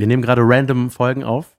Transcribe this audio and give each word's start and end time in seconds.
Wir 0.00 0.06
nehmen 0.06 0.22
gerade 0.22 0.40
random 0.42 0.90
Folgen 0.90 1.24
auf 1.24 1.58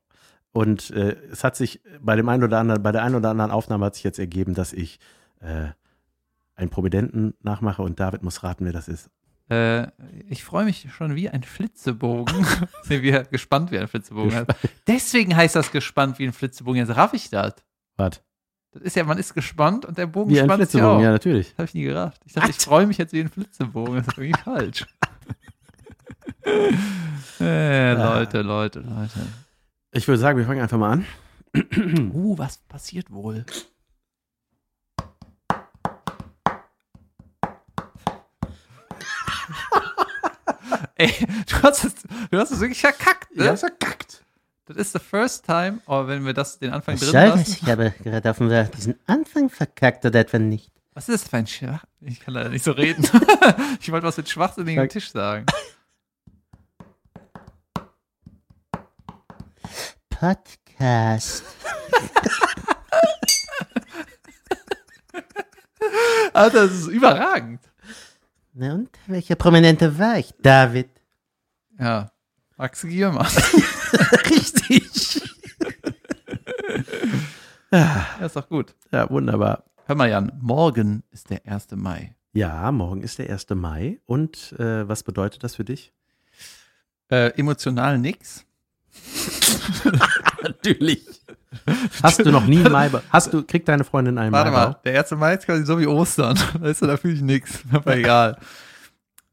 und 0.52 0.90
äh, 0.90 1.16
es 1.32 1.44
hat 1.44 1.56
sich 1.56 1.80
bei 2.00 2.16
dem 2.16 2.28
einen 2.28 2.44
oder 2.44 2.58
anderen, 2.58 2.82
bei 2.82 2.92
der 2.92 3.04
einen 3.04 3.14
oder 3.14 3.30
anderen 3.30 3.52
Aufnahme 3.52 3.86
hat 3.86 3.94
sich 3.94 4.04
jetzt 4.04 4.18
ergeben, 4.18 4.56
dass 4.56 4.74
ich 4.74 5.00
äh, 5.42 5.68
einen 6.56 6.72
Prominenten 6.72 7.36
nachmache 7.44 7.84
und 7.84 8.00
David 8.00 8.24
muss 8.24 8.42
raten, 8.42 8.66
wer 8.66 8.74
das 8.74 8.88
ist. 8.88 9.12
Äh, 9.52 9.90
ich 10.28 10.44
freue 10.44 10.66
mich 10.66 10.88
schon 10.92 11.16
wie 11.16 11.30
ein 11.30 11.44
Flitzebogen. 11.44 12.44
Sind 12.82 13.04
wir 13.04 13.26
gespannt 13.26 13.70
wie 13.70 13.78
ein 13.78 13.88
Flitzebogen. 13.88 14.34
heißt. 14.34 14.50
Deswegen 14.88 15.36
heißt 15.36 15.56
das 15.56 15.72
gespannt 15.72 16.18
wie 16.18 16.26
ein 16.26 16.34
Flitzebogen. 16.34 16.80
Jetzt 16.80 16.98
raff 16.98 17.14
ich 17.14 17.30
das. 17.30 17.54
Was? 17.96 18.24
Das 18.72 18.82
ist 18.82 18.96
ja, 18.96 19.04
man 19.04 19.20
ist 19.20 19.36
gespannt 19.36 19.86
und 19.86 20.00
der 20.00 20.08
Bogen 20.08 20.32
Wie 20.32 20.40
ein 20.40 20.46
spannt 20.48 20.62
sich 20.64 20.72
Flitzebogen, 20.72 20.98
auch. 20.98 21.04
ja, 21.04 21.12
natürlich. 21.12 21.50
Das 21.50 21.58
habe 21.60 21.66
ich 21.66 21.74
nie 21.76 21.84
gerafft. 21.84 22.24
Ich 22.26 22.34
dachte, 22.34 22.50
ich 22.50 22.58
freue 22.58 22.88
mich 22.88 22.98
jetzt 22.98 23.14
wie 23.14 23.20
ein 23.22 23.30
Flitzebogen. 23.30 23.98
Das 23.98 24.08
ist 24.08 24.18
irgendwie 24.18 24.42
falsch. 24.42 24.88
äh, 27.40 27.94
Leute, 27.94 28.42
Leute, 28.42 28.80
Leute. 28.80 29.28
Ich 29.92 30.08
würde 30.08 30.20
sagen, 30.20 30.38
wir 30.38 30.46
fangen 30.46 30.62
einfach 30.62 30.78
mal 30.78 30.92
an. 30.92 31.06
Uh, 32.14 32.38
was 32.38 32.58
passiert 32.58 33.12
wohl? 33.12 33.46
Ey, 40.96 41.12
du 41.50 41.64
hast 41.64 41.84
es, 41.84 41.96
du 42.30 42.38
hast 42.38 42.52
es 42.52 42.62
wirklich 42.62 42.80
verkackt, 42.80 43.36
ne? 43.36 43.58
verkackt. 43.58 44.24
Das 44.66 44.78
ist 44.78 44.94
the 44.94 45.00
first 45.00 45.46
time, 45.46 45.82
aber 45.86 46.08
wenn 46.08 46.26
wir 46.26 46.34
das 46.34 46.60
den 46.60 46.72
Anfang 46.72 46.96
drin 46.96 47.12
lassen. 47.12 47.58
Ich 47.62 47.70
habe 47.70 47.94
gerade 48.04 48.30
offenbar 48.30 48.66
diesen 48.66 48.96
Anfang 49.08 49.50
verkackt 49.50 50.06
oder 50.06 50.20
etwa 50.20 50.40
nicht. 50.40 50.72
Was 50.94 51.10
ist 51.10 51.24
das 51.24 51.30
für 51.30 51.38
ein 51.38 51.48
Schwach? 51.48 51.84
Ich 52.02 52.20
kann 52.20 52.34
leider 52.34 52.50
nicht 52.50 52.64
so 52.64 52.72
reden. 52.72 53.06
ich 53.82 53.92
wollte 53.92 54.08
was 54.08 54.18
mit 54.18 54.30
schwachsinnigem 54.30 54.88
Tisch 54.90 55.12
sagen. 55.12 55.46
Podcast. 60.22 61.44
Alter, 66.32 66.68
das 66.68 66.74
ist 66.74 66.88
überragend. 66.90 67.60
Na 68.54 68.76
und? 68.76 68.90
Welcher 69.08 69.34
Prominente 69.34 69.98
war 69.98 70.20
ich? 70.20 70.32
David. 70.40 70.92
Ja, 71.80 72.12
Max 72.56 72.84
Giermann. 72.84 73.26
Richtig. 74.30 75.24
ja, 77.72 78.06
ist 78.24 78.36
doch 78.36 78.48
gut. 78.48 78.76
Ja, 78.92 79.10
wunderbar. 79.10 79.64
Hör 79.88 79.96
mal, 79.96 80.08
Jan, 80.08 80.34
morgen 80.40 81.02
ist 81.10 81.32
der 81.32 81.48
1. 81.48 81.72
Mai. 81.72 82.16
Ja, 82.34 82.72
morgen 82.72 83.02
ist 83.02 83.18
der 83.18 83.32
1. 83.32 83.50
Mai. 83.56 84.00
Und 84.06 84.54
äh, 84.60 84.88
was 84.88 85.02
bedeutet 85.02 85.44
das 85.44 85.56
für 85.56 85.66
dich? 85.66 85.92
Äh, 87.10 87.32
emotional 87.40 87.98
nix. 87.98 88.46
Natürlich. 90.44 91.06
Hast 92.02 92.26
du 92.26 92.32
noch 92.32 92.46
nie 92.46 92.58
Mai? 92.70 92.90
Hast 93.10 93.34
du, 93.34 93.44
kriegt 93.44 93.68
deine 93.68 93.84
Freundin 93.84 94.18
einen 94.18 94.32
Warte 94.32 94.52
Maibau? 94.52 94.70
mal, 94.72 94.80
der 94.86 95.00
1. 95.00 95.12
Mai 95.12 95.34
ist 95.36 95.46
quasi 95.46 95.66
so 95.66 95.80
wie 95.80 95.88
Ostern. 95.88 96.38
Weißt 96.60 96.82
du, 96.82 96.88
da 96.88 96.98
fühle 96.98 97.14
ich 97.16 97.22
nichts. 97.22 97.64
Aber 97.72 97.96
egal. 97.96 98.38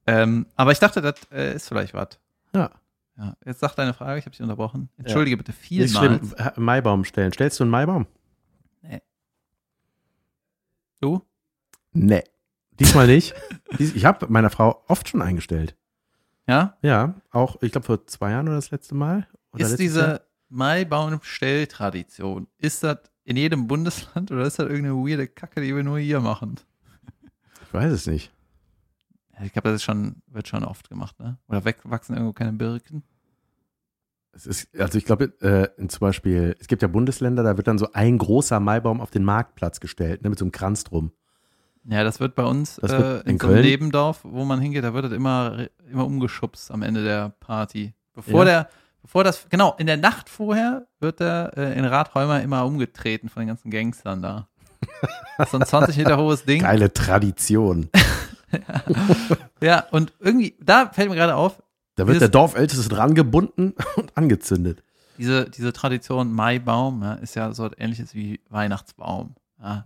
Ähm, 0.06 0.47
aber 0.56 0.73
ich 0.73 0.78
dachte, 0.78 1.00
das 1.03 1.15
äh, 1.33 1.55
ist 1.55 1.69
vielleicht 1.69 1.95
was. 1.95 2.09
Ja. 2.55 2.70
Ja, 3.17 3.34
jetzt 3.45 3.61
sag 3.61 3.75
deine 3.75 3.95
Frage, 3.95 4.19
ich 4.20 4.25
habe 4.27 4.31
dich 4.33 4.42
unterbrochen. 4.42 4.89
Entschuldige 4.97 5.37
bitte 5.37 5.50
Nicht 5.50 5.61
vielmals. 5.61 5.97
schlimm. 6.28 6.34
Ha- 6.39 6.53
Maibaum 6.56 7.05
stellen. 7.05 7.33
Stellst 7.33 7.59
du 7.59 7.65
einen 7.65 7.70
Maibaum? 7.72 8.06
Du? 11.00 11.22
Nee. 11.93 12.25
Diesmal 12.81 13.06
nicht. 13.06 13.34
Dies, 13.78 13.95
ich 13.95 14.05
habe 14.05 14.27
meiner 14.28 14.50
Frau 14.50 14.83
oft 14.89 15.09
schon 15.09 15.22
eingestellt. 15.22 15.77
Ja? 16.47 16.77
Ja, 16.83 17.15
auch, 17.31 17.61
ich 17.62 17.72
glaube, 17.72 17.87
vor 17.87 18.06
zwei 18.06 18.31
Jahren 18.33 18.47
oder 18.48 18.56
das 18.56 18.70
letzte 18.70 18.95
Mal. 18.95 19.27
Ist 19.57 19.79
diese. 19.79 20.23
Maibaum-Stelltradition, 20.51 22.47
ist 22.59 22.83
das 22.83 22.99
in 23.25 23.37
jedem 23.37 23.67
Bundesland 23.67 24.31
oder 24.31 24.43
ist 24.47 24.59
das 24.59 24.67
irgendeine 24.69 24.95
weirde 24.95 25.29
Kacke, 25.29 25.61
die 25.61 25.75
wir 25.77 25.83
nur 25.83 25.99
hier 25.99 26.21
machen? 26.21 26.57
Ich 27.67 27.75
weiß 27.75 27.93
es 27.93 28.06
nicht. 28.06 28.33
Ich 29.45 29.53
glaube, 29.53 29.69
das 29.69 29.77
ist 29.77 29.83
schon, 29.84 30.22
wird 30.27 30.49
schon 30.49 30.65
oft 30.65 30.89
gemacht, 30.89 31.21
ne? 31.21 31.39
Oder 31.49 31.62
wachsen 31.84 32.15
irgendwo 32.15 32.33
keine 32.33 32.53
Birken? 32.55 33.03
Es 34.33 34.47
ist, 34.47 34.69
also 34.81 34.99
ich 34.99 35.05
glaube, 35.05 35.25
äh, 35.41 35.87
zum 35.89 36.01
Beispiel, 36.01 36.56
es 36.59 36.67
gibt 36.67 36.83
ja 36.83 36.89
Bundesländer, 36.89 37.43
da 37.43 37.56
wird 37.56 37.67
dann 37.69 37.78
so 37.78 37.93
ein 37.93 38.19
großer 38.19 38.59
Maibaum 38.59 39.01
auf 39.01 39.11
den 39.11 39.25
Marktplatz 39.25 39.81
gestellt, 39.81 40.22
ne, 40.22 40.31
mit 40.31 40.39
so 40.39 40.45
einem 40.45 40.53
Kranz 40.53 40.84
drum. 40.84 41.12
Ja, 41.84 42.05
das 42.05 42.21
wird 42.21 42.34
bei 42.34 42.45
uns 42.45 42.77
Das 42.77 42.93
äh, 42.93 42.99
wird 42.99 43.25
in, 43.27 43.33
in 43.33 43.39
so 43.39 43.47
einem 43.47 43.55
Köln? 43.56 43.67
Nebendorf, 43.67 44.21
wo 44.25 44.45
man 44.45 44.61
hingeht, 44.61 44.84
da 44.84 44.95
wird 44.95 45.05
das 45.06 45.12
immer, 45.12 45.69
immer 45.91 46.06
umgeschubst 46.06 46.71
am 46.71 46.83
Ende 46.83 47.05
der 47.05 47.31
Party. 47.41 47.95
Bevor 48.15 48.41
Ja. 48.41 48.65
der, 48.65 48.71
bevor 49.03 49.25
das, 49.25 49.48
genau, 49.48 49.75
in 49.78 49.86
der 49.86 49.97
Nacht 49.97 50.28
vorher 50.28 50.86
wird 51.00 51.20
der 51.20 51.53
äh, 51.56 51.78
in 51.78 51.84
Rathheimer 51.84 52.42
immer 52.42 52.64
umgetreten 52.64 53.28
von 53.28 53.41
den 53.41 53.48
ganzen 53.48 53.70
Gangstern 53.70 54.22
da. 54.22 54.48
So 55.50 55.59
ein 55.59 55.66
20 55.66 55.97
Meter 55.97 56.19
hohes 56.19 56.44
Ding. 56.44 56.62
Geile 56.62 56.92
Tradition. 56.92 57.91
Ja, 59.60 59.84
und 59.91 60.12
irgendwie, 60.20 60.56
da 60.60 60.88
fällt 60.88 61.10
mir 61.10 61.16
gerade 61.16 61.34
auf, 61.34 61.62
Da 61.97 62.06
wird 62.06 62.20
der 62.20 62.28
Dorfälteste 62.28 62.88
dran 62.88 63.14
gebunden 63.14 63.75
und 63.97 64.16
angezündet. 64.16 64.82
diese, 65.19 65.50
diese 65.50 65.72
Tradition 65.72 66.32
Maibaum 66.32 67.03
ja, 67.03 67.15
ist 67.15 67.34
ja 67.34 67.53
so 67.53 67.69
ähnliches 67.76 68.15
wie 68.15 68.41
Weihnachtsbaum. 68.48 69.34
Ja. 69.60 69.84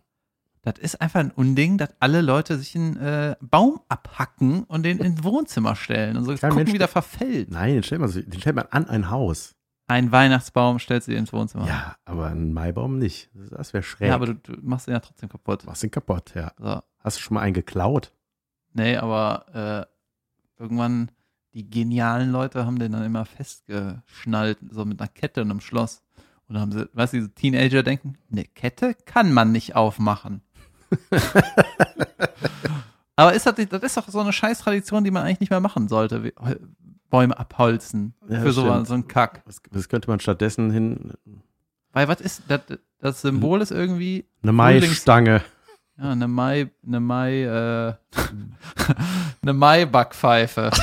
Das 0.65 0.79
ist 0.79 1.01
einfach 1.01 1.19
ein 1.21 1.33
Unding, 1.33 1.77
dass 1.77 1.91
alle 1.99 2.21
Leute 2.21 2.57
sich 2.57 2.77
einen 2.77 2.97
äh, 2.97 3.35
Baum 3.41 3.81
abhacken 3.89 4.63
und 4.65 4.85
den 4.85 4.99
ins 4.99 5.25
Wohnzimmer 5.25 5.75
stellen 5.75 6.17
und 6.17 6.25
so 6.25 6.31
Kein 6.37 6.51
gucken, 6.51 6.65
Mensch- 6.65 6.73
wie 6.75 6.79
der 6.79 6.87
verfällt. 6.89 7.51
Nein, 7.51 7.75
den 7.75 7.83
stellt 7.83 8.01
man, 8.01 8.13
den 8.13 8.41
stellt 8.41 8.55
man 8.57 8.67
an 8.71 8.89
ein 8.89 9.11
Haus. 9.11 9.57
Ein 9.89 10.13
Weihnachtsbaum 10.13 10.79
stellst 10.79 11.09
du 11.09 11.13
dir 11.13 11.19
ins 11.19 11.33
Wohnzimmer. 11.33 11.67
Ja, 11.67 11.97
aber 12.05 12.29
ein 12.29 12.53
Maibaum 12.53 12.99
nicht. 12.99 13.29
Das 13.51 13.73
wäre 13.75 13.83
schräg. 13.83 14.09
Ja, 14.09 14.15
aber 14.15 14.27
du, 14.27 14.35
du 14.35 14.53
machst 14.63 14.87
den 14.87 14.93
ja 14.95 15.01
trotzdem 15.01 15.29
kaputt. 15.29 15.65
machst 15.67 15.83
den 15.83 15.91
kaputt, 15.91 16.33
ja. 16.37 16.53
So. 16.59 16.81
Hast 17.01 17.19
du 17.19 17.23
schon 17.23 17.35
mal 17.35 17.41
einen 17.41 17.55
geklaut? 17.55 18.13
Nee, 18.73 18.97
aber 18.97 19.89
äh, 20.59 20.63
irgendwann, 20.63 21.11
die 21.55 21.69
genialen 21.69 22.31
Leute 22.31 22.65
haben 22.65 22.79
den 22.79 22.93
dann 22.93 23.03
immer 23.05 23.25
festgeschnallt, 23.27 24.59
so 24.71 24.85
mit 24.85 25.01
einer 25.01 25.09
Kette 25.09 25.43
und 25.43 25.51
einem 25.51 25.61
Schloss. 25.61 26.03
Und 26.49 26.55
dann 26.55 26.63
haben 26.63 26.73
sie, 26.73 26.89
weißt 26.93 27.13
du, 27.15 27.17
diese 27.19 27.35
Teenager 27.35 27.83
denken, 27.83 28.15
eine 28.31 28.45
Kette 28.45 28.95
kann 29.05 29.33
man 29.33 29.53
nicht 29.53 29.75
aufmachen. 29.75 30.43
aber 33.17 33.33
ist 33.35 33.47
das, 33.47 33.55
das 33.69 33.83
ist 33.83 33.97
doch 33.97 34.09
so 34.09 34.21
eine 34.21 34.33
Scheiß-Tradition, 34.33 35.05
die 35.05 35.11
man 35.11 35.25
eigentlich 35.25 35.41
nicht 35.41 35.51
mehr 35.51 35.61
machen 35.61 35.89
sollte. 35.89 36.25
wie- 36.25 36.33
Bäume 37.11 37.39
abholzen. 37.39 38.15
Ja, 38.29 38.41
für 38.41 38.53
so, 38.53 38.85
so 38.85 38.95
einen 38.95 39.07
Kack. 39.07 39.43
Was, 39.45 39.61
was 39.71 39.89
könnte 39.91 40.09
man 40.09 40.19
stattdessen 40.19 40.71
hin? 40.71 41.13
Weil 41.93 42.09
was 42.09 42.23
ist, 42.23 42.43
das, 42.49 42.61
das 43.01 43.21
Symbol 43.21 43.61
ist 43.61 43.71
irgendwie 43.71 44.25
Eine 44.43 44.53
Maistange. 44.53 45.43
Ja, 45.99 46.11
eine 46.13 46.27
Mai, 46.27 46.71
eine 46.87 47.01
Mai, 47.01 47.43
äh, 47.43 47.95
eine 49.43 49.53
Mai-Backpfeife. 49.53 50.71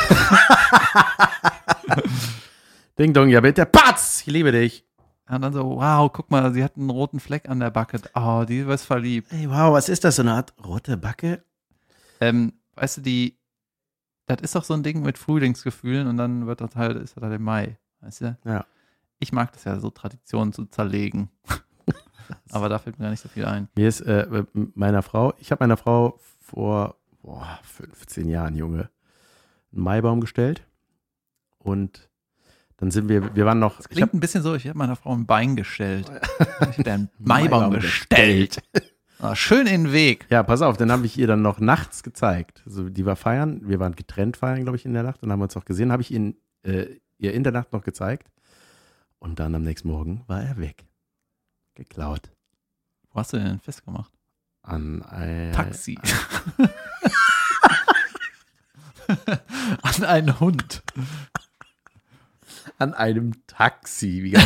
Ding 3.00 3.14
dong, 3.14 3.30
ja 3.30 3.42
bitte. 3.42 3.66
Patz! 3.66 4.22
Ich 4.26 4.32
liebe 4.32 4.52
dich. 4.52 4.86
Und 5.30 5.42
dann 5.42 5.54
so, 5.54 5.78
wow, 5.78 6.12
guck 6.12 6.32
mal, 6.32 6.52
sie 6.54 6.64
hat 6.64 6.76
einen 6.76 6.90
roten 6.90 7.20
Fleck 7.20 7.48
an 7.48 7.60
der 7.60 7.70
Backe. 7.70 8.02
Oh, 8.16 8.46
die 8.48 8.60
ist 8.60 8.86
verliebt. 8.86 9.32
Ey, 9.32 9.48
wow, 9.48 9.72
was 9.72 9.88
ist 9.88 10.04
das? 10.04 10.16
So 10.16 10.24
eine 10.24 10.34
Art 10.34 10.54
rote 10.66 10.98
Backe? 10.98 11.44
Ähm, 12.20 12.54
weißt 12.76 12.98
du, 12.98 13.02
die, 13.02 13.38
das 14.26 14.42
ist 14.42 14.56
doch 14.56 14.64
so 14.64 14.74
ein 14.74 14.82
Ding 14.82 15.04
mit 15.04 15.20
Frühlingsgefühlen 15.20 16.08
und 16.08 16.18
dann 16.18 16.48
wird 16.48 16.62
das 16.62 16.76
halt, 16.76 16.98
ist 16.98 17.16
das 17.16 17.24
halt 17.24 17.36
im 17.36 17.44
Mai. 17.44 17.78
Weißt 18.02 18.22
du? 18.22 18.38
Ja. 18.44 18.66
Ich 19.20 19.32
mag 19.32 19.54
das 19.54 19.66
ja 19.66 19.80
so, 19.80 19.92
Traditionen 19.92 20.52
zu 20.52 20.66
zerlegen. 20.66 21.30
Aber 22.52 22.68
da 22.68 22.80
fällt 22.80 22.98
mir 22.98 23.06
gar 23.06 23.12
nicht 23.12 23.22
so 23.22 23.30
viel 23.30 23.46
ein. 23.46 23.68
Mir 23.76 23.88
ist 23.88 24.02
äh, 24.02 24.46
meiner 24.54 25.04
Frau, 25.04 25.34
ich 25.38 25.52
habe 25.52 25.64
meiner 25.64 25.78
Frau 25.78 26.20
vor 26.40 26.96
boah, 27.22 27.60
15 27.64 28.28
Jahren, 28.28 28.56
Junge, 28.56 28.90
einen 29.72 29.84
Maibaum 29.84 30.22
gestellt. 30.22 30.66
Und 31.60 32.09
dann 32.80 32.92
sind 32.92 33.10
wir, 33.10 33.36
wir 33.36 33.46
waren 33.46 33.60
noch. 33.60 33.78
Das 33.78 33.86
ich 33.86 33.92
klingt 33.92 34.08
hab- 34.10 34.14
ein 34.14 34.20
bisschen 34.20 34.42
so, 34.44 34.56
ich 34.56 34.68
habe 34.68 34.78
meiner 34.78 34.96
Frau 34.96 35.14
ein 35.14 35.26
Bein 35.26 35.56
gestellt. 35.56 36.10
Ich 36.72 36.78
habe 36.80 36.92
einen 36.92 37.10
Maibaum 37.20 37.72
gestellt. 37.74 38.62
Ah, 39.20 39.36
schön 39.36 39.68
in 39.68 39.84
den 39.86 39.94
Weg. 39.94 40.26
Ja, 40.30 40.44
pass 40.44 40.62
auf, 40.62 40.78
dann 40.78 40.92
habe 40.92 41.06
ich 41.06 41.18
ihr 41.18 41.28
dann 41.28 41.42
noch 41.42 41.60
nachts 41.60 42.04
gezeigt. 42.04 42.64
Also 42.66 42.90
die 42.90 43.06
war 43.06 43.18
feiern, 43.18 43.62
wir 43.68 43.80
waren 43.80 43.96
getrennt 43.96 44.38
feiern, 44.38 44.64
glaube 44.64 44.78
ich, 44.78 44.86
in 44.86 44.94
der 44.94 45.04
Nacht 45.04 45.22
und 45.24 45.32
haben 45.32 45.42
uns 45.42 45.58
auch 45.58 45.66
gesehen, 45.66 45.92
habe 45.92 46.02
ich 46.02 46.12
ihn, 46.12 46.38
äh, 46.64 46.86
ihr 47.18 47.34
in 47.34 47.44
der 47.44 47.52
Nacht 47.52 47.74
noch 47.74 47.84
gezeigt. 47.84 48.30
Und 49.20 49.40
dann 49.40 49.54
am 49.56 49.64
nächsten 49.64 49.90
Morgen 49.90 50.24
war 50.28 50.42
er 50.42 50.58
weg. 50.58 50.86
Geklaut. 51.76 52.32
Wo 53.12 53.20
hast 53.20 53.34
du 53.34 53.38
den 53.38 53.48
denn 53.48 53.60
festgemacht? 53.60 54.14
An 54.62 55.04
ein 55.04 55.52
Taxi. 55.52 55.98
An 59.82 60.04
einen 60.06 60.40
Hund. 60.40 60.84
An 62.78 62.94
einem 62.94 63.34
Taxi. 63.48 64.24
Wie. 64.24 64.34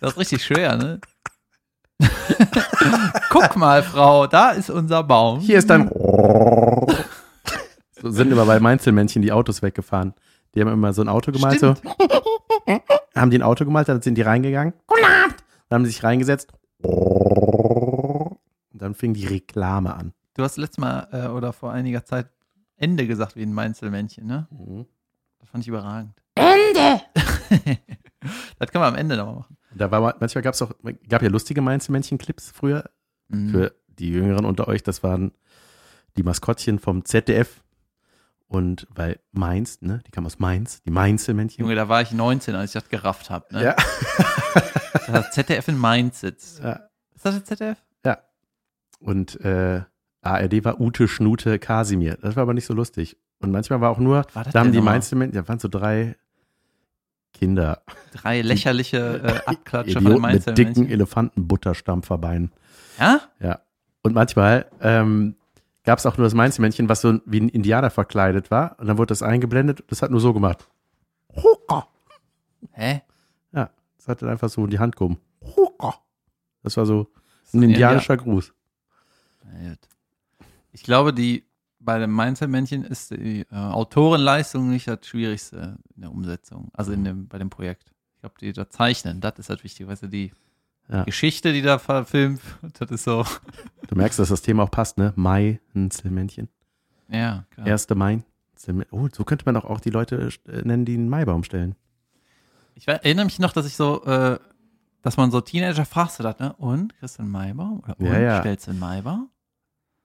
Das 0.00 0.12
ist 0.12 0.18
richtig 0.18 0.44
schwer, 0.44 0.76
ne? 0.76 1.00
Guck 3.30 3.56
mal, 3.56 3.82
Frau, 3.82 4.26
da 4.26 4.50
ist 4.50 4.68
unser 4.68 5.02
Baum. 5.02 5.40
Hier 5.40 5.58
ist 5.58 5.70
dann. 5.70 5.90
So 8.00 8.10
sind 8.10 8.30
immer 8.30 8.44
bei 8.44 8.60
Mainzelmännchen 8.60 9.22
die 9.22 9.32
Autos 9.32 9.62
weggefahren. 9.62 10.12
Die 10.54 10.60
haben 10.60 10.68
immer 10.68 10.92
so 10.92 11.00
ein 11.00 11.08
Auto 11.08 11.32
gemalt, 11.32 11.58
so. 11.58 11.74
haben 13.14 13.30
die 13.30 13.38
ein 13.38 13.42
Auto 13.42 13.64
gemalt, 13.64 13.88
dann 13.88 14.02
sind 14.02 14.16
die 14.16 14.22
reingegangen. 14.22 14.74
Dann 15.70 15.78
haben 15.78 15.84
sie 15.86 15.92
sich 15.92 16.04
reingesetzt. 16.04 16.52
Und 16.82 18.36
dann 18.72 18.94
fing 18.94 19.14
die 19.14 19.26
Reklame 19.26 19.94
an. 19.94 20.12
Du 20.34 20.42
hast 20.42 20.58
letztes 20.58 20.78
Mal 20.78 21.08
äh, 21.12 21.28
oder 21.28 21.54
vor 21.54 21.72
einiger 21.72 22.04
Zeit 22.04 22.28
Ende 22.76 23.06
gesagt 23.06 23.36
wie 23.36 23.42
ein 23.42 23.54
Mainzelmännchen, 23.54 24.26
ne? 24.26 24.48
Das 25.38 25.48
fand 25.48 25.64
ich 25.64 25.68
überragend. 25.68 26.12
Ende! 26.34 27.02
das 28.58 28.70
kann 28.70 28.80
man 28.80 28.94
am 28.94 28.98
Ende 28.98 29.16
nochmal 29.16 29.36
machen. 29.36 29.56
Da 29.74 29.90
war 29.90 30.00
mal- 30.00 30.14
manchmal 30.20 30.42
gab 30.42 30.54
es 30.54 30.62
auch, 30.62 30.72
gab 31.08 31.22
ja 31.22 31.28
lustige 31.28 31.60
Mainzelmännchen-Clips 31.62 32.52
früher. 32.54 32.90
Mhm. 33.28 33.50
Für 33.50 33.74
die 33.98 34.10
Jüngeren 34.10 34.44
unter 34.44 34.68
euch, 34.68 34.82
das 34.82 35.02
waren 35.02 35.32
die 36.16 36.22
Maskottchen 36.22 36.78
vom 36.78 37.04
ZDF. 37.04 37.62
Und 38.46 38.86
weil 38.90 39.18
Mainz, 39.32 39.80
ne, 39.80 40.00
die 40.06 40.10
kamen 40.10 40.26
aus 40.26 40.38
Mainz, 40.38 40.82
die 40.82 40.90
Mainzelmännchen. 40.90 41.64
Junge, 41.64 41.74
da 41.74 41.88
war 41.88 42.02
ich 42.02 42.12
19, 42.12 42.54
als 42.54 42.74
ich 42.74 42.80
das 42.80 42.88
gerafft 42.88 43.30
habe. 43.30 43.46
Ne? 43.52 43.64
Ja. 43.64 43.76
Dass 44.92 45.06
das 45.06 45.30
ZDF 45.32 45.66
in 45.68 45.78
Mainz 45.78 46.20
sitzt. 46.20 46.60
Ja. 46.60 46.88
Ist 47.14 47.24
das 47.24 47.34
das 47.36 47.44
ZDF? 47.44 47.78
Und 49.04 49.38
äh, 49.42 49.82
ARD 50.22 50.64
war 50.64 50.80
Ute 50.80 51.08
Schnute 51.08 51.58
Kasimir. 51.58 52.16
Das 52.20 52.36
war 52.36 52.42
aber 52.42 52.54
nicht 52.54 52.66
so 52.66 52.72
lustig. 52.74 53.18
Und 53.40 53.50
manchmal 53.50 53.80
war 53.80 53.90
auch 53.90 53.98
nur, 53.98 54.24
war 54.32 54.44
da 54.44 54.60
haben 54.60 54.72
die? 54.72 54.80
Mainzelmännchen, 54.80 55.42
da 55.42 55.46
waren 55.46 55.58
so 55.58 55.68
drei 55.68 56.16
Kinder, 57.34 57.82
Drei 58.12 58.40
lächerliche 58.40 59.20
äh, 59.22 59.50
Abklatscher 59.50 60.00
von 60.00 60.12
Idioten 60.12 60.32
mit 60.32 60.58
dicken. 60.58 60.88
Elefantenbutterstampferbeinen. 60.88 62.52
Ja? 62.98 63.20
Ja. 63.40 63.60
Und 64.02 64.14
manchmal 64.14 64.66
ähm, 64.80 65.34
gab 65.84 65.98
es 65.98 66.06
auch 66.06 66.16
nur 66.16 66.24
das 66.24 66.34
Mainzelmännchen, 66.34 66.88
was 66.88 67.00
so 67.00 67.20
wie 67.26 67.40
ein 67.40 67.48
Indianer 67.48 67.90
verkleidet 67.90 68.50
war. 68.50 68.76
Und 68.78 68.86
dann 68.86 68.98
wurde 68.98 69.08
das 69.08 69.22
eingeblendet. 69.22 69.84
Das 69.88 70.00
hat 70.00 70.10
nur 70.10 70.20
so 70.20 70.32
gemacht. 70.32 70.68
Huka. 71.36 71.88
Hä? 72.72 73.02
Ja, 73.52 73.70
das 73.96 74.08
hat 74.08 74.22
dann 74.22 74.30
einfach 74.30 74.48
so 74.48 74.64
in 74.64 74.70
die 74.70 74.78
Hand 74.78 74.96
gehoben. 74.96 75.18
Huka. 75.56 75.94
Das 76.62 76.76
war 76.76 76.86
so 76.86 77.08
ein 77.52 77.62
indianischer 77.62 78.16
Gruß. 78.16 78.52
Ich 80.72 80.82
glaube, 80.82 81.12
die 81.12 81.44
bei 81.84 81.98
dem 81.98 82.10
Mainzelmännchen 82.12 82.84
ist 82.84 83.10
die 83.10 83.40
äh, 83.50 83.54
Autorenleistung 83.54 84.70
nicht 84.70 84.88
das 84.88 85.06
Schwierigste 85.06 85.78
in 85.94 86.02
der 86.02 86.10
Umsetzung, 86.10 86.70
also 86.72 86.92
in 86.92 87.04
dem, 87.04 87.28
bei 87.28 87.38
dem 87.38 87.50
Projekt. 87.50 87.92
Ich 88.16 88.20
glaube, 88.20 88.36
die 88.40 88.52
da 88.52 88.68
zeichnen, 88.70 89.20
das 89.20 89.34
ist 89.38 89.50
halt 89.50 89.62
wichtig, 89.64 89.86
weißt 89.86 90.04
du, 90.04 90.08
die 90.08 90.32
Ja. 90.88 91.04
Geschichte, 91.04 91.52
die 91.52 91.62
da 91.62 91.78
verfilmt, 91.78 92.40
das 92.78 92.90
ist 92.90 93.04
so, 93.04 93.24
Du 93.88 93.94
merkst, 93.96 94.18
dass 94.18 94.30
das 94.30 94.40
Thema 94.42 94.62
auch 94.64 94.70
passt, 94.70 94.96
ne? 94.98 95.12
Mainzelmännchen. 95.16 96.48
ja, 97.08 97.44
klar. 97.50 97.66
Erste 97.66 97.94
Mai. 97.94 98.22
Oh, 98.90 99.08
so 99.12 99.24
könnte 99.24 99.44
man 99.44 99.56
auch, 99.58 99.64
auch 99.66 99.80
die 99.80 99.90
Leute 99.90 100.30
äh, 100.48 100.62
nennen, 100.62 100.86
die 100.86 100.94
einen 100.94 101.08
Maibaum 101.10 101.44
stellen. 101.44 101.74
Ich 102.76 102.88
erinnere 102.88 103.26
mich 103.26 103.38
noch, 103.38 103.52
dass 103.52 103.66
ich 103.66 103.76
so, 103.76 104.02
äh, 104.04 104.38
dass 105.02 105.18
man 105.18 105.30
so 105.30 105.40
Teenager 105.42 105.84
fragst 105.84 106.18
du 106.18 106.22
das, 106.22 106.38
ne? 106.38 106.54
Und, 106.54 106.96
kriegst 106.98 107.18
du 107.18 107.22
einen 107.24 107.30
Maibaum? 107.32 107.80
Oder 107.80 108.00
und, 108.00 108.06
Ja, 108.06 108.18
ja. 108.18 108.40
stellst 108.40 108.66
du 108.66 108.70
einen 108.70 108.80
Maibaum? 108.80 109.28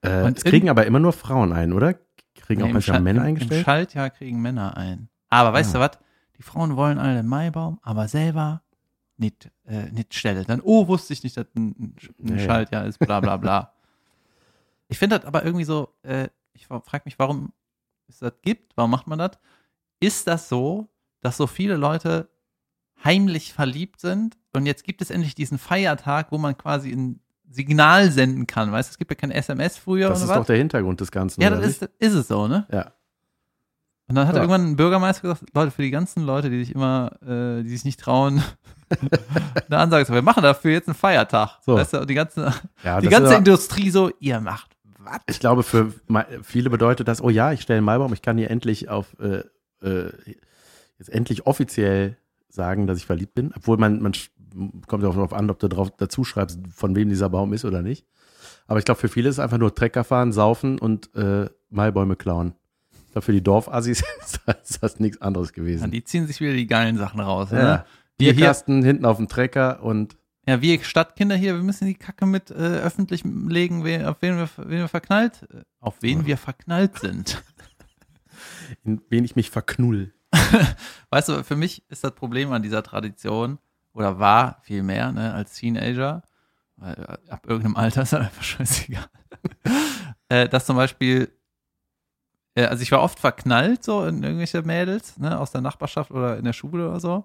Äh, 0.01 0.31
es 0.31 0.43
kriegen 0.43 0.69
aber 0.69 0.85
immer 0.85 0.99
nur 0.99 1.13
Frauen 1.13 1.51
ein, 1.53 1.73
oder? 1.73 1.95
Kriegen 2.35 2.61
Nee, 2.61 2.69
auch 2.69 2.73
manchmal 2.73 3.01
Männer 3.01 3.21
im, 3.21 3.25
Im 3.25 3.29
eingestellt? 3.29 3.65
Schaltjahr 3.65 4.09
kriegen 4.09 4.41
Männer 4.41 4.77
ein. 4.77 5.09
Aber 5.29 5.53
weißt 5.53 5.75
Ah. 5.75 5.79
du 5.79 5.79
was? 5.85 5.99
Die 6.37 6.43
Frauen 6.43 6.75
wollen 6.77 6.97
alle 6.97 7.19
einen 7.19 7.27
Maibaum, 7.27 7.79
aber 7.81 8.07
selber 8.07 8.63
nicht, 9.17 9.51
äh, 9.65 9.91
nicht 9.91 10.13
stellen. 10.13 10.45
Dann, 10.47 10.61
oh, 10.61 10.87
wusste 10.87 11.11
ich 11.13 11.23
nicht, 11.23 11.35
dass 11.35 11.47
ein, 11.55 11.95
ein 12.19 12.37
ja. 12.37 12.39
Schaltjahr 12.39 12.85
ist, 12.85 12.97
bla 12.99 13.19
bla 13.19 13.35
bla. 13.37 13.73
ich 14.87 14.97
finde 14.97 15.17
das 15.19 15.25
aber 15.27 15.43
irgendwie 15.43 15.65
so, 15.65 15.93
äh, 16.03 16.29
ich 16.53 16.67
frage 16.67 17.01
mich, 17.05 17.19
warum 17.19 17.51
es 18.07 18.19
das 18.19 18.33
gibt, 18.41 18.75
warum 18.77 18.91
macht 18.91 19.07
man 19.07 19.19
das? 19.19 19.31
Ist 19.99 20.27
das 20.27 20.47
so, 20.47 20.87
dass 21.21 21.35
so 21.35 21.45
viele 21.47 21.75
Leute 21.75 22.29
heimlich 23.03 23.51
verliebt 23.53 23.99
sind 23.99 24.37
und 24.53 24.65
jetzt 24.65 24.85
gibt 24.85 25.01
es 25.01 25.09
endlich 25.09 25.35
diesen 25.35 25.57
Feiertag, 25.57 26.31
wo 26.31 26.37
man 26.37 26.57
quasi 26.57 26.91
ein 26.91 27.19
Signal 27.49 28.11
senden 28.11 28.45
kann, 28.47 28.71
weißt 28.71 28.89
du, 28.89 28.91
es 28.91 28.97
gibt 28.97 29.11
ja 29.11 29.15
kein 29.15 29.31
SMS 29.31 29.77
früher 29.77 30.09
Das 30.09 30.21
ist 30.21 30.27
was? 30.29 30.37
doch 30.37 30.45
der 30.45 30.57
Hintergrund 30.57 31.01
des 31.01 31.11
Ganzen. 31.11 31.41
ja, 31.41 31.47
oder 31.49 31.57
das 31.61 31.69
ist, 31.71 31.89
ist 31.99 32.13
es 32.13 32.27
so, 32.27 32.47
ne? 32.47 32.65
Ja. 32.71 32.91
Und 34.07 34.15
dann 34.15 34.27
hat 34.27 34.35
Ja. 34.35 34.41
irgendwann 34.41 34.65
ein 34.71 34.75
Bürgermeister 34.75 35.21
gesagt, 35.21 35.43
Leute, 35.53 35.71
für 35.71 35.81
die 35.83 35.91
ganzen 35.91 36.23
Leute, 36.23 36.49
die 36.49 36.63
sich 36.63 36.73
immer, 36.73 37.11
äh, 37.21 37.61
die 37.63 37.69
sich 37.69 37.85
nicht 37.85 37.99
trauen, 37.99 38.43
eine 39.69 39.77
Ansage 39.77 40.05
zu 40.05 40.11
machen, 40.11 40.17
wir 40.17 40.21
machen 40.23 40.43
dafür 40.43 40.71
jetzt 40.71 40.87
einen 40.87 40.95
Feiertag. 40.95 41.59
So. 41.65 41.75
Weißt 41.75 41.93
du, 41.93 42.05
die 42.05 42.15
ganze, 42.15 42.53
ja 42.83 42.99
die 43.01 43.07
ganze 43.07 43.35
Industrie 43.35 43.89
so, 43.91 44.11
ihr 44.19 44.39
macht 44.41 44.75
was? 44.97 45.19
ich 45.27 45.39
glaube, 45.39 45.63
für 45.63 45.93
viele 46.43 46.69
bedeutet 46.69 47.07
das, 47.07 47.21
oh 47.21 47.29
ja, 47.29 47.51
ich 47.51 47.61
stelle 47.61 47.77
einen 47.77 47.85
Maibaum, 47.85 48.11
ich 48.13 48.21
kann 48.21 48.37
hier 48.37 48.49
endlich 48.51 48.89
auf, 48.89 49.15
äh, 49.19 49.43
äh, 49.85 50.11
jetzt 50.97 51.09
endlich 51.09 51.45
offiziell 51.47 52.17
sagen, 52.49 52.87
dass 52.87 52.97
ich 52.97 53.05
verliebt 53.05 53.33
bin. 53.35 53.53
Obwohl 53.55 53.77
man, 53.77 54.01
man 54.01 54.13
kommt 54.87 55.03
ja 55.03 55.09
auch 55.09 55.15
darauf 55.15 55.33
an, 55.33 55.49
ob 55.49 55.59
du 55.59 55.67
drauf 55.67 55.91
dazu 55.97 56.23
schreibst, 56.23 56.59
von 56.73 56.95
wem 56.95 57.09
dieser 57.09 57.29
Baum 57.29 57.53
ist 57.53 57.65
oder 57.65 57.81
nicht. 57.81 58.05
Aber 58.67 58.79
ich 58.79 58.85
glaube, 58.85 58.99
für 58.99 59.09
viele 59.09 59.29
ist 59.29 59.35
es 59.35 59.39
einfach 59.39 59.57
nur 59.57 59.73
Trecker 59.73 60.03
fahren, 60.03 60.31
saufen 60.31 60.79
und 60.79 61.13
äh, 61.15 61.49
Maibäume 61.69 62.15
klauen. 62.15 62.53
Ich 63.07 63.11
glaube, 63.13 63.25
für 63.25 63.31
die 63.31 63.43
Dorfassis 63.43 64.03
ist 64.21 64.39
das, 64.45 64.55
ist 64.69 64.83
das 64.83 64.99
nichts 64.99 65.21
anderes 65.21 65.49
Ja, 65.49 65.55
gewesen. 65.55 65.91
die 65.91 66.03
ziehen 66.03 66.27
sich 66.27 66.39
wieder 66.39 66.53
die 66.53 66.67
geilen 66.67 66.97
Sachen 66.97 67.19
raus. 67.19 67.49
Ja. 67.51 67.57
Ne? 67.57 67.85
Wir 68.17 68.25
hier, 68.27 68.35
Bierkasten 68.35 68.83
hinten 68.83 69.05
auf 69.05 69.17
dem 69.17 69.27
Trecker 69.27 69.81
und 69.83 70.15
ja, 70.47 70.61
wir 70.61 70.83
Stadtkinder 70.83 71.35
hier, 71.35 71.53
wir 71.55 71.61
müssen 71.63 71.85
die 71.85 71.93
Kacke 71.95 72.25
mit 72.25 72.49
äh, 72.49 72.53
öffentlich 72.55 73.23
legen, 73.23 73.83
wen, 73.83 74.05
auf 74.05 74.17
wen 74.21 74.37
wir, 74.37 74.49
wen 74.57 74.79
wir 74.79 74.87
verknallt, 74.87 75.47
äh, 75.53 75.61
auf 75.79 75.97
wen 76.01 76.25
wir 76.25 76.37
verknallt 76.37 76.97
sind. 76.99 77.43
in 78.83 79.01
wen 79.09 79.23
ich 79.23 79.35
mich 79.35 79.49
verknull. 79.51 80.13
Weißt 81.09 81.29
du, 81.29 81.43
für 81.43 81.55
mich 81.55 81.83
ist 81.89 82.03
das 82.03 82.13
Problem 82.13 82.51
an 82.51 82.61
dieser 82.63 82.83
Tradition, 82.83 83.59
oder 83.93 84.19
war 84.19 84.59
vielmehr, 84.63 85.11
ne, 85.11 85.33
als 85.33 85.53
Teenager, 85.53 86.23
weil 86.77 86.93
äh, 86.93 87.31
ab 87.31 87.45
irgendeinem 87.47 87.75
Alter 87.75 88.03
ist 88.03 88.13
das 88.13 88.21
einfach 88.21 88.43
scheißegal, 88.43 89.09
äh, 90.29 90.47
dass 90.49 90.65
zum 90.65 90.75
Beispiel, 90.75 91.31
äh, 92.55 92.65
also 92.65 92.83
ich 92.83 92.91
war 92.91 93.01
oft 93.01 93.19
verknallt 93.19 93.83
so 93.83 94.05
in 94.05 94.23
irgendwelche 94.23 94.61
Mädels, 94.61 95.17
ne, 95.17 95.39
aus 95.39 95.51
der 95.51 95.61
Nachbarschaft 95.61 96.11
oder 96.11 96.37
in 96.37 96.45
der 96.45 96.53
Schule 96.53 96.89
oder 96.89 96.99
so, 96.99 97.23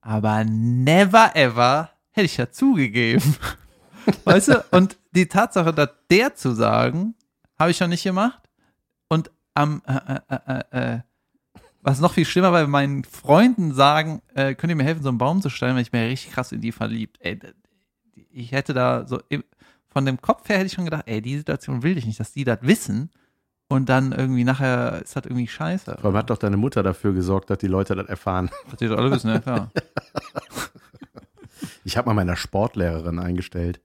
aber 0.00 0.44
never 0.44 1.34
ever 1.34 1.90
hätte 2.10 2.26
ich 2.26 2.36
ja 2.36 2.50
zugegeben. 2.50 3.36
weißt 4.24 4.48
du, 4.48 4.64
und 4.70 4.96
die 5.12 5.26
Tatsache, 5.26 5.72
dass 5.72 5.90
der 6.10 6.34
zu 6.34 6.52
sagen, 6.52 7.14
habe 7.58 7.70
ich 7.70 7.76
schon 7.76 7.90
nicht 7.90 8.04
gemacht. 8.04 8.48
Und 9.08 9.30
am, 9.54 9.82
äh, 9.86 10.20
äh, 10.28 10.94
äh, 10.94 11.00
was 11.86 12.00
noch 12.00 12.14
viel 12.14 12.24
schlimmer, 12.24 12.52
weil 12.52 12.66
meinen 12.66 13.04
Freunden 13.04 13.72
sagen, 13.72 14.20
äh, 14.34 14.56
könnt 14.56 14.70
ihr 14.70 14.76
mir 14.76 14.82
helfen, 14.82 15.04
so 15.04 15.08
einen 15.08 15.18
Baum 15.18 15.40
zu 15.40 15.50
stellen, 15.50 15.76
weil 15.76 15.82
ich 15.82 15.92
bin 15.92 16.00
ja 16.00 16.08
richtig 16.08 16.32
krass 16.32 16.50
in 16.50 16.60
die 16.60 16.72
verliebt. 16.72 17.16
Ey, 17.20 17.38
ich 18.32 18.50
hätte 18.50 18.74
da 18.74 19.06
so, 19.06 19.20
von 19.88 20.04
dem 20.04 20.20
Kopf 20.20 20.48
her 20.48 20.56
hätte 20.56 20.66
ich 20.66 20.72
schon 20.72 20.84
gedacht, 20.84 21.04
ey, 21.06 21.22
die 21.22 21.36
Situation 21.36 21.84
will 21.84 21.96
ich 21.96 22.04
nicht, 22.04 22.18
dass 22.18 22.32
die 22.32 22.42
das 22.42 22.58
wissen 22.62 23.10
und 23.68 23.88
dann 23.88 24.10
irgendwie 24.10 24.42
nachher 24.42 25.00
ist 25.00 25.14
das 25.14 25.26
irgendwie 25.26 25.46
scheiße. 25.46 25.96
Vor 26.00 26.06
allem 26.06 26.16
hat 26.16 26.28
doch 26.28 26.38
deine 26.38 26.56
Mutter 26.56 26.82
dafür 26.82 27.12
gesorgt, 27.12 27.50
dass 27.50 27.58
die 27.58 27.68
Leute 27.68 27.94
das 27.94 28.08
erfahren. 28.08 28.50
Das 28.68 28.78
die 28.80 28.88
doch 28.88 28.98
alle 28.98 29.12
wissen, 29.12 29.30
ja 29.30 29.38
klar. 29.38 29.70
Ich 31.84 31.96
habe 31.96 32.08
mal 32.08 32.14
meiner 32.14 32.34
Sportlehrerin 32.34 33.20
eingestellt. 33.20 33.80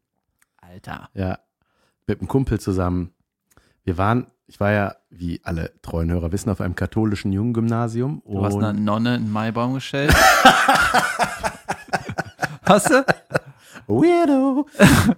Alter. 0.58 1.10
Ja, 1.13 1.38
mit 2.08 2.20
einem 2.20 2.27
Kumpel 2.27 2.60
zusammen. 2.60 3.13
Wir 3.84 4.00
waren, 4.00 4.25
ich 4.51 4.60
war 4.60 4.72
ja, 4.74 4.96
wie 5.10 5.39
alle 5.46 5.72
treuen 5.81 6.12
Hörer 6.12 6.34
wissen, 6.34 6.50
auf 6.50 6.60
einem 6.60 6.75
katholischen 6.75 7.31
Junggymnasium. 7.31 8.22
Du 8.25 8.43
hast 8.43 8.58
eine 8.58 8.77
Nonne 8.77 9.15
in 9.15 9.31
Maibaum 9.31 9.75
gestellt. 9.75 10.13
hast 12.63 12.89
du? 12.89 13.05
Weirdo. 13.88 14.67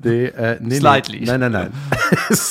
nee, 0.03 0.25
äh, 0.25 0.59
nee, 0.61 0.75
Slightly. 0.75 1.21
Nee. 1.21 1.25
Nein, 1.25 1.39
nein, 1.39 1.51
nein. 1.51 1.73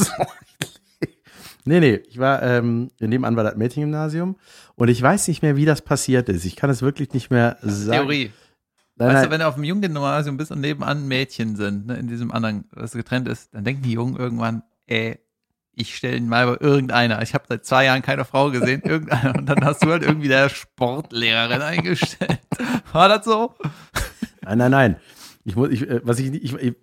Nee, 1.64 1.78
nee, 1.78 2.00
ich 2.08 2.18
war, 2.18 2.42
ähm, 2.42 2.90
nebenan 2.98 3.36
war 3.36 3.44
das 3.44 3.54
Mädchengymnasium 3.54 4.34
und 4.74 4.88
ich 4.88 5.00
weiß 5.00 5.28
nicht 5.28 5.42
mehr, 5.42 5.54
wie 5.54 5.64
das 5.64 5.80
passiert 5.80 6.28
ist. 6.28 6.44
Ich 6.44 6.56
kann 6.56 6.70
es 6.70 6.82
wirklich 6.82 7.12
nicht 7.12 7.30
mehr 7.30 7.56
sagen. 7.62 8.08
Theorie. 8.08 8.32
Nein, 8.96 9.08
weißt 9.08 9.14
nein, 9.14 9.24
du, 9.26 9.30
wenn 9.30 9.38
du 9.38 9.46
auf 9.46 9.54
dem 9.54 9.62
Jugendgymnasium 9.62 10.36
bist 10.36 10.50
und 10.50 10.60
nebenan 10.60 11.06
Mädchen 11.06 11.54
sind, 11.54 11.86
ne, 11.86 11.98
in 11.98 12.08
diesem 12.08 12.32
anderen, 12.32 12.64
das 12.74 12.94
getrennt 12.94 13.28
ist, 13.28 13.54
dann 13.54 13.62
denken 13.62 13.82
die 13.82 13.92
Jungen 13.92 14.16
irgendwann, 14.16 14.64
ey, 14.88 15.20
ich 15.74 15.96
stelle 15.96 16.16
ihn 16.16 16.28
mal 16.28 16.46
bei 16.56 16.64
irgendeiner. 16.64 17.22
Ich 17.22 17.34
habe 17.34 17.44
seit 17.48 17.64
zwei 17.64 17.86
Jahren 17.86 18.02
keine 18.02 18.24
Frau 18.24 18.50
gesehen, 18.50 18.82
irgendeiner. 18.84 19.34
Und 19.36 19.46
dann 19.46 19.64
hast 19.64 19.82
du 19.84 19.88
halt 19.90 20.02
irgendwie 20.02 20.28
der 20.28 20.48
Sportlehrerin 20.48 21.62
eingestellt. 21.62 22.40
War 22.92 23.08
das 23.08 23.24
so? 23.24 23.54
nein, 24.42 24.58
nein, 24.58 24.70
nein. 24.70 24.96
Ich 25.44 25.56
muss, 25.56 25.70
ich, 25.70 25.88
äh, 25.88 26.00
was 26.04 26.18
ich, 26.18 26.30
nicht- 26.30 26.44
ich, 26.44 26.54
ich, 26.54 26.74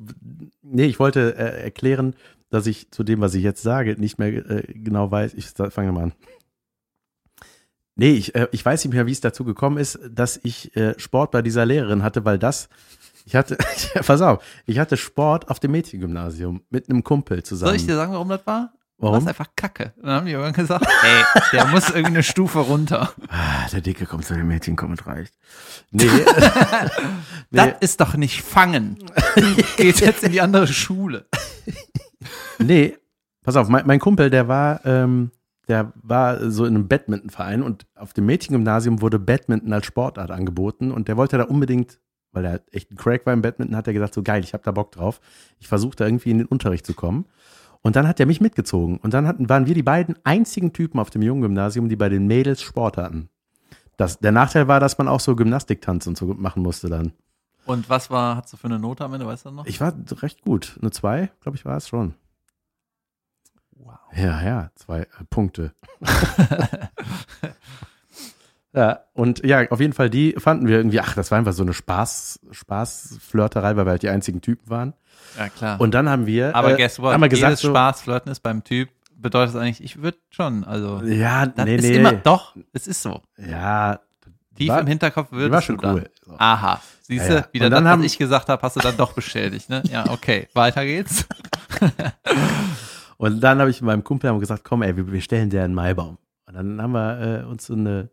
nee, 0.63 0.85
ich 0.85 0.99
wollte 0.99 1.35
äh, 1.37 1.63
erklären, 1.63 2.15
dass 2.49 2.65
ich 2.67 2.89
zu 2.91 3.03
dem, 3.03 3.21
was 3.21 3.33
ich 3.35 3.43
jetzt 3.43 3.61
sage, 3.61 3.95
nicht 3.99 4.17
mehr 4.17 4.29
äh, 4.49 4.63
genau 4.73 5.11
weiß. 5.11 5.33
Ich 5.35 5.47
fange 5.69 5.91
mal 5.91 6.03
an. 6.05 6.13
Nee, 7.95 8.11
ich, 8.13 8.33
äh, 8.35 8.47
ich 8.51 8.65
weiß 8.65 8.83
nicht 8.85 8.93
mehr, 8.93 9.05
wie 9.05 9.11
es 9.11 9.21
dazu 9.21 9.43
gekommen 9.43 9.77
ist, 9.77 9.99
dass 10.09 10.39
ich 10.43 10.75
äh, 10.75 10.97
Sport 10.97 11.31
bei 11.31 11.41
dieser 11.41 11.65
Lehrerin 11.65 12.01
hatte, 12.01 12.23
weil 12.25 12.39
das, 12.39 12.69
ich 13.25 13.35
hatte, 13.35 13.57
pass 14.05 14.21
auf, 14.21 14.43
ich 14.65 14.79
hatte 14.79 14.95
Sport 14.97 15.49
auf 15.49 15.59
dem 15.59 15.71
Mädchengymnasium 15.71 16.61
mit 16.69 16.89
einem 16.89 17.03
Kumpel 17.03 17.43
zusammen. 17.43 17.69
Soll 17.69 17.75
ich 17.75 17.85
dir 17.85 17.95
sagen, 17.95 18.13
warum 18.13 18.29
das 18.29 18.45
war? 18.47 18.73
War 18.99 19.11
Warum? 19.11 19.23
es 19.23 19.27
einfach 19.29 19.47
kacke. 19.55 19.93
Dann 20.01 20.11
haben 20.11 20.25
die 20.25 20.33
irgendwann 20.33 20.53
gesagt, 20.53 20.85
ey, 21.03 21.41
der 21.53 21.65
muss 21.67 21.89
irgendwie 21.89 22.07
eine 22.07 22.23
Stufe 22.23 22.59
runter. 22.59 23.13
Ah, 23.29 23.67
der 23.71 23.79
Dicke 23.81 24.05
kommt 24.05 24.25
zu 24.25 24.33
den 24.33 24.47
Mädchen, 24.47 24.75
komm 24.75 24.91
und 24.91 25.07
reicht. 25.07 25.33
Nee, 25.91 26.05
nee. 27.49 27.57
Das 27.57 27.73
ist 27.79 28.01
doch 28.01 28.15
nicht 28.15 28.43
fangen. 28.43 28.97
Geht 29.77 30.01
jetzt 30.01 30.23
in 30.23 30.31
die 30.31 30.41
andere 30.41 30.67
Schule. 30.67 31.25
Nee, 32.59 32.95
pass 33.43 33.55
auf, 33.55 33.69
mein, 33.69 33.87
mein 33.87 33.99
Kumpel, 33.99 34.29
der 34.29 34.47
war, 34.47 34.85
ähm, 34.85 35.31
der 35.67 35.93
war 35.95 36.51
so 36.51 36.65
in 36.65 36.75
einem 36.75 36.87
Badmintonverein 36.87 37.63
und 37.63 37.87
auf 37.95 38.13
dem 38.13 38.27
Mädchengymnasium 38.27 39.01
wurde 39.01 39.17
Badminton 39.17 39.73
als 39.73 39.87
Sportart 39.87 40.29
angeboten 40.29 40.91
und 40.91 41.07
der 41.07 41.17
wollte 41.17 41.37
da 41.39 41.45
unbedingt, 41.45 41.99
weil 42.33 42.45
er 42.45 42.61
echt 42.71 42.91
ein 42.91 42.97
Crack 42.97 43.25
war 43.25 43.33
im 43.33 43.41
Badminton, 43.41 43.75
hat 43.75 43.87
er 43.87 43.93
gesagt, 43.93 44.13
so 44.13 44.21
geil, 44.21 44.43
ich 44.43 44.53
hab 44.53 44.61
da 44.63 44.71
Bock 44.71 44.91
drauf. 44.91 45.21
Ich 45.57 45.67
versuche 45.67 45.95
da 45.95 46.05
irgendwie 46.05 46.29
in 46.31 46.37
den 46.39 46.47
Unterricht 46.47 46.85
zu 46.85 46.93
kommen. 46.93 47.25
Und 47.81 47.95
dann 47.95 48.07
hat 48.07 48.19
er 48.19 48.25
mich 48.25 48.41
mitgezogen. 48.41 48.97
Und 48.97 49.13
dann 49.13 49.27
hatten, 49.27 49.47
waren 49.49 49.65
wir 49.65 49.73
die 49.73 49.83
beiden 49.83 50.15
einzigen 50.23 50.73
Typen 50.73 50.99
auf 50.99 51.09
dem 51.09 51.21
Jungen-Gymnasium, 51.21 51.87
die 51.87 51.95
bei 51.95 52.09
den 52.09 52.27
Mädels 52.27 52.61
Sport 52.61 52.97
hatten. 52.97 53.29
Das, 53.97 54.19
der 54.19 54.31
Nachteil 54.31 54.67
war, 54.67 54.79
dass 54.79 54.97
man 54.97 55.07
auch 55.07 55.19
so 55.19 55.35
Gymnastiktanz 55.35 56.07
und 56.07 56.17
so 56.17 56.25
machen 56.27 56.63
musste 56.63 56.89
dann. 56.89 57.13
Und 57.65 57.89
was 57.89 58.09
war, 58.09 58.37
hast 58.37 58.51
du 58.51 58.57
für 58.57 58.67
eine 58.67 58.79
Note 58.79 59.03
am 59.05 59.13
Ende, 59.13 59.27
weißt 59.27 59.45
du 59.45 59.51
noch? 59.51 59.65
Ich 59.65 59.79
war 59.79 59.93
recht 60.21 60.41
gut. 60.41 60.77
Eine 60.81 60.91
zwei, 60.91 61.31
glaube 61.41 61.57
ich, 61.57 61.65
war 61.65 61.77
es 61.77 61.87
schon. 61.87 62.15
wow. 63.75 63.99
Ja, 64.15 64.41
ja, 64.41 64.71
zwei 64.75 65.01
äh, 65.01 65.07
Punkte. 65.29 65.73
ja, 68.73 69.01
und 69.13 69.45
ja, 69.45 69.69
auf 69.69 69.79
jeden 69.79 69.93
Fall, 69.93 70.09
die 70.09 70.33
fanden 70.37 70.67
wir 70.67 70.77
irgendwie, 70.77 70.99
ach, 70.99 71.13
das 71.13 71.29
war 71.29 71.37
einfach 71.37 71.53
so 71.53 71.63
eine 71.63 71.73
Spaß, 71.73 72.39
Spaßflirterei, 72.51 73.75
weil 73.75 73.85
wir 73.85 73.91
halt 73.91 74.03
die 74.03 74.09
einzigen 74.09 74.41
Typen 74.41 74.69
waren. 74.69 74.93
Ja, 75.37 75.49
klar. 75.49 75.79
Und 75.79 75.93
dann 75.93 76.09
haben 76.09 76.25
wir, 76.25 76.55
Aber 76.55 76.73
äh, 76.73 76.77
guess 76.77 76.99
what? 76.99 77.13
haben 77.13 77.21
wir 77.21 77.29
gesagt, 77.29 77.49
Jedes 77.51 77.61
so, 77.61 77.69
Spaß, 77.69 78.01
Flirten 78.01 78.31
ist 78.31 78.39
beim 78.41 78.63
Typ, 78.63 78.89
bedeutet 79.15 79.55
das 79.55 79.61
eigentlich, 79.61 79.83
ich 79.83 80.01
würde 80.01 80.17
schon, 80.29 80.63
also. 80.63 81.01
ja, 81.03 81.45
Das 81.45 81.65
nee, 81.65 81.75
ist 81.75 81.83
nee, 81.83 81.95
immer, 81.97 82.13
doch, 82.13 82.55
es 82.73 82.87
ist 82.87 83.01
so. 83.01 83.21
ja, 83.37 83.99
Tief 84.55 84.69
war- 84.69 84.81
im 84.81 84.87
Hinterkopf 84.87 85.29
die 85.29 85.35
würdest 85.37 85.51
war 85.53 85.61
schon 85.61 85.75
du 85.77 85.81
dann. 85.81 85.95
cool. 85.95 86.09
So. 86.25 86.35
Aha, 86.37 86.81
siehst 87.01 87.29
du, 87.29 87.33
Ja, 87.33 87.39
ja. 87.39 87.45
wieder 87.51 87.69
dann 87.69 87.83
das, 87.85 87.91
haben- 87.93 87.99
was 88.03 88.11
ich 88.11 88.17
gesagt 88.17 88.49
habe, 88.49 88.61
hast 88.61 88.75
du 88.75 88.79
dann 88.81 88.97
doch 88.97 89.13
bestätigt, 89.13 89.69
ne? 89.69 89.81
Ja, 89.89 90.09
okay, 90.09 90.47
weiter 90.53 90.83
geht's. 90.85 91.25
Und 93.17 93.41
dann 93.41 93.59
habe 93.59 93.69
ich 93.69 93.81
meinem 93.81 94.03
Kumpel 94.03 94.37
gesagt, 94.39 94.63
komm, 94.63 94.81
ey, 94.81 94.95
wir, 94.95 95.11
wir 95.11 95.21
stellen 95.21 95.49
dir 95.49 95.63
einen 95.63 95.73
Maibaum. 95.73 96.17
Und 96.45 96.55
dann 96.55 96.81
haben 96.81 96.91
wir 96.93 97.41
äh, 97.43 97.45
uns 97.45 97.65
so 97.65 97.73
eine 97.73 98.09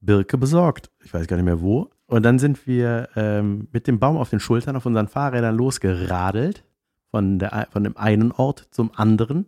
Birke 0.00 0.38
besorgt. 0.38 0.90
Ich 1.04 1.12
weiß 1.12 1.26
gar 1.26 1.36
nicht 1.36 1.44
mehr 1.44 1.60
wo. 1.60 1.90
Und 2.14 2.22
dann 2.22 2.38
sind 2.38 2.68
wir 2.68 3.08
ähm, 3.16 3.66
mit 3.72 3.88
dem 3.88 3.98
Baum 3.98 4.16
auf 4.18 4.30
den 4.30 4.38
Schultern 4.38 4.76
auf 4.76 4.86
unseren 4.86 5.08
Fahrrädern 5.08 5.56
losgeradelt. 5.56 6.62
Von, 7.10 7.40
der, 7.40 7.66
von 7.72 7.82
dem 7.82 7.96
einen 7.96 8.30
Ort 8.30 8.68
zum 8.70 8.92
anderen. 8.94 9.46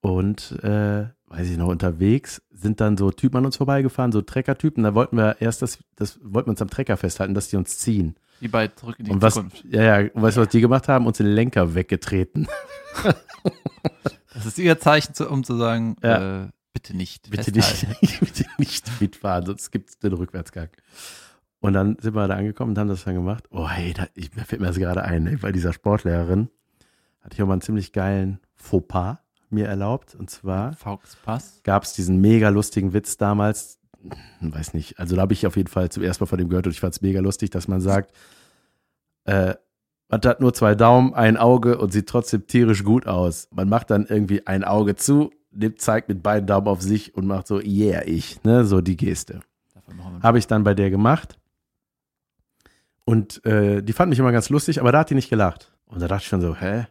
Und, 0.00 0.52
äh, 0.64 1.06
weiß 1.26 1.48
ich 1.48 1.56
noch, 1.56 1.68
unterwegs 1.68 2.42
sind 2.50 2.80
dann 2.80 2.96
so 2.96 3.12
Typen 3.12 3.36
an 3.36 3.44
uns 3.46 3.56
vorbeigefahren, 3.56 4.10
so 4.10 4.20
Treckertypen. 4.20 4.82
Da 4.82 4.94
wollten 4.94 5.16
wir 5.16 5.36
erst 5.40 5.62
das, 5.62 5.78
das 5.94 6.18
wollten 6.24 6.48
wir 6.48 6.52
uns 6.52 6.62
am 6.62 6.70
Trecker 6.70 6.96
festhalten, 6.96 7.34
dass 7.34 7.48
die 7.50 7.56
uns 7.56 7.78
ziehen. 7.78 8.16
Die 8.40 8.48
beiden 8.48 8.76
zurück 8.76 8.96
in 8.98 9.04
die 9.04 9.10
Und 9.12 9.22
was, 9.22 9.34
Zukunft. 9.34 9.64
ja, 9.70 10.00
ja, 10.00 10.10
und 10.12 10.22
weißt 10.22 10.38
du, 10.38 10.40
was 10.40 10.48
die 10.48 10.60
gemacht 10.60 10.88
haben? 10.88 11.06
Uns 11.06 11.18
den 11.18 11.26
Lenker 11.28 11.74
weggetreten. 11.76 12.48
Das 14.34 14.46
ist 14.46 14.58
ihr 14.58 14.78
Zeichen, 14.80 15.12
um 15.26 15.44
zu 15.44 15.56
sagen, 15.56 15.96
Ja. 16.02 16.44
äh, 16.44 16.48
bitte 16.72 16.96
nicht. 16.96 17.30
Bitte 17.30 17.52
festhalten. 17.52 17.96
nicht, 18.00 18.20
bitte 18.20 18.44
nicht 18.58 19.00
mitfahren, 19.00 19.44
sonst 19.44 19.70
gibt 19.70 19.90
es 19.90 19.98
den 19.98 20.12
Rückwärtsgang. 20.14 20.68
Und 21.60 21.74
dann 21.74 21.96
sind 22.00 22.14
wir 22.14 22.26
da 22.26 22.36
angekommen 22.36 22.70
und 22.70 22.78
haben 22.78 22.88
das 22.88 23.04
dann 23.04 23.14
gemacht. 23.14 23.44
Oh, 23.50 23.68
hey, 23.68 23.92
da, 23.92 24.06
ich, 24.14 24.34
mir 24.34 24.44
fällt 24.44 24.60
mir 24.60 24.68
das 24.68 24.78
gerade 24.78 25.04
ein, 25.04 25.26
ey, 25.26 25.36
bei 25.36 25.52
dieser 25.52 25.72
Sportlehrerin 25.72 26.48
hatte 27.20 27.34
ich 27.34 27.42
auch 27.42 27.46
mal 27.46 27.54
einen 27.54 27.60
ziemlich 27.60 27.92
geilen 27.92 28.40
Fauxpas 28.54 29.18
mir 29.50 29.66
erlaubt. 29.66 30.14
Und 30.14 30.30
zwar 30.30 30.72
gab 31.64 31.82
es 31.82 31.92
diesen 31.92 32.20
mega 32.20 32.48
lustigen 32.48 32.92
Witz 32.92 33.16
damals. 33.16 33.78
Weiß 34.40 34.72
nicht, 34.72 34.98
also 34.98 35.16
da 35.16 35.22
habe 35.22 35.34
ich 35.34 35.46
auf 35.46 35.56
jeden 35.56 35.68
Fall 35.68 35.90
zum 35.90 36.02
ersten 36.02 36.24
Mal 36.24 36.28
von 36.28 36.38
dem 36.38 36.48
gehört 36.48 36.66
und 36.66 36.72
ich 36.72 36.80
fand 36.80 36.94
es 36.94 37.02
mega 37.02 37.20
lustig, 37.20 37.50
dass 37.50 37.68
man 37.68 37.80
sagt, 37.82 38.14
äh, 39.24 39.54
man 40.08 40.20
hat 40.24 40.40
nur 40.40 40.54
zwei 40.54 40.74
Daumen, 40.74 41.14
ein 41.14 41.36
Auge 41.36 41.78
und 41.78 41.92
sieht 41.92 42.08
trotzdem 42.08 42.46
tierisch 42.46 42.82
gut 42.82 43.06
aus. 43.06 43.48
Man 43.52 43.68
macht 43.68 43.90
dann 43.90 44.06
irgendwie 44.06 44.46
ein 44.46 44.64
Auge 44.64 44.96
zu, 44.96 45.30
nimmt, 45.52 45.80
zeigt 45.80 46.08
mit 46.08 46.22
beiden 46.22 46.46
Daumen 46.46 46.66
auf 46.66 46.80
sich 46.80 47.14
und 47.14 47.26
macht 47.26 47.46
so, 47.46 47.60
yeah, 47.60 48.02
ich, 48.06 48.42
ne, 48.42 48.64
so 48.64 48.80
die 48.80 48.96
Geste. 48.96 49.40
Habe 50.22 50.38
ich 50.38 50.46
dann 50.46 50.64
bei 50.64 50.74
der 50.74 50.90
gemacht. 50.90 51.39
Und 53.10 53.44
äh, 53.44 53.82
die 53.82 53.92
fand 53.92 54.10
mich 54.10 54.20
immer 54.20 54.30
ganz 54.30 54.50
lustig, 54.50 54.80
aber 54.80 54.92
da 54.92 55.00
hat 55.00 55.10
die 55.10 55.16
nicht 55.16 55.30
gelacht. 55.30 55.72
Und 55.86 56.00
da 56.00 56.06
dachte 56.06 56.22
ich 56.22 56.28
schon 56.28 56.40
so, 56.40 56.54
hä? 56.54 56.86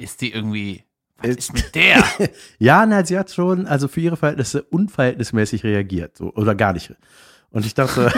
Ist 0.00 0.20
die 0.20 0.32
irgendwie, 0.32 0.82
was 1.18 1.36
Ist- 1.36 1.54
mit 1.54 1.76
der? 1.76 2.02
Ja, 2.58 2.84
na, 2.86 3.04
sie 3.04 3.16
hat 3.16 3.30
schon, 3.30 3.68
also 3.68 3.86
für 3.86 4.00
ihre 4.00 4.16
Verhältnisse 4.16 4.64
unverhältnismäßig 4.64 5.62
reagiert, 5.62 6.16
so, 6.16 6.34
oder 6.34 6.56
gar 6.56 6.72
nicht. 6.72 6.92
Und 7.50 7.64
ich 7.66 7.74
dachte, 7.74 8.06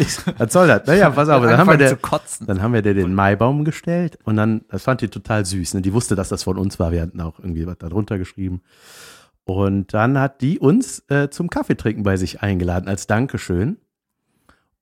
was 0.38 0.52
soll 0.52 0.66
das? 0.66 0.88
Naja, 0.88 1.10
pass 1.10 1.28
auf, 1.28 1.40
dann 1.44 1.56
haben 1.56 1.70
wir 1.70 1.76
der. 1.76 1.98
Dann 2.40 2.62
haben 2.62 2.72
wir 2.72 2.82
dir 2.82 2.94
den 2.94 3.14
Maibaum 3.14 3.64
gestellt 3.64 4.18
und 4.24 4.36
dann, 4.36 4.62
das 4.68 4.82
fand 4.82 5.00
die 5.00 5.08
total 5.08 5.44
süß. 5.46 5.74
Ne? 5.74 5.82
Die 5.82 5.92
wusste, 5.92 6.16
dass 6.16 6.30
das 6.30 6.42
von 6.42 6.58
uns 6.58 6.80
war. 6.80 6.90
Wir 6.90 7.02
hatten 7.02 7.20
auch 7.20 7.38
irgendwie 7.38 7.64
was 7.64 7.78
da 7.78 7.88
drunter 7.88 8.18
geschrieben. 8.18 8.62
Und 9.44 9.94
dann 9.94 10.18
hat 10.18 10.40
die 10.40 10.58
uns 10.58 11.04
äh, 11.10 11.30
zum 11.30 11.48
Kaffeetrinken 11.48 12.02
bei 12.02 12.16
sich 12.16 12.42
eingeladen 12.42 12.88
als 12.88 13.06
Dankeschön. 13.06 13.78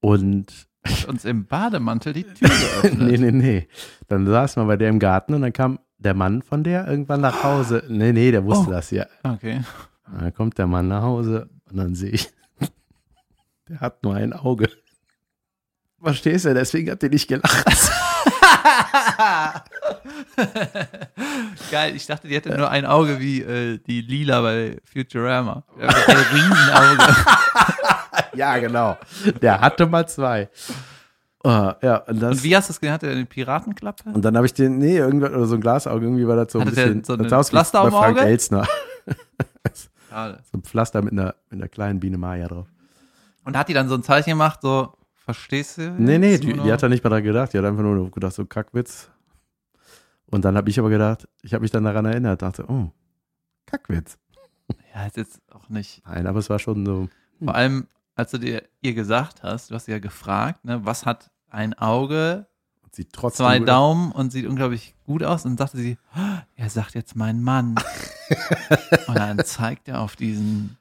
Und 0.00 0.66
uns 1.08 1.24
im 1.24 1.46
Bademantel 1.46 2.12
die 2.12 2.24
Tür 2.24 2.48
geöffnet. 2.48 2.98
nee, 2.98 3.16
nee, 3.18 3.30
nee. 3.32 3.68
Dann 4.08 4.26
saßen 4.26 4.62
wir 4.62 4.66
bei 4.66 4.76
der 4.76 4.88
im 4.90 4.98
Garten 4.98 5.34
und 5.34 5.42
dann 5.42 5.52
kam 5.52 5.78
der 5.98 6.14
Mann 6.14 6.42
von 6.42 6.62
der 6.64 6.86
irgendwann 6.86 7.20
nach 7.22 7.42
Hause. 7.42 7.82
Nee, 7.88 8.12
nee, 8.12 8.30
der 8.30 8.44
wusste 8.44 8.68
Oh. 8.68 8.72
das 8.72 8.90
ja. 8.90 9.06
Okay. 9.22 9.62
Und 10.12 10.22
dann 10.22 10.34
kommt 10.34 10.58
der 10.58 10.66
Mann 10.66 10.88
nach 10.88 11.02
Hause 11.02 11.48
und 11.70 11.76
dann 11.78 11.94
sehe 11.94 12.10
ich, 12.10 12.28
der 13.68 13.80
hat 13.80 14.02
nur 14.02 14.14
ein 14.14 14.32
Auge. 14.32 14.68
Verstehst 16.02 16.44
du? 16.44 16.54
Deswegen 16.54 16.90
habt 16.90 17.02
ihr 17.02 17.08
nicht 17.10 17.26
gelacht. 17.26 17.64
Geil, 21.70 21.96
ich 21.96 22.06
dachte, 22.06 22.28
die 22.28 22.34
hätte 22.34 22.56
nur 22.56 22.70
ein 22.70 22.84
Auge 22.84 23.18
wie 23.20 23.40
äh, 23.42 23.78
die 23.78 24.02
Lila 24.02 24.42
bei 24.42 24.76
Futurama. 24.84 25.64
Einem 25.78 26.24
Riesenauge. 26.32 27.14
Ja, 28.36 28.58
genau. 28.58 28.96
Der 29.42 29.60
hatte 29.60 29.86
mal 29.86 30.08
zwei. 30.08 30.48
Oh, 31.44 31.72
ja, 31.80 31.98
und, 31.98 32.20
das, 32.20 32.32
Und 32.32 32.44
wie 32.44 32.56
hast 32.56 32.68
du 32.68 32.72
es 32.72 32.80
genannt? 32.80 32.94
Hatte 32.94 33.06
der 33.06 33.16
eine 33.16 33.26
Piratenklappe? 33.26 34.10
und 34.10 34.24
dann 34.24 34.36
habe 34.36 34.46
ich 34.46 34.54
den, 34.54 34.78
nee, 34.78 34.98
irgendwas, 34.98 35.30
oder 35.30 35.46
so 35.46 35.54
ein 35.54 35.60
Glasauge, 35.60 36.04
irgendwie 36.04 36.26
war 36.26 36.36
das 36.36 36.52
so 36.52 36.58
ein 36.58 36.66
Hatte 36.66 36.74
bisschen, 36.74 37.04
so 37.04 37.16
das 37.16 37.48
wie 37.48 37.50
Pflaster 37.50 37.82
bei 37.84 37.90
Frank 37.90 38.18
Auge? 38.18 38.66
Schade. 40.10 40.40
So 40.50 40.58
ein 40.58 40.62
Pflaster 40.62 41.02
mit 41.02 41.12
einer, 41.12 41.34
mit 41.50 41.60
einer 41.60 41.68
kleinen 41.68 42.00
Biene 42.00 42.18
Maya 42.18 42.48
drauf. 42.48 42.66
Und 43.44 43.56
hat 43.56 43.68
die 43.68 43.74
dann 43.74 43.88
so 43.88 43.94
ein 43.94 44.02
Zeichen 44.02 44.30
gemacht, 44.30 44.60
so, 44.62 44.94
verstehst 45.14 45.78
du? 45.78 45.90
Nee, 45.92 46.18
nee, 46.18 46.38
die, 46.38 46.52
die 46.52 46.72
hat 46.72 46.82
da 46.82 46.88
nicht 46.88 47.04
mal 47.04 47.10
dran 47.10 47.22
gedacht. 47.22 47.52
Die 47.52 47.58
hat 47.58 47.64
einfach 47.64 47.82
nur 47.82 48.10
gedacht, 48.10 48.32
so 48.32 48.44
Kackwitz. 48.44 49.10
Und 50.26 50.44
dann 50.44 50.56
habe 50.56 50.68
ich 50.68 50.78
aber 50.78 50.90
gedacht, 50.90 51.28
ich 51.42 51.54
habe 51.54 51.62
mich 51.62 51.70
dann 51.70 51.84
daran 51.84 52.06
erinnert, 52.06 52.42
dachte, 52.42 52.64
oh, 52.68 52.90
Kackwitz. 53.66 54.18
Ja, 54.92 55.06
ist 55.06 55.16
jetzt 55.16 55.40
auch 55.52 55.68
nicht. 55.68 56.02
Nein, 56.06 56.26
aber 56.26 56.38
es 56.40 56.50
war 56.50 56.58
schon 56.58 56.84
so, 56.84 57.08
Vor 57.44 57.54
allem, 57.54 57.86
als 58.16 58.32
du 58.32 58.38
dir 58.38 58.64
ihr 58.80 58.94
gesagt 58.94 59.42
hast, 59.42 59.70
du 59.70 59.74
hast 59.74 59.84
sie 59.84 59.92
ja 59.92 59.98
gefragt, 59.98 60.64
ne, 60.64 60.84
was 60.84 61.06
hat 61.06 61.30
ein 61.50 61.74
Auge, 61.74 62.46
sieht 62.90 63.12
trotzdem 63.12 63.44
zwei 63.46 63.58
Daumen 63.60 64.10
und 64.10 64.32
sieht 64.32 64.46
unglaublich 64.46 64.94
gut 65.04 65.22
aus. 65.22 65.44
Und 65.44 65.52
dann 65.52 65.66
sagte 65.68 65.76
sie, 65.78 65.98
"Ah, 66.14 66.42
er 66.56 66.70
sagt 66.70 66.94
jetzt 66.94 67.14
mein 67.14 67.42
Mann. 67.42 67.76
und 69.06 69.16
dann 69.16 69.38
zeigt 69.44 69.88
er 69.88 70.00
auf 70.00 70.16
diesen 70.16 70.78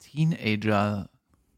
Teenager, 0.00 1.08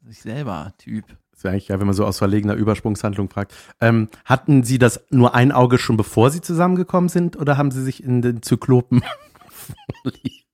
sich 0.04 0.20
selber 0.20 0.74
Typ. 0.78 1.06
Das 1.32 1.42
wäre 1.42 1.52
eigentlich 1.52 1.68
geil, 1.68 1.80
wenn 1.80 1.86
man 1.86 1.96
so 1.96 2.04
aus 2.04 2.18
verlegener 2.18 2.54
Übersprungshandlung 2.54 3.30
fragt. 3.30 3.54
Ähm, 3.80 4.08
hatten 4.24 4.62
Sie 4.62 4.78
das 4.78 5.00
nur 5.10 5.34
ein 5.34 5.50
Auge 5.50 5.78
schon 5.78 5.96
bevor 5.96 6.30
Sie 6.30 6.42
zusammengekommen 6.42 7.08
sind 7.08 7.36
oder 7.36 7.56
haben 7.56 7.70
Sie 7.70 7.82
sich 7.82 8.04
in 8.04 8.22
den 8.22 8.42
Zyklopen 8.42 9.02
verliebt? 10.02 10.44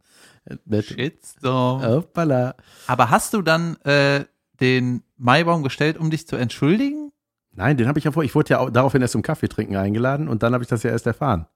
Shitstorm. 0.87 1.83
Hoppala. 1.83 2.55
Aber 2.87 3.11
hast 3.11 3.35
du 3.35 3.43
dann 3.43 3.77
äh, 3.83 4.25
den 4.61 5.03
Maibaum 5.17 5.63
gestellt, 5.63 5.99
um 5.99 6.11
dich 6.11 6.27
zu 6.27 6.37
entschuldigen? 6.37 7.13
Nein, 7.53 7.77
den 7.77 7.89
habe 7.89 7.99
ich 7.99 8.05
ja 8.05 8.13
vor. 8.13 8.23
Ich 8.23 8.35
wurde 8.35 8.51
ja 8.51 8.71
daraufhin 8.71 9.03
erst 9.03 9.13
zum 9.13 9.23
Kaffee 9.23 9.49
trinken 9.49 9.77
eingeladen 9.77 10.29
und 10.29 10.43
dann 10.43 10.53
habe 10.55 10.63
ich 10.63 10.69
das 10.69 10.83
ja 10.83 10.91
erst 10.91 11.07
erfahren. 11.07 11.47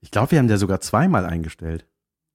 Ich 0.00 0.10
glaube, 0.10 0.30
wir 0.30 0.38
haben 0.38 0.48
der 0.48 0.58
sogar 0.58 0.80
zweimal 0.80 1.26
eingestellt. 1.26 1.86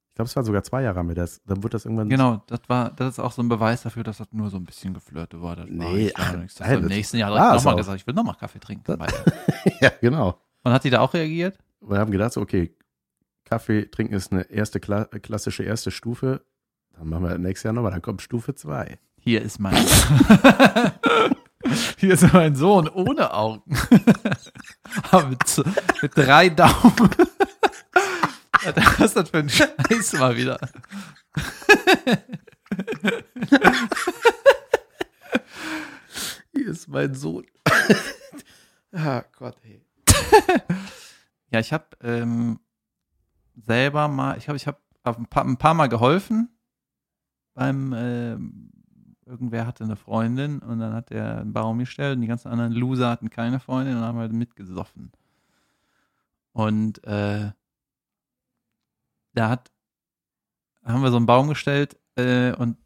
Ich 0.09 0.15
glaube, 0.15 0.27
es 0.27 0.35
war 0.35 0.43
sogar 0.43 0.63
zwei 0.63 0.81
Jahre 0.83 0.99
haben 0.99 1.07
wir 1.07 1.15
das. 1.15 1.41
Dann 1.45 1.63
wurde 1.63 1.71
das 1.71 1.85
irgendwann. 1.85 2.09
Genau, 2.09 2.43
das 2.47 2.59
war, 2.67 2.91
das 2.91 3.13
ist 3.13 3.19
auch 3.19 3.31
so 3.31 3.41
ein 3.41 3.47
Beweis 3.47 3.83
dafür, 3.83 4.03
dass 4.03 4.17
das 4.17 4.27
nur 4.31 4.49
so 4.49 4.57
ein 4.57 4.65
bisschen 4.65 4.93
geflirtet 4.93 5.41
war. 5.41 5.55
Das 5.55 5.67
war 5.67 5.71
Nee, 5.71 6.03
nicht 6.03 6.19
ach, 6.19 6.35
nichts. 6.35 6.55
Das 6.55 6.67
war 6.67 6.77
im 6.77 6.85
nächsten 6.85 7.17
Jahr 7.17 7.31
war 7.31 7.37
direkt 7.39 7.55
nochmal 7.55 7.75
gesagt, 7.77 7.99
ich 8.01 8.07
will 8.07 8.13
nochmal 8.13 8.35
Kaffee 8.35 8.59
trinken. 8.59 8.83
Ja, 9.79 9.91
genau. 10.01 10.37
Und 10.63 10.73
hat 10.73 10.83
die 10.83 10.89
da 10.89 10.99
auch 10.99 11.13
reagiert? 11.13 11.57
Wir 11.79 11.97
haben 11.97 12.11
gedacht, 12.11 12.33
so, 12.33 12.41
okay, 12.41 12.75
Kaffee 13.45 13.85
trinken 13.85 14.13
ist 14.13 14.31
eine 14.31 14.43
erste 14.43 14.79
Kla 14.79 15.05
klassische 15.05 15.63
erste 15.63 15.91
Stufe. 15.91 16.45
Dann 16.93 17.09
machen 17.09 17.23
wir 17.23 17.37
nächstes 17.37 17.63
Jahr 17.63 17.73
nochmal. 17.73 17.91
Dann 17.91 18.01
kommt 18.01 18.21
Stufe 18.21 18.53
zwei. 18.53 18.99
Hier 19.23 19.41
ist 19.43 19.59
mein. 19.59 19.75
Hier 21.97 22.13
ist 22.15 22.33
mein 22.33 22.55
Sohn 22.55 22.89
ohne 22.89 23.31
Augen. 23.31 23.61
Mit, 25.29 25.63
mit 26.01 26.17
drei 26.17 26.49
Daumen. 26.49 27.09
Was 28.63 28.99
ist 28.99 29.15
das 29.15 29.29
für 29.29 29.37
ein 29.37 29.49
Scheiß 29.49 30.13
mal 30.13 30.35
wieder? 30.35 30.59
Hier 36.51 36.67
ist 36.67 36.87
mein 36.87 37.13
Sohn. 37.13 37.45
ah 38.91 39.23
Gott, 39.37 39.57
hey. 39.61 39.85
Ja, 41.51 41.59
ich 41.59 41.71
habe 41.71 41.85
ähm, 42.01 42.59
selber 43.55 44.07
mal, 44.07 44.37
ich 44.37 44.45
glaube, 44.45 44.57
ich 44.57 44.67
habe 44.67 44.79
ein 45.03 45.27
paar, 45.27 45.45
ein 45.45 45.57
paar 45.57 45.73
Mal 45.73 45.89
geholfen 45.89 46.49
beim, 47.53 47.93
ähm, 47.95 48.71
irgendwer 49.31 49.65
hatte 49.65 49.83
eine 49.83 49.95
Freundin 49.95 50.59
und 50.59 50.79
dann 50.79 50.93
hat 50.93 51.09
er 51.11 51.39
einen 51.39 51.53
Baum 51.53 51.79
gestellt 51.79 52.15
und 52.15 52.21
die 52.21 52.27
ganzen 52.27 52.49
anderen 52.49 52.73
Loser 52.73 53.09
hatten 53.09 53.29
keine 53.29 53.59
Freundin 53.59 53.97
und 53.97 54.03
haben 54.03 54.19
halt 54.19 54.33
mitgesoffen. 54.33 55.11
Und 56.53 57.03
äh, 57.05 57.51
da 59.33 59.49
hat, 59.49 59.71
haben 60.83 61.01
wir 61.01 61.09
so 61.09 61.17
einen 61.17 61.25
Baum 61.25 61.47
gestellt 61.47 61.97
äh, 62.17 62.53
und 62.53 62.77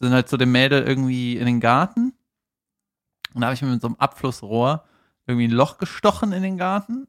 sind 0.00 0.12
halt 0.12 0.28
zu 0.28 0.36
dem 0.36 0.52
Mädel 0.52 0.84
irgendwie 0.84 1.36
in 1.36 1.46
den 1.46 1.60
Garten 1.60 2.14
und 3.34 3.40
da 3.40 3.48
habe 3.48 3.54
ich 3.54 3.62
mir 3.62 3.68
mit 3.68 3.82
so 3.82 3.88
einem 3.88 3.96
Abflussrohr 3.96 4.84
irgendwie 5.26 5.48
ein 5.48 5.52
Loch 5.52 5.78
gestochen 5.78 6.32
in 6.32 6.42
den 6.42 6.56
Garten. 6.56 7.08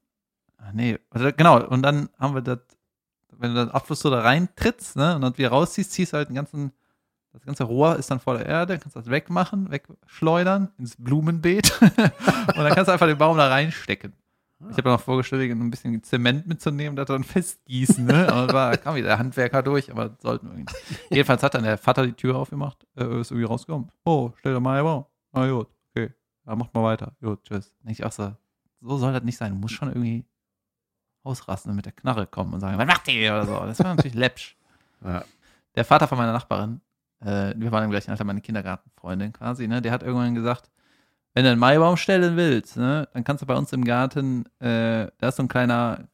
Ach 0.57 0.71
nee, 0.73 0.97
also 1.11 1.29
genau, 1.35 1.63
und 1.63 1.83
dann 1.83 2.09
haben 2.19 2.33
wir 2.33 2.41
das, 2.41 2.59
wenn 3.29 3.53
du 3.53 3.63
das 3.63 3.73
Abflussrohr 3.73 4.11
da 4.11 4.21
reintrittst, 4.21 4.95
ne, 4.95 5.15
und 5.15 5.21
dann 5.21 5.37
wieder 5.37 5.49
rausziehst, 5.49 5.91
ziehst 5.91 6.13
du 6.13 6.17
halt 6.17 6.29
den 6.29 6.35
ganzen, 6.35 6.71
das 7.35 7.45
ganze 7.45 7.63
Rohr 7.65 7.97
ist 7.97 8.09
dann 8.09 8.19
vor 8.19 8.37
der 8.37 8.45
Erde, 8.45 8.79
kannst 8.79 8.95
das 8.95 9.09
wegmachen, 9.09 9.69
wegschleudern 9.69 10.69
ins 10.77 10.95
Blumenbeet 10.97 11.79
und 11.81 11.97
dann 11.97 12.73
kannst 12.73 12.87
du 12.87 12.93
einfach 12.93 13.07
den 13.07 13.17
Baum 13.17 13.37
da 13.37 13.47
reinstecken. 13.49 14.13
Ich 14.69 14.77
habe 14.77 14.89
mir 14.89 14.95
noch 14.95 15.01
vorgestellt, 15.01 15.51
ein 15.51 15.69
bisschen 15.69 16.01
Zement 16.01 16.47
mitzunehmen, 16.47 16.95
das 16.95 17.07
dann 17.07 17.25
festgießen, 17.25 18.05
ne? 18.05 18.31
Aber 18.31 18.47
da 18.47 18.77
kam 18.77 18.95
wieder 18.95 19.09
der 19.09 19.19
Handwerker 19.19 19.61
durch, 19.61 19.91
aber 19.91 20.15
sollten 20.21 20.47
wir 20.47 20.55
irgendwie. 20.55 20.75
Jedenfalls 21.09 21.43
hat 21.43 21.55
dann 21.55 21.63
der 21.63 21.77
Vater 21.77 22.05
die 22.05 22.13
Tür 22.13 22.37
aufgemacht, 22.37 22.87
äh, 22.95 23.19
ist 23.19 23.31
irgendwie 23.31 23.47
rausgekommen. 23.47 23.91
Oh, 24.05 24.31
stell 24.37 24.53
doch 24.53 24.61
mal 24.61 24.75
her, 24.75 24.83
Baum. 24.83 25.05
Ah, 25.33 25.47
gut, 25.47 25.67
okay. 25.89 26.13
Ja, 26.47 26.55
macht 26.55 26.73
mal 26.73 26.83
weiter. 26.83 27.11
Gut, 27.21 27.43
tschüss. 27.43 27.73
Ich 27.85 28.03
auch 28.05 28.13
so, 28.13 28.33
so 28.81 28.97
soll 28.97 29.11
das 29.11 29.23
nicht 29.23 29.37
sein. 29.37 29.51
Du 29.51 29.57
musst 29.57 29.75
schon 29.75 29.89
irgendwie 29.89 30.25
ausrasten 31.23 31.71
und 31.71 31.75
mit 31.75 31.85
der 31.85 31.93
Knarre 31.93 32.25
kommen 32.25 32.53
und 32.53 32.61
sagen, 32.61 32.77
was 32.77 32.87
macht 32.87 33.07
ihr 33.09 33.33
oder 33.33 33.45
so. 33.45 33.59
Das 33.59 33.79
war 33.79 33.93
natürlich 33.93 34.15
läppsch. 34.15 34.55
Ja. 35.03 35.25
Der 35.75 35.83
Vater 35.83 36.07
von 36.07 36.17
meiner 36.17 36.33
Nachbarin, 36.33 36.79
äh, 37.25 37.53
wir 37.57 37.71
waren 37.71 37.83
im 37.83 37.91
gleichen 37.91 38.11
Alter, 38.11 38.23
meine 38.23 38.41
Kindergartenfreundin 38.41 39.33
quasi, 39.33 39.67
ne, 39.67 39.81
der 39.81 39.91
hat 39.91 40.03
irgendwann 40.03 40.35
gesagt, 40.35 40.71
wenn 41.33 41.43
du 41.43 41.51
einen 41.51 41.59
Maibaum 41.59 41.97
stellen 41.97 42.37
willst, 42.37 42.77
ne, 42.77 43.07
dann 43.13 43.23
kannst 43.23 43.41
du 43.41 43.47
bei 43.47 43.55
uns 43.55 43.73
im 43.73 43.83
Garten, 43.83 44.45
äh, 44.59 45.07
da 45.17 45.29
ist 45.29 45.37
so 45.37 45.43
ein 45.43 45.49
kleiner, 45.49 46.07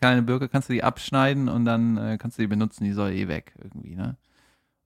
kleine 0.00 0.22
Birke, 0.22 0.48
kannst 0.48 0.68
du 0.68 0.72
die 0.72 0.84
abschneiden 0.84 1.48
und 1.48 1.64
dann 1.64 1.96
äh, 1.96 2.18
kannst 2.18 2.38
du 2.38 2.42
die 2.42 2.48
benutzen, 2.48 2.84
die 2.84 2.92
soll 2.92 3.12
eh 3.12 3.28
weg 3.28 3.54
irgendwie, 3.62 3.96
ne. 3.96 4.16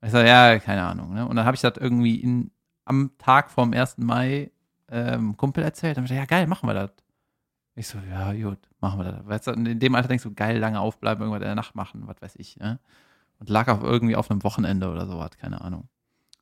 Ich 0.04 0.10
sag, 0.10 0.26
ja, 0.26 0.58
keine 0.58 0.82
Ahnung, 0.82 1.14
ne. 1.14 1.26
Und 1.26 1.36
dann 1.36 1.44
habe 1.46 1.54
ich 1.54 1.60
das 1.60 1.74
irgendwie 1.78 2.16
in, 2.16 2.50
am 2.84 3.12
Tag 3.18 3.50
vorm 3.50 3.72
1. 3.72 3.98
Mai 3.98 4.50
ähm, 4.90 5.36
Kumpel 5.36 5.64
erzählt. 5.64 5.96
Dann 5.96 6.04
hab 6.04 6.10
ich 6.10 6.16
gesagt, 6.16 6.30
ja, 6.30 6.38
geil, 6.38 6.46
machen 6.48 6.68
wir 6.68 6.74
das. 6.74 6.90
Ich 7.74 7.88
so, 7.88 7.98
ja, 8.10 8.32
gut, 8.32 8.58
machen 8.80 8.98
wir 9.00 9.04
das. 9.12 9.26
Weißt 9.26 9.46
du, 9.46 9.52
in 9.52 9.78
dem 9.78 9.94
Alter 9.94 10.08
denkst 10.08 10.24
du, 10.24 10.34
geil, 10.34 10.58
lange 10.58 10.80
aufbleiben, 10.80 11.22
irgendwas 11.22 11.40
in 11.42 11.46
der 11.46 11.54
Nacht 11.54 11.74
machen, 11.74 12.02
was 12.06 12.20
weiß 12.20 12.36
ich, 12.36 12.56
ne? 12.58 12.78
Und 13.42 13.50
lag 13.50 13.66
auch 13.66 13.82
irgendwie 13.82 14.14
auf 14.14 14.30
einem 14.30 14.44
Wochenende 14.44 14.88
oder 14.88 15.04
sowas, 15.04 15.30
keine 15.36 15.62
Ahnung. 15.62 15.88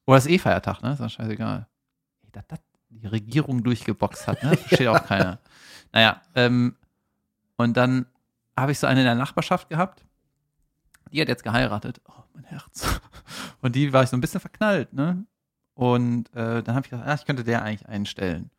Oder 0.05 0.19
ist 0.19 0.29
eh 0.29 0.39
Feiertag, 0.39 0.83
ne? 0.83 0.93
Ist 0.93 1.01
doch 1.01 1.09
scheißegal. 1.09 1.67
Ey, 2.21 2.31
dass 2.31 2.47
das 2.47 2.59
die 2.91 3.07
Regierung 3.07 3.63
durchgeboxt 3.63 4.27
hat, 4.27 4.43
ne? 4.43 4.55
Versteht 4.59 4.87
auch 4.87 5.03
keiner. 5.07 5.39
Naja, 5.93 6.21
ähm, 6.35 6.77
und 7.57 7.75
dann 7.79 8.05
habe 8.55 8.73
ich 8.73 8.79
so 8.79 8.87
eine 8.87 9.01
in 9.01 9.07
der 9.07 9.15
Nachbarschaft 9.15 9.71
gehabt. 9.71 10.05
Die 11.11 11.23
hat 11.23 11.29
jetzt 11.29 11.43
geheiratet. 11.43 12.03
Oh, 12.07 12.23
mein 12.35 12.45
Herz. 12.45 13.01
Und 13.63 13.77
die 13.77 13.95
war 13.95 14.03
ich 14.03 14.11
so 14.11 14.17
ein 14.17 14.21
bisschen 14.21 14.41
verknallt, 14.41 14.93
ne? 14.93 15.25
Und 15.73 16.29
äh, 16.35 16.63
dann 16.63 16.75
habe 16.75 16.85
ich 16.85 16.91
gesagt, 16.91 17.09
ah, 17.09 17.15
ich 17.15 17.25
könnte 17.25 17.45
der 17.45 17.63
eigentlich 17.63 17.89
einstellen. 17.89 18.51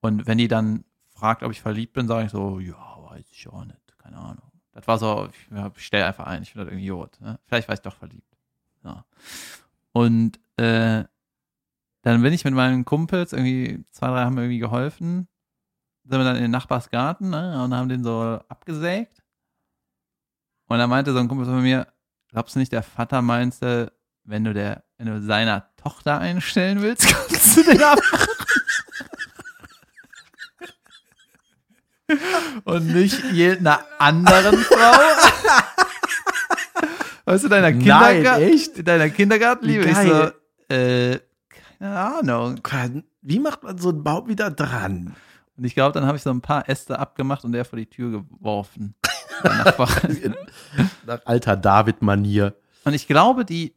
Und 0.00 0.28
wenn 0.28 0.38
die 0.38 0.46
dann 0.46 0.84
fragt, 1.10 1.42
ob 1.42 1.50
ich 1.50 1.60
verliebt 1.60 1.94
bin, 1.94 2.06
sage 2.06 2.26
ich 2.26 2.30
so, 2.30 2.60
ja, 2.60 2.76
weiß 3.10 3.26
ich 3.32 3.48
auch 3.48 3.64
nicht, 3.64 3.98
keine 3.98 4.16
Ahnung. 4.16 4.47
Das 4.78 4.86
war 4.86 4.98
so, 4.98 5.28
ich, 5.32 5.56
ja, 5.56 5.72
ich 5.74 5.84
stelle 5.84 6.06
einfach 6.06 6.26
ein, 6.26 6.42
ich 6.42 6.52
finde 6.52 6.66
das 6.66 6.72
irgendwie 6.72 6.88
gut. 6.88 7.20
Ne? 7.20 7.40
Vielleicht 7.46 7.66
war 7.66 7.74
ich 7.74 7.80
doch 7.80 7.96
verliebt. 7.96 8.38
Ja. 8.84 9.04
Und 9.90 10.38
äh, 10.56 11.02
dann 12.02 12.22
bin 12.22 12.32
ich 12.32 12.44
mit 12.44 12.54
meinen 12.54 12.84
Kumpels, 12.84 13.32
irgendwie, 13.32 13.84
zwei, 13.90 14.06
drei 14.06 14.22
haben 14.22 14.36
mir 14.36 14.42
irgendwie 14.42 14.60
geholfen, 14.60 15.26
sind 16.04 16.16
wir 16.20 16.24
dann 16.24 16.36
in 16.36 16.42
den 16.42 16.52
Nachbarsgarten 16.52 17.28
ne, 17.28 17.60
und 17.64 17.74
haben 17.74 17.88
den 17.88 18.04
so 18.04 18.38
abgesägt. 18.48 19.20
Und 20.68 20.78
dann 20.78 20.88
meinte 20.88 21.12
so 21.12 21.18
ein 21.18 21.26
Kumpel 21.26 21.46
von 21.46 21.60
mir, 21.60 21.88
glaubst 22.28 22.54
du 22.54 22.60
nicht, 22.60 22.70
der 22.70 22.84
Vater 22.84 23.20
meinte, 23.20 23.92
wenn 24.22 24.44
du 24.44 24.54
der, 24.54 24.84
wenn 24.96 25.08
du 25.08 25.20
seiner 25.20 25.74
Tochter 25.74 26.20
einstellen 26.20 26.82
willst, 26.82 27.08
kannst 27.28 27.56
du 27.56 27.64
den 27.64 27.82
abmachen. 27.82 28.47
Und 32.64 32.86
nicht 32.86 33.22
einer 33.24 33.80
anderen 33.98 34.58
Frau. 34.58 34.92
Weißt 37.24 37.44
du, 37.44 37.48
deiner 37.48 37.72
Kindergarten, 37.72 38.84
deiner 38.84 39.10
Kindergartenliebe? 39.10 39.84
Ich 39.84 39.96
so, 39.96 40.30
äh, 40.74 41.18
keine 41.78 41.98
Ahnung. 41.98 42.60
Wie 43.20 43.38
macht 43.38 43.62
man 43.62 43.76
so 43.76 43.90
einen 43.90 44.02
Baum 44.02 44.28
wieder 44.28 44.50
dran? 44.50 45.14
Und 45.56 45.64
ich 45.64 45.74
glaube, 45.74 45.92
dann 45.92 46.06
habe 46.06 46.16
ich 46.16 46.22
so 46.22 46.30
ein 46.30 46.40
paar 46.40 46.68
Äste 46.68 46.98
abgemacht 46.98 47.44
und 47.44 47.52
der 47.52 47.64
vor 47.64 47.78
die 47.78 47.86
Tür 47.86 48.10
geworfen. 48.10 48.94
Nach 51.06 51.20
alter 51.26 51.56
David-Manier. 51.56 52.54
und 52.84 52.94
ich 52.94 53.06
glaube, 53.06 53.44
die 53.44 53.74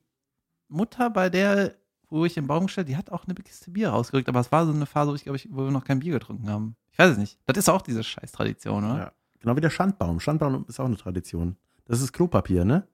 Mutter, 0.67 1.10
bei 1.10 1.30
der, 1.30 1.76
wo 2.10 2.24
ich 2.26 2.34
den 2.34 2.48
Baum 2.48 2.67
gestellt, 2.67 2.88
die 2.88 2.98
hat 2.98 3.12
auch 3.12 3.26
eine 3.26 3.34
Kiste 3.36 3.72
Bier 3.72 3.89
rausgerückt, 3.89 4.30
aber 4.30 4.39
es 4.39 4.52
war 4.52 4.65
so 4.65 4.72
eine 4.72 4.86
Phase, 4.86 5.12
wo 5.12 5.15
ich 5.15 5.24
glaube, 5.24 5.38
ich, 5.38 5.50
wo 5.52 5.65
wir 5.65 5.72
noch 5.72 5.84
kein 5.84 6.00
Bier 6.00 6.13
getrunken 6.13 6.50
haben. 6.50 6.76
Ich 6.92 7.00
weiß 7.00 7.12
es 7.12 7.18
nicht. 7.18 7.40
Das 7.46 7.58
ist 7.58 7.70
auch 7.70 7.82
diese 7.82 8.04
Scheiß-Tradition, 8.04 8.84
oder? 8.86 8.98
Ja. 8.98 9.12
Genau 9.40 9.56
wie 9.56 9.62
der 9.62 9.70
Schandbaum. 9.70 10.20
Schandbaum 10.20 10.66
ist 10.68 10.80
auch 10.80 10.86
eine 10.86 10.98
Tradition. 10.98 11.58
Das 11.86 12.02
ist 12.02 12.14
Klopapier, 12.14 12.64
ne? 12.66 12.88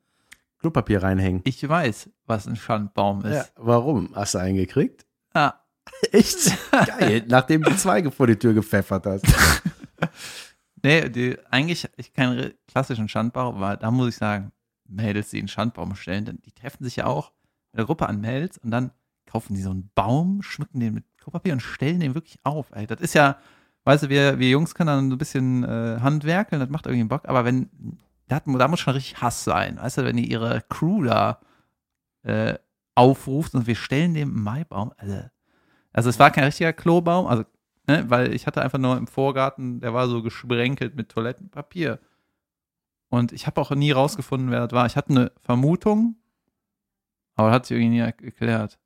Klopapier 0.59 1.03
reinhängen. 1.03 1.41
Ich 1.43 1.67
weiß, 1.67 2.09
was 2.25 2.47
ein 2.47 2.55
Schandbaum 2.55 3.21
Ja, 3.25 3.41
ist. 3.41 3.53
warum? 3.57 4.09
Hast 4.15 4.33
du 4.35 4.39
einen 4.39 4.55
gekriegt? 4.57 5.05
Ah, 5.33 5.53
Echt? 6.11 6.51
Geil. 6.71 7.23
Nachdem 7.27 7.61
du 7.63 7.75
Zweige 7.75 8.11
vor 8.11 8.27
die 8.27 8.35
Tür 8.37 8.53
gepfeffert 8.53 9.05
hast. 9.05 9.25
nee, 10.83 11.09
die, 11.09 11.37
eigentlich 11.49 11.87
ich 11.97 12.13
keinen 12.13 12.53
klassischen 12.67 13.09
Schandbaum, 13.09 13.55
aber 13.55 13.77
da 13.77 13.91
muss 13.91 14.09
ich 14.09 14.15
sagen, 14.15 14.51
Mädels, 14.87 15.29
die 15.29 15.39
einen 15.39 15.47
Schandbaum 15.47 15.95
stellen, 15.95 16.25
dann, 16.25 16.39
die 16.45 16.51
treffen 16.51 16.83
sich 16.83 16.97
ja 16.97 17.05
auch 17.05 17.31
mit 17.71 17.79
einer 17.79 17.85
Gruppe 17.85 18.07
an 18.07 18.21
Mädels 18.21 18.57
und 18.57 18.71
dann 18.71 18.91
kaufen 19.25 19.53
die 19.53 19.61
so 19.61 19.71
einen 19.71 19.89
Baum, 19.95 20.41
schmücken 20.41 20.79
den 20.79 20.93
mit 20.93 21.03
Klopapier 21.17 21.53
und 21.53 21.59
stellen 21.59 21.99
den 21.99 22.15
wirklich 22.15 22.39
auf. 22.43 22.71
Ey. 22.71 22.87
Das 22.87 23.01
ist 23.01 23.13
ja, 23.13 23.37
weißt 23.87 24.03
du, 24.03 24.09
wir, 24.09 24.37
wir 24.37 24.49
Jungs 24.49 24.75
können 24.75 24.87
dann 24.87 25.09
so 25.09 25.15
ein 25.15 25.17
bisschen 25.17 25.63
äh, 25.63 25.99
handwerkeln, 26.01 26.59
das 26.59 26.69
macht 26.69 26.85
irgendwie 26.85 27.07
Bock, 27.07 27.27
aber 27.27 27.45
wenn, 27.45 27.69
da, 28.27 28.41
da 28.45 28.67
muss 28.67 28.81
schon 28.81 28.93
richtig 28.93 29.21
Hass 29.21 29.43
sein, 29.43 29.77
weißt 29.77 29.99
du, 29.99 30.03
wenn 30.03 30.17
die 30.17 30.29
ihre 30.29 30.61
Crew 30.69 31.03
da 31.03 31.39
äh, 32.23 32.55
aufruft 32.95 33.55
und 33.55 33.65
wir 33.65 33.75
stellen 33.75 34.13
dem 34.13 34.43
Maibaum, 34.43 34.91
also, 34.97 35.21
also 35.93 36.09
es 36.09 36.19
war 36.19 36.31
kein 36.31 36.43
richtiger 36.43 36.73
Klobaum, 36.73 37.27
also 37.27 37.45
ne, 37.87 38.09
weil 38.09 38.33
ich 38.33 38.45
hatte 38.45 38.61
einfach 38.61 38.77
nur 38.77 38.97
im 38.97 39.07
Vorgarten, 39.07 39.79
der 39.79 39.93
war 39.93 40.07
so 40.07 40.21
gesprenkelt 40.21 40.95
mit 40.95 41.09
Toilettenpapier. 41.09 41.99
Und 43.09 43.31
ich 43.31 43.47
habe 43.47 43.61
auch 43.61 43.71
nie 43.71 43.91
rausgefunden, 43.91 44.51
wer 44.51 44.67
das 44.67 44.75
war. 44.75 44.85
Ich 44.85 44.97
hatte 44.97 45.11
eine 45.11 45.31
Vermutung, 45.41 46.17
aber 47.35 47.51
hat 47.51 47.65
sich 47.65 47.77
irgendwie 47.77 47.95
nie 47.95 47.99
erklärt. 47.99 48.79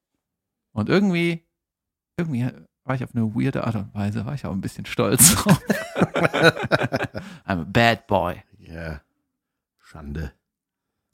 Und 0.73 0.89
irgendwie, 0.89 1.43
irgendwie 2.17 2.51
war 2.91 2.95
ich 2.95 3.03
auf 3.05 3.15
eine 3.15 3.33
weirde 3.33 3.63
Art 3.65 3.75
und 3.75 3.93
Weise, 3.95 4.25
war 4.25 4.33
ich 4.33 4.45
auch 4.45 4.51
ein 4.51 4.59
bisschen 4.59 4.85
stolz 4.85 5.33
drauf. 5.35 5.61
I'm 7.47 7.61
a 7.61 7.65
bad 7.65 8.05
boy. 8.05 8.43
Ja. 8.59 8.99
Schande. 9.79 10.33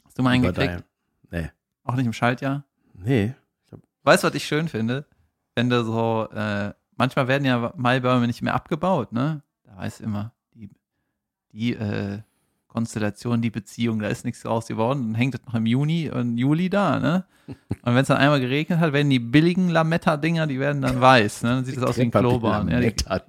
Hast 0.03 0.17
du 0.17 0.23
mal 0.23 0.31
dein- 0.51 0.83
Nee. 1.29 1.51
Auch 1.83 1.93
nicht 1.93 2.07
im 2.07 2.13
Schaltjahr? 2.13 2.63
Nee. 2.95 3.35
Weißt 4.01 4.23
du, 4.23 4.27
was 4.29 4.33
ich 4.33 4.47
schön 4.47 4.67
finde? 4.69 5.05
Wenn 5.53 5.69
du 5.69 5.83
so, 5.83 6.27
äh, 6.33 6.73
manchmal 6.95 7.27
werden 7.27 7.45
ja 7.45 7.71
Maibäume 7.75 8.25
nicht 8.25 8.41
mehr 8.41 8.55
abgebaut, 8.55 9.11
ne? 9.11 9.43
Da 9.63 9.75
heißt 9.75 10.01
immer, 10.01 10.31
die, 10.55 10.71
die 11.51 11.73
äh, 11.75 12.21
Konstellation, 12.77 13.41
die 13.41 13.49
Beziehung, 13.49 13.97
da 13.97 14.07
ist 14.07 14.23
nichts 14.23 14.43
draus 14.43 14.67
geworden. 14.67 15.01
Dann 15.01 15.15
hängt 15.15 15.33
es 15.33 15.41
noch 15.47 15.55
im 15.55 15.65
Juni 15.65 16.11
und 16.11 16.37
Juli 16.37 16.69
da, 16.69 16.99
ne? 16.99 17.25
Und 17.47 17.95
wenn 17.95 17.97
es 17.97 18.07
dann 18.07 18.17
einmal 18.17 18.39
geregnet 18.39 18.79
hat, 18.79 18.93
werden 18.93 19.09
die 19.09 19.17
billigen 19.17 19.69
Lametta-Dinger, 19.69 20.45
die 20.45 20.59
werden 20.59 20.83
dann 20.83 21.01
weiß, 21.01 21.41
ne? 21.41 21.49
Dann 21.49 21.65
sieht 21.65 21.77
das 21.77 21.83
aus 21.85 21.97
wie 21.97 22.03
ein 22.03 22.11
Kloban. 22.11 22.69
Ja, 22.69 22.79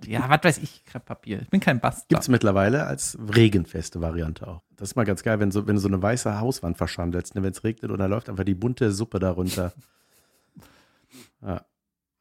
ja, 0.06 0.28
was 0.28 0.44
weiß 0.44 0.58
ich, 0.58 0.84
Krepppapier. 0.84 1.40
Ich 1.40 1.48
bin 1.48 1.60
kein 1.60 1.80
Bastard. 1.80 2.10
Gibt 2.10 2.20
es 2.20 2.28
mittlerweile 2.28 2.84
als 2.86 3.16
regenfeste 3.34 4.02
Variante 4.02 4.46
auch. 4.46 4.60
Das 4.76 4.90
ist 4.90 4.96
mal 4.96 5.04
ganz 5.04 5.22
geil, 5.22 5.40
wenn, 5.40 5.50
so, 5.50 5.66
wenn 5.66 5.76
du 5.76 5.80
so 5.80 5.88
eine 5.88 6.02
weiße 6.02 6.38
Hauswand 6.40 6.76
verschandelst, 6.76 7.34
ne, 7.34 7.42
wenn 7.42 7.52
es 7.52 7.64
regnet 7.64 7.90
und 7.90 7.98
dann 7.98 8.10
läuft 8.10 8.28
einfach 8.28 8.44
die 8.44 8.54
bunte 8.54 8.92
Suppe 8.92 9.18
darunter. 9.18 9.72
Ja. 11.40 11.62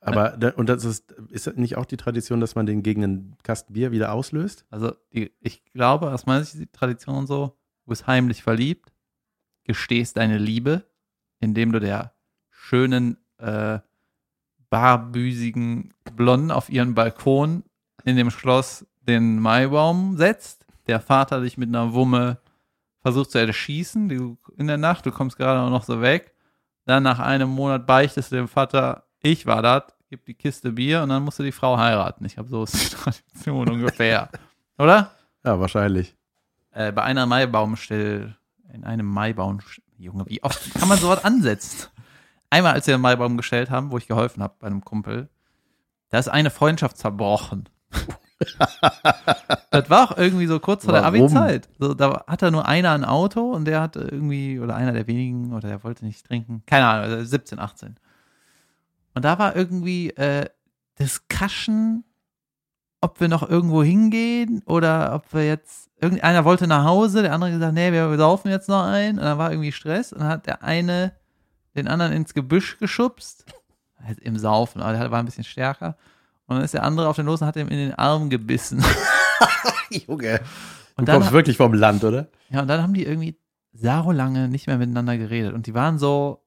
Aber, 0.08 0.38
da, 0.38 0.50
und 0.52 0.70
das 0.70 0.86
ist, 0.86 1.12
ist 1.30 1.58
nicht 1.58 1.78
auch 1.78 1.86
die 1.86 1.98
Tradition, 1.98 2.39
dass 2.39 2.56
man 2.56 2.65
den 2.65 2.82
gegen 2.82 3.04
einen 3.04 3.38
Kasten 3.43 3.74
Bier 3.74 3.91
wieder 3.91 4.13
auslöst? 4.13 4.65
Also, 4.70 4.93
die, 5.13 5.32
ich 5.41 5.63
glaube, 5.74 6.12
aus 6.12 6.26
meiner 6.26 6.43
Sicht 6.43 6.62
die 6.62 6.72
Tradition 6.72 7.28
so, 7.28 7.58
Du 7.88 7.91
bist 7.91 8.06
heimlich 8.06 8.43
verliebt, 8.43 8.91
gestehst 9.63 10.17
deine 10.17 10.38
Liebe, 10.38 10.84
indem 11.39 11.72
du 11.72 11.80
der 11.80 12.13
schönen, 12.50 13.15
äh, 13.38 13.80
barbüsigen 14.70 15.93
Blonden 16.17 16.52
auf 16.52 16.70
ihren 16.70 16.96
Balkon 16.96 17.63
in 18.04 18.17
dem 18.17 18.30
Schloss 18.30 18.86
den 19.00 19.39
Maibaum 19.39 20.17
setzt. 20.17 20.65
Der 20.88 21.00
Vater 21.00 21.39
dich 21.39 21.58
mit 21.58 21.70
einer 21.70 21.93
Wumme 21.93 22.41
versucht 23.00 23.32
zu 23.32 23.38
erschießen 23.38 24.10
du, 24.10 24.38
in 24.58 24.67
der 24.67 24.76
Nacht. 24.76 25.06
Du 25.06 25.12
kommst 25.12 25.38
gerade 25.38 25.72
noch 25.72 25.86
so 25.86 26.02
weg. 26.02 26.34
Dann 26.84 27.04
nach 27.04 27.20
einem 27.20 27.50
Monat 27.50 27.88
beichtest 27.88 28.34
du 28.34 28.36
dem 28.36 28.50
Vater, 28.50 29.08
ich 29.22 29.46
war 29.46 29.62
das, 29.62 29.84
gib 30.10 30.26
die 30.26 30.34
Kiste 30.34 30.72
Bier 30.72 31.04
und 31.04 31.10
dann 31.10 31.24
musst 31.24 31.39
du 31.39 31.43
die 31.43 31.52
Frau 31.52 31.78
heiraten. 31.78 32.26
Ich 32.26 32.38
habe 32.38 32.48
so 32.50 32.63
ist 32.63 32.74
die 32.74 32.96
Tradition 32.96 33.70
ungefähr. 33.70 34.30
Oder? 34.78 35.12
Ja, 35.43 35.60
wahrscheinlich. 35.60 36.15
Äh, 36.72 36.91
bei 36.91 37.04
einer 37.04 37.26
Maibaumstelle, 37.26 38.36
in 38.74 38.84
einem 38.84 39.08
Maibaum, 39.08 39.60
Junge, 39.98 40.26
wie 40.28 40.43
oft 40.43 40.74
kann 40.76 40.88
man 40.88 40.98
sowas 40.98 41.24
ansetzen? 41.24 41.88
Einmal, 42.50 42.74
als 42.74 42.88
wir 42.88 42.93
einen 42.93 43.04
Maibaum 43.04 43.36
gestellt 43.38 43.70
haben, 43.70 43.91
wo 43.91 43.98
ich 43.98 44.08
geholfen 44.08 44.43
habe 44.43 44.56
bei 44.60 44.67
einem 44.67 44.84
Kumpel, 44.84 45.30
da 46.10 46.20
ist 46.20 46.30
eine 46.30 46.50
Freundschaft 46.50 46.98
zerbrochen. 46.98 47.67
das 49.72 49.89
war 49.89 50.12
auch 50.12 50.17
irgendwie 50.17 50.48
so 50.48 50.60
kurz 50.60 50.86
vor 50.86 50.93
der 50.93 51.04
Warum? 51.04 51.24
Abi-Zeit. 51.24 51.67
So, 51.80 51.93
da 51.93 52.24
hatte 52.28 52.52
nur 52.52 52.67
einer 52.67 52.91
ein 52.91 53.04
Auto 53.04 53.52
und 53.52 53.65
der 53.65 53.82
hatte 53.82 54.08
irgendwie, 54.12 54.60
oder 54.60 54.76
einer 54.76 54.93
der 54.93 55.08
wenigen, 55.08 55.54
oder 55.54 55.67
der 55.67 55.84
wollte 55.84 56.06
nicht 56.06 56.26
trinken. 56.26 56.63
Keine 56.65 56.88
Ahnung, 56.88 57.12
also 57.12 57.26
17, 57.26 57.60
18. 57.60 57.96
Und 59.17 59.25
da 59.25 59.39
war 59.39 59.56
irgendwie 59.56 60.12
äh, 60.12 60.45
Discussion, 60.99 62.03
ob 63.01 63.19
wir 63.19 63.27
noch 63.27 63.47
irgendwo 63.47 63.84
hingehen 63.84 64.62
oder 64.65 65.13
ob 65.15 65.34
wir 65.34 65.45
jetzt, 65.45 65.89
irgendeiner 65.99 66.45
wollte 66.45 66.67
nach 66.67 66.84
Hause, 66.84 67.23
der 67.23 67.34
andere 67.34 67.51
gesagt, 67.51 67.73
nee, 67.73 67.91
wir 67.91 68.15
saufen 68.17 68.49
jetzt 68.49 68.69
noch 68.69 68.84
ein. 68.84 69.17
Und 69.17 69.25
dann 69.25 69.39
war 69.39 69.51
irgendwie 69.51 69.71
Stress 69.71 70.13
und 70.13 70.19
dann 70.19 70.30
hat 70.30 70.45
der 70.45 70.63
eine 70.63 71.13
den 71.75 71.88
anderen 71.88 72.13
ins 72.13 72.36
Gebüsch 72.36 72.77
geschubst. 72.77 73.45
Halt 74.03 74.19
Im 74.19 74.38
Saufen, 74.38 74.82
aber 74.82 74.93
der 74.93 75.10
war 75.10 75.17
ein 75.17 75.25
bisschen 75.25 75.43
stärker. 75.43 75.97
Und 76.45 76.58
dann 76.58 76.63
ist 76.63 76.75
der 76.75 76.84
andere 76.84 77.08
auf 77.08 77.15
den 77.15 77.25
Los 77.25 77.41
und 77.41 77.47
hat 77.47 77.56
ihm 77.56 77.67
in 77.69 77.77
den 77.77 77.95
Arm 77.95 78.30
gebissen. 78.30 78.86
Junge. 79.89 80.38
Du 80.38 80.43
Und 80.97 81.08
dann, 81.08 81.15
kommst 81.17 81.32
wirklich 81.32 81.58
vom 81.58 81.73
Land, 81.73 82.03
oder? 82.03 82.27
ja, 82.49 82.62
und 82.62 82.67
dann 82.67 82.84
haben 82.84 82.93
die 82.93 83.03
irgendwie 83.03 83.39
so 83.73 84.12
lange 84.12 84.47
nicht 84.47 84.67
mehr 84.67 84.77
miteinander 84.77 85.17
geredet. 85.17 85.53
Und 85.53 85.65
die 85.65 85.73
waren 85.73 85.97
so 85.97 86.47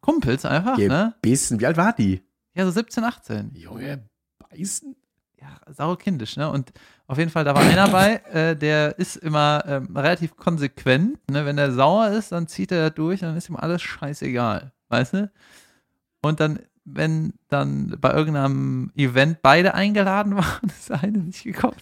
Kumpels 0.00 0.44
einfach, 0.44 0.78
ne? 0.78 1.14
Gebissen. 1.22 1.60
Wie 1.60 1.66
alt 1.66 1.76
war 1.76 1.92
die? 1.92 2.22
Ja, 2.54 2.64
so 2.64 2.70
17, 2.70 3.04
18. 3.04 3.50
Junge, 3.54 4.08
beißen? 4.50 4.96
Ja, 5.40 5.60
sau 5.72 5.94
kindisch, 5.96 6.36
ne? 6.36 6.50
Und 6.50 6.72
auf 7.06 7.18
jeden 7.18 7.30
Fall, 7.30 7.44
da 7.44 7.54
war 7.54 7.62
einer 7.62 7.88
bei, 7.88 8.16
äh, 8.32 8.56
der 8.56 8.98
ist 8.98 9.16
immer 9.16 9.62
ähm, 9.66 9.96
relativ 9.96 10.36
konsequent, 10.36 11.18
ne? 11.30 11.44
Wenn 11.46 11.56
der 11.56 11.72
sauer 11.72 12.08
ist, 12.10 12.32
dann 12.32 12.48
zieht 12.48 12.72
er 12.72 12.88
das 12.88 12.94
durch, 12.96 13.20
dann 13.20 13.36
ist 13.36 13.48
ihm 13.48 13.56
alles 13.56 13.82
scheißegal, 13.82 14.72
weißt 14.88 15.14
du? 15.14 15.30
Und 16.22 16.40
dann, 16.40 16.58
wenn 16.84 17.34
dann 17.48 17.96
bei 18.00 18.12
irgendeinem 18.12 18.90
Event 18.96 19.42
beide 19.42 19.74
eingeladen 19.74 20.34
waren, 20.36 20.68
ist 20.68 20.88
der 20.90 21.02
eine 21.04 21.18
nicht 21.18 21.44
gekommen. 21.44 21.76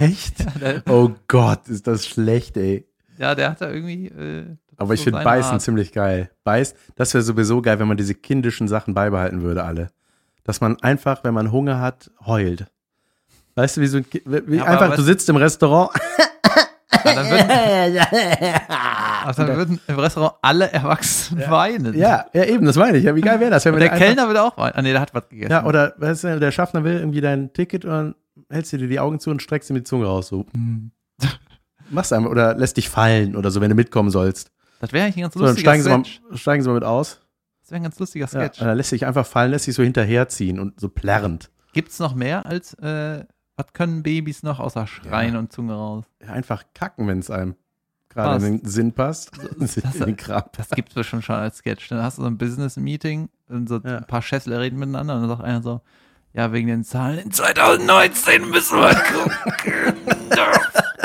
Echt? 0.00 0.40
Ja, 0.40 0.50
der, 0.58 0.82
Oh 0.88 1.12
Gott, 1.28 1.68
ist 1.68 1.86
das 1.86 2.06
schlecht, 2.06 2.56
ey. 2.56 2.88
ja, 3.18 3.34
der 3.36 3.50
hat 3.50 3.60
da 3.60 3.70
irgendwie. 3.70 4.06
Äh, 4.08 4.56
Aber 4.78 4.94
ich 4.94 5.02
finde 5.04 5.22
Beißen 5.22 5.52
Art. 5.52 5.62
ziemlich 5.62 5.92
geil. 5.92 6.30
Beiß, 6.44 6.74
das 6.96 7.14
wäre 7.14 7.22
sowieso 7.22 7.62
geil, 7.62 7.78
wenn 7.78 7.88
man 7.88 7.96
diese 7.96 8.14
kindischen 8.14 8.68
Sachen 8.68 8.92
beibehalten 8.94 9.42
würde, 9.42 9.64
alle. 9.64 9.88
Dass 10.44 10.60
man 10.60 10.80
einfach, 10.82 11.24
wenn 11.24 11.34
man 11.34 11.50
Hunger 11.52 11.80
hat, 11.80 12.10
heult. 12.26 12.66
Weißt 13.54 13.76
du, 13.78 13.80
wie 13.80 13.86
so 13.86 13.96
ein 13.98 14.08
Ki- 14.08 14.22
wie 14.26 14.56
Ja, 14.56 14.64
einfach, 14.64 14.94
du 14.96 15.02
sitzt 15.02 15.28
im 15.28 15.36
Restaurant. 15.36 15.90
Ja, 17.04 17.14
dann 17.14 17.30
würden, 17.30 17.48
also 19.24 19.44
dann 19.46 19.56
würden 19.56 19.80
im 19.86 19.98
Restaurant 19.98 20.34
alle 20.42 20.72
Erwachsenen 20.72 21.48
weinen. 21.50 21.94
Ja, 21.94 22.26
ja, 22.32 22.44
eben, 22.44 22.64
das 22.66 22.74
meine 22.76 22.98
ich. 22.98 23.04
Ja, 23.04 23.14
wie 23.14 23.20
geil 23.20 23.38
wäre 23.38 23.50
das, 23.50 23.64
wenn 23.64 23.74
der 23.78 23.92
einfach- 23.92 23.98
Kellner 24.04 24.26
würde 24.26 24.42
auch 24.42 24.56
weinen. 24.56 24.72
Ah, 24.74 24.82
nee, 24.82 24.90
der 24.92 25.00
hat 25.02 25.14
was 25.14 25.28
gegessen. 25.28 25.52
Ja, 25.52 25.64
oder 25.66 25.94
weißt 25.98 26.24
du, 26.24 26.40
der 26.40 26.50
Schaffner 26.50 26.82
will 26.84 26.94
irgendwie 26.98 27.20
dein 27.20 27.52
Ticket 27.52 27.84
und 27.84 27.90
dann 27.92 28.14
hältst 28.50 28.72
du 28.72 28.78
dir 28.78 28.88
die 28.88 28.98
Augen 28.98 29.20
zu 29.20 29.30
und 29.30 29.40
streckst 29.40 29.70
ihm 29.70 29.76
die 29.76 29.84
Zunge 29.84 30.06
raus. 30.06 30.28
So. 30.28 30.46
Hm. 30.54 30.90
Machst 31.90 32.12
einfach 32.12 32.30
oder 32.30 32.54
lässt 32.56 32.76
dich 32.76 32.88
fallen 32.88 33.36
oder 33.36 33.50
so, 33.52 33.60
wenn 33.60 33.68
du 33.70 33.76
mitkommen 33.76 34.10
sollst. 34.10 34.50
Das 34.80 34.92
wäre 34.92 35.04
eigentlich 35.06 35.16
ein 35.16 35.22
ganz 35.22 35.34
So, 35.34 35.40
dann 35.40 35.48
lustiger 35.50 35.70
steigen 35.70 35.82
sie, 35.82 35.90
mal, 35.90 36.04
Sketch. 36.04 36.40
steigen 36.40 36.62
sie 36.62 36.68
mal 36.68 36.74
mit 36.74 36.84
aus. 36.84 37.20
Das 37.62 37.70
wäre 37.70 37.80
ein 37.80 37.82
ganz 37.84 37.98
lustiger 37.98 38.24
Ja, 38.26 38.28
Sketch. 38.30 38.58
dann 38.60 38.76
lässt 38.76 38.90
sich 38.90 39.06
einfach 39.06 39.26
fallen, 39.26 39.50
lässt 39.50 39.64
sich 39.64 39.74
so 39.74 39.82
hinterherziehen 39.82 40.60
und 40.60 40.78
so 40.80 40.88
plärrend. 40.88 41.50
Gibt 41.72 41.90
es 41.90 41.98
noch 41.98 42.14
mehr 42.14 42.46
als, 42.46 42.74
äh, 42.74 43.24
was 43.56 43.72
können 43.72 44.02
Babys 44.02 44.42
noch 44.42 44.60
außer 44.60 44.86
Schreien 44.86 45.32
Ja. 45.34 45.38
und 45.40 45.52
Zunge 45.52 45.74
raus? 45.74 46.04
Ja, 46.22 46.28
einfach 46.32 46.62
kacken, 46.74 47.08
wenn 47.08 47.18
es 47.20 47.30
einem 47.30 47.56
gerade 48.08 48.46
in 48.46 48.58
den 48.60 48.68
Sinn 48.68 48.92
passt. 48.92 49.30
das- 49.58 49.76
Kram. 50.16 50.44
Das 50.56 50.70
gibt 50.70 50.90
es 50.90 50.94
bestimmt 50.94 51.24
schon 51.24 51.36
als 51.36 51.58
Sketch. 51.58 51.88
Dann 51.88 52.02
hast 52.02 52.18
du 52.18 52.22
so 52.22 52.28
ein 52.28 52.38
Business-Meeting 52.38 53.28
und 53.48 53.68
so 53.68 53.80
Ja. 53.84 53.98
ein 53.98 54.06
paar 54.06 54.22
Schässler 54.22 54.60
reden 54.60 54.78
miteinander 54.78 55.14
und 55.16 55.20
dann 55.22 55.28
sagt 55.30 55.42
einer 55.44 55.62
so, 55.62 55.80
ja, 56.32 56.52
wegen 56.52 56.68
den 56.68 56.84
Zahlen 56.84 57.18
in 57.18 57.30
2019 57.32 58.48
müssen 58.50 58.78
wir 58.78 58.94
gucken. 58.94 59.96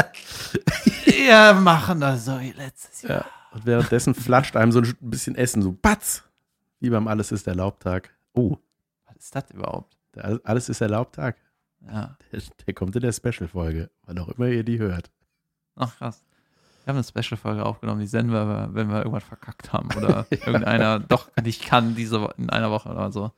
Wir 1.06 1.54
machen 1.54 2.00
das 2.02 2.26
so 2.26 2.40
wie 2.40 2.52
letztes 2.52 3.04
Jahr. 3.04 3.20
Ja. 3.20 3.26
Und 3.52 3.66
währenddessen 3.66 4.14
flatscht 4.16 4.56
einem 4.56 4.72
so 4.72 4.80
ein 4.82 4.96
bisschen 5.02 5.36
Essen, 5.36 5.62
so 5.62 5.72
batz. 5.74 6.24
Wie 6.80 6.90
beim 6.90 7.08
Alles 7.08 7.32
ist 7.32 7.48
erlaubt 7.48 7.84
Tag. 7.84 8.10
Oh, 8.34 8.58
Was 9.08 9.18
ist 9.18 9.36
das 9.36 9.52
überhaupt? 9.52 9.98
der 10.16 10.40
Alles 10.44 10.70
ist 10.70 10.82
erlaubt 10.82 11.16
Tag. 11.16 11.38
Ja, 11.86 12.18
Der, 12.32 12.42
der 12.66 12.74
kommt 12.74 12.96
in 12.96 13.02
der 13.02 13.12
Special-Folge, 13.12 13.90
wann 14.06 14.20
auch 14.20 14.30
immer 14.30 14.48
ihr 14.48 14.64
die 14.64 14.80
hört. 14.80 15.12
ach 15.76 15.96
krass. 15.98 16.24
Wir 16.84 16.94
haben 16.94 16.98
eine 16.98 17.04
Special-Folge 17.04 17.64
aufgenommen, 17.66 18.00
die 18.02 18.08
senden 18.08 18.34
wir, 18.34 18.70
wenn 18.74 18.90
wir 18.90 18.98
irgendwas 19.00 19.24
verkackt 19.24 19.72
haben 19.72 19.90
oder 19.96 20.26
irgendeiner 20.32 21.00
doch 21.00 21.30
nicht 21.44 21.64
kann 21.66 21.94
diese 21.96 22.28
in 22.38 22.50
einer 22.50 22.72
Woche 22.72 22.90
oder 22.90 23.12
so. 23.12 23.32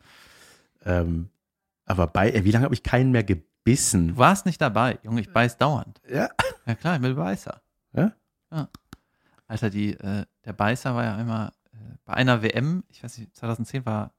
Ähm, 0.85 1.29
aber 1.85 2.07
bei, 2.07 2.31
äh, 2.31 2.43
wie 2.45 2.51
lange 2.51 2.63
habe 2.65 2.73
ich 2.75 2.83
keinen 2.83 3.11
mehr 3.11 3.23
gebissen? 3.23 4.09
Du 4.09 4.17
warst 4.17 4.45
nicht 4.45 4.61
dabei, 4.61 4.97
Junge, 5.03 5.21
ich 5.21 5.31
beiß 5.33 5.57
dauernd. 5.57 6.01
Ja. 6.09 6.29
Ja 6.65 6.75
klar, 6.75 6.95
ich 6.95 7.01
bin 7.01 7.15
Beißer. 7.15 7.61
Ja? 7.93 8.13
Ja. 8.51 8.69
Alter, 9.47 9.69
die, 9.69 9.93
äh, 9.93 10.25
der 10.45 10.53
Beißer 10.53 10.95
war 10.95 11.03
ja 11.03 11.15
einmal 11.15 11.51
äh, 11.71 11.77
bei 12.05 12.13
einer 12.13 12.41
WM, 12.41 12.83
ich 12.89 13.03
weiß 13.03 13.17
nicht, 13.17 13.35
2010 13.35 13.85
war 13.85 14.13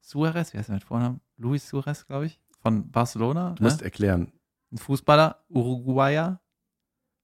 Suarez, 0.00 0.52
wie 0.52 0.58
heißt 0.58 0.68
der 0.68 0.74
mit 0.74 0.84
Vornamen? 0.84 1.20
Luis 1.36 1.68
Suarez, 1.68 2.06
glaube 2.06 2.26
ich, 2.26 2.40
von 2.60 2.90
Barcelona. 2.90 3.52
Du 3.52 3.62
musst 3.62 3.80
ne? 3.80 3.84
erklären. 3.84 4.32
Ein 4.72 4.78
Fußballer, 4.78 5.44
Uruguayer, 5.48 6.40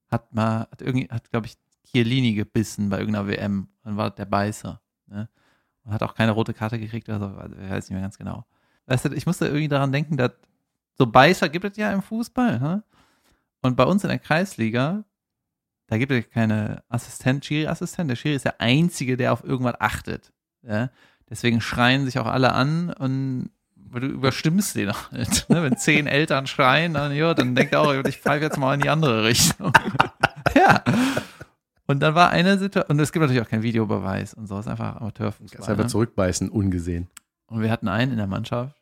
hat 0.09 0.33
mal, 0.33 0.61
hat 0.71 0.83
irgendwie, 0.83 1.09
hat, 1.09 1.31
glaube 1.31 1.47
ich, 1.47 1.57
Chiellini 1.85 2.35
gebissen 2.35 2.89
bei 2.89 2.99
irgendeiner 2.99 3.27
WM. 3.27 3.69
Dann 3.83 3.97
war 3.97 4.11
der 4.11 4.27
Beißer. 4.27 4.81
Ne? 5.07 5.29
Und 5.85 5.93
hat 5.93 6.03
auch 6.03 6.15
keine 6.15 6.33
rote 6.33 6.55
Karte 6.55 6.79
gekriegt 6.79 7.09
oder 7.09 7.19
so, 7.19 7.27
also, 7.27 7.57
ich 7.57 7.71
weiß 7.71 7.85
nicht 7.85 7.95
mehr 7.95 8.03
ganz 8.03 8.19
genau. 8.19 8.45
Weißt 8.87 9.07
du, 9.07 9.13
ich 9.13 9.27
musste 9.27 9.47
irgendwie 9.47 9.69
daran 9.69 9.93
denken, 9.93 10.17
dass 10.17 10.33
so 10.95 11.07
Beißer 11.07 11.49
gibt 11.49 11.65
es 11.65 11.77
ja 11.77 11.93
im 11.93 12.03
Fußball. 12.03 12.59
Ne? 12.59 12.83
Und 13.63 13.77
bei 13.77 13.85
uns 13.85 14.03
in 14.03 14.09
der 14.09 14.19
Kreisliga, 14.19 15.05
da 15.89 15.99
gibt 15.99 16.13
es 16.13 16.31
keine 16.31 16.83
Assistent, 16.89 17.45
Schiri-Assistent. 17.45 18.11
Der 18.11 18.17
Schiri 18.17 18.37
ist 18.37 18.45
der 18.45 18.61
Einzige, 18.61 19.17
der 19.17 19.33
auf 19.33 19.43
irgendwas 19.43 19.81
achtet. 19.81 20.33
Ja? 20.63 20.91
Deswegen 21.29 21.61
schreien 21.61 22.05
sich 22.05 22.19
auch 22.19 22.27
alle 22.27 22.53
an 22.53 22.91
und 22.93 23.51
weil 23.91 24.03
du 24.03 24.09
überstimmst 24.09 24.77
den 24.77 24.93
halt. 24.93 25.47
Ne? 25.49 25.63
Wenn 25.63 25.77
zehn 25.79 26.07
Eltern 26.07 26.47
schreien, 26.47 26.95
dann, 26.95 27.15
ja, 27.15 27.33
dann 27.33 27.55
denkt 27.55 27.73
er 27.73 27.81
auch, 27.81 27.95
ich 28.05 28.19
pfeife 28.19 28.45
jetzt 28.45 28.59
mal 28.59 28.75
in 28.75 28.81
die 28.81 28.91
andere 28.91 29.25
Richtung. 29.25 29.73
ja. 30.55 30.85
Und 31.87 32.01
dann 32.01 32.15
war 32.15 32.29
eine 32.29 32.59
Situation, 32.59 32.91
und 32.97 33.03
es 33.03 33.13
gibt 33.13 33.23
natürlich 33.23 33.43
auch 33.43 33.49
keinen 33.49 33.63
Videobeweis 33.63 34.35
und 34.35 34.47
so, 34.47 34.59
ist 34.59 34.69
einfach 34.69 34.97
Amateurfußball. 34.97 35.57
kannst 35.57 35.71
einfach 35.71 35.85
Ne? 35.85 35.89
zurückbeißen, 35.91 36.51
ungesehen. 36.51 37.09
Und 37.47 37.63
wir 37.63 37.71
hatten 37.71 37.89
einen 37.89 38.13
in 38.13 38.19
der 38.19 38.27
Mannschaft, 38.27 38.77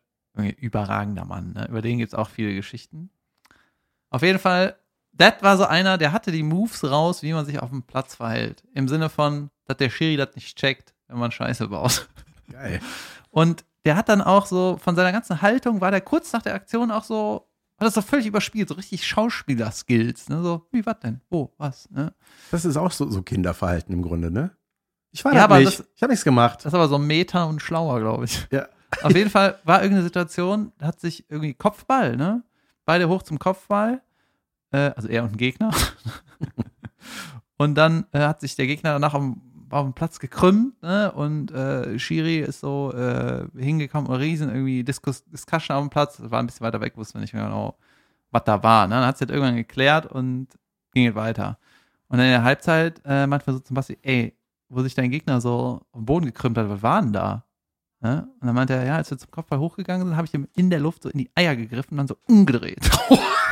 überragender 0.59 1.25
Mann, 1.25 1.53
ne? 1.53 1.69
über 1.69 1.83
den 1.83 1.99
gibt 1.99 2.09
es 2.13 2.19
auch 2.19 2.29
viele 2.29 2.53
Geschichten. 2.55 3.11
Auf 4.11 4.23
jeden 4.23 4.41
Fall, 4.41 4.77
das 5.19 5.35
war 5.41 5.57
so 5.57 5.65
einer, 5.65 5.99
der 5.99 6.13
hatte 6.13 6.33
die 6.33 6.43
Moves 6.43 6.85
raus, 6.85 7.23
wie 7.23 7.33
man 7.33 7.47
sich 7.47 7.61
auf 7.61 7.71
dem 7.71 7.83
Platz 7.83 8.15
verhält. 8.17 8.63
Im 8.75 8.89
Sinne 8.89 9.09
von, 9.09 9.51
dass 9.67 9.77
der 9.79 9.91
Schiri 9.91 10.17
das 10.17 10.35
nicht 10.35 10.57
checkt, 10.59 10.95
wenn 11.09 11.19
man 11.19 11.31
Scheiße 11.33 11.69
baut. 11.69 12.09
Geil. 12.51 12.81
Und 13.31 13.65
der 13.85 13.97
hat 13.97 14.09
dann 14.09 14.21
auch 14.21 14.47
so, 14.47 14.79
von 14.83 14.97
seiner 14.97 15.13
ganzen 15.13 15.43
Haltung 15.43 15.81
war 15.81 15.91
der 15.91 16.01
kurz 16.01 16.33
nach 16.33 16.43
der 16.43 16.55
Aktion 16.55 16.91
auch 16.91 17.05
so, 17.05 17.49
hat 17.79 17.87
das 17.87 17.95
so 17.95 18.03
völlig 18.03 18.27
überspielt, 18.27 18.69
so 18.69 18.75
richtig 18.75 19.07
Schauspieler-Skills. 19.07 20.29
Ne? 20.29 20.43
So, 20.43 20.67
wie, 20.73 20.85
was 20.87 20.99
denn? 21.01 21.21
Wo, 21.31 21.53
was? 21.59 21.89
Ne? 21.91 22.13
Das 22.51 22.65
ist 22.65 22.77
auch 22.77 22.91
so, 22.91 23.09
so 23.11 23.23
Kinderverhalten 23.23 23.93
im 23.95 24.03
Grunde, 24.03 24.31
ne? 24.31 24.51
Ich 25.13 25.25
war 25.25 25.35
Ja, 25.35 25.45
aber 25.45 25.59
nicht. 25.61 25.79
das- 25.81 25.87
ich 25.95 26.03
habe 26.03 26.13
nichts 26.13 26.25
gemacht. 26.25 26.59
Das 26.61 26.67
ist 26.67 26.75
aber 26.75 26.89
so 26.89 26.99
meta 26.99 27.45
und 27.45 27.61
schlauer, 27.61 28.01
glaube 28.01 28.25
ich. 28.25 28.47
Ja. 28.51 28.67
Auf 29.03 29.15
jeden 29.15 29.31
Fall 29.31 29.59
war 29.65 29.81
irgendeine 29.83 30.05
Situation, 30.05 30.73
da 30.79 30.87
hat 30.87 31.01
sich 31.01 31.29
irgendwie 31.31 31.55
Kopfball, 31.55 32.17
ne? 32.17 32.43
Beide 32.87 33.09
hoch 33.09 33.23
zum 33.23 33.39
Kopfball. 33.39 34.01
Äh, 34.77 34.93
also 34.95 35.09
er 35.09 35.25
und 35.25 35.33
ein 35.33 35.37
Gegner. 35.39 35.71
und 37.57 37.75
dann 37.77 38.07
äh, 38.13 38.21
hat 38.21 38.41
sich 38.41 38.57
der 38.57 38.67
Gegner 38.67 38.93
danach 38.93 39.15
auf 39.15 39.23
dem, 39.23 39.41
auf 39.71 39.85
dem 39.85 39.95
Platz 39.95 40.21
gekrümmt, 40.21 40.81
ne? 40.83 41.11
Und 41.13 41.51
äh, 41.51 41.99
Shiri 41.99 42.41
ist 42.41 42.61
so 42.61 42.93
äh, 42.93 43.47
hingekommen, 43.57 44.11
und 44.11 44.17
riesen 44.17 44.51
irgendwie 44.51 44.85
Diskus 44.85 45.25
Discussion 45.25 45.77
auf 45.77 45.83
dem 45.83 45.91
Platz. 45.91 46.21
War 46.23 46.41
ein 46.41 46.47
bisschen 46.47 46.67
weiter 46.67 46.81
weg, 46.83 46.97
wusste 46.97 47.19
nicht 47.19 47.33
mehr 47.33 47.45
genau, 47.45 47.79
was 48.31 48.45
da 48.45 48.63
war. 48.63 48.87
Ne? 48.87 48.97
Dann 48.97 49.07
hat 49.07 49.15
es 49.15 49.23
halt 49.23 49.31
irgendwann 49.31 49.57
geklärt 49.57 50.07
und 50.07 50.49
ging 50.93 51.07
halt 51.07 51.17
weiter. 51.17 51.59
Und 52.09 52.19
dann 52.19 52.27
in 52.27 52.33
der 52.33 52.45
Halbzeit 52.45 53.01
äh, 53.07 53.27
manchmal 53.27 53.57
so 53.57 53.61
zum 53.61 53.75
Beispiel, 53.75 53.97
ey, 54.03 54.37
wo 54.69 54.83
sich 54.83 54.95
dein 54.95 55.11
Gegner 55.11 55.41
so 55.41 55.81
auf 55.91 56.01
den 56.01 56.05
Boden 56.05 56.27
gekrümmt 56.27 56.59
hat, 56.59 56.69
was 56.69 56.83
war 56.83 57.01
denn 57.01 57.13
da? 57.13 57.45
Ne? 58.01 58.29
Und 58.41 58.47
dann 58.47 58.55
meinte 58.55 58.75
er, 58.75 58.85
ja, 58.85 58.97
als 58.97 59.11
wir 59.11 59.17
zum 59.17 59.31
Kopfball 59.31 59.59
hochgegangen 59.59 60.07
sind, 60.07 60.17
habe 60.17 60.27
ich 60.27 60.35
ihm 60.35 60.47
in 60.55 60.69
der 60.71 60.81
Luft 60.81 61.03
so 61.03 61.09
in 61.09 61.19
die 61.19 61.31
Eier 61.35 61.57
gegriffen 61.57 61.93
und 61.93 61.97
dann 61.97 62.09
so 62.09 62.17
umgedreht. 62.29 62.79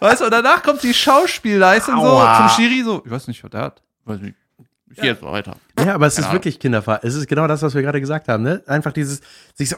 weißt 0.00 0.20
du, 0.20 0.24
und 0.26 0.30
danach 0.32 0.62
kommt 0.62 0.82
die 0.82 0.94
Schauspielleistung 0.94 1.96
so 2.00 2.20
zum 2.36 2.48
Schiri 2.50 2.82
so, 2.84 3.02
ich 3.04 3.10
weiß 3.10 3.28
nicht, 3.28 3.42
was 3.42 3.50
der 3.50 3.60
hat. 3.60 3.82
Weiß 4.04 4.20
nicht. 4.20 4.34
Ich 4.90 5.00
gehe 5.00 5.10
jetzt 5.10 5.22
mal 5.22 5.32
weiter. 5.32 5.56
Ja, 5.84 5.96
aber 5.96 6.06
es 6.06 6.16
ist 6.20 6.30
wirklich 6.30 6.60
Kinderfahr. 6.60 7.00
Es 7.02 7.16
ist 7.16 7.26
genau 7.26 7.48
das, 7.48 7.62
was 7.62 7.74
wir 7.74 7.82
gerade 7.82 8.00
gesagt 8.00 8.28
haben, 8.28 8.44
ne? 8.44 8.62
Einfach 8.68 8.92
dieses, 8.92 9.22
sich 9.52 9.68
so, 9.70 9.76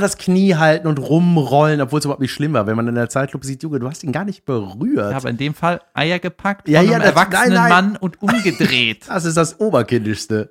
das 0.00 0.16
Knie 0.16 0.54
halten 0.54 0.86
und 0.86 0.98
rumrollen, 0.98 1.82
obwohl 1.82 1.98
es 1.98 2.06
überhaupt 2.06 2.22
nicht 2.22 2.32
schlimm 2.32 2.54
war. 2.54 2.66
Wenn 2.66 2.76
man 2.76 2.88
in 2.88 2.94
der 2.94 3.10
Zeitlupe 3.10 3.44
sieht, 3.46 3.62
Junge, 3.62 3.78
du 3.78 3.90
hast 3.90 4.02
ihn 4.04 4.12
gar 4.12 4.24
nicht 4.24 4.46
berührt. 4.46 5.10
Ja, 5.10 5.18
aber 5.18 5.28
in 5.28 5.36
dem 5.36 5.52
Fall 5.52 5.82
Eier 5.92 6.18
gepackt 6.18 6.66
Ja, 6.66 6.80
von 6.80 6.88
ja, 6.88 6.94
einem 6.94 7.02
das- 7.02 7.10
erwachsenen 7.10 7.52
nein, 7.52 7.54
nein. 7.54 7.68
Mann 7.68 7.96
und 7.98 8.22
umgedreht. 8.22 9.04
Das 9.08 9.26
ist 9.26 9.36
das 9.36 9.60
Oberkindischste. 9.60 10.48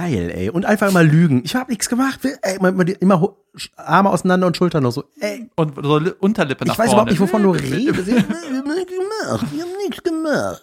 Geil, 0.00 0.30
ey. 0.34 0.50
Und 0.50 0.64
einfach 0.64 0.88
immer 0.88 1.02
lügen. 1.02 1.42
Ich 1.44 1.54
habe 1.56 1.70
nichts 1.70 1.88
gemacht. 1.88 2.20
Ey, 2.42 2.56
immer, 2.56 2.68
immer, 3.00 3.34
Arme 3.76 4.10
auseinander 4.10 4.46
und 4.46 4.56
Schultern 4.56 4.82
noch 4.84 4.92
so. 4.92 5.04
Ey, 5.20 5.50
und 5.56 5.74
so 5.82 5.98
Li- 5.98 6.12
Unterlippe 6.20 6.64
nach 6.64 6.74
ich 6.74 6.78
weiß 6.78 6.90
vorne. 6.92 7.10
überhaupt 7.10 7.10
nicht, 7.10 7.20
wovon 7.20 7.42
du 7.42 7.50
redest. 7.52 8.08
Ich 8.08 8.14
hab 8.16 9.68
nichts 9.84 10.02
gemacht. 10.04 10.62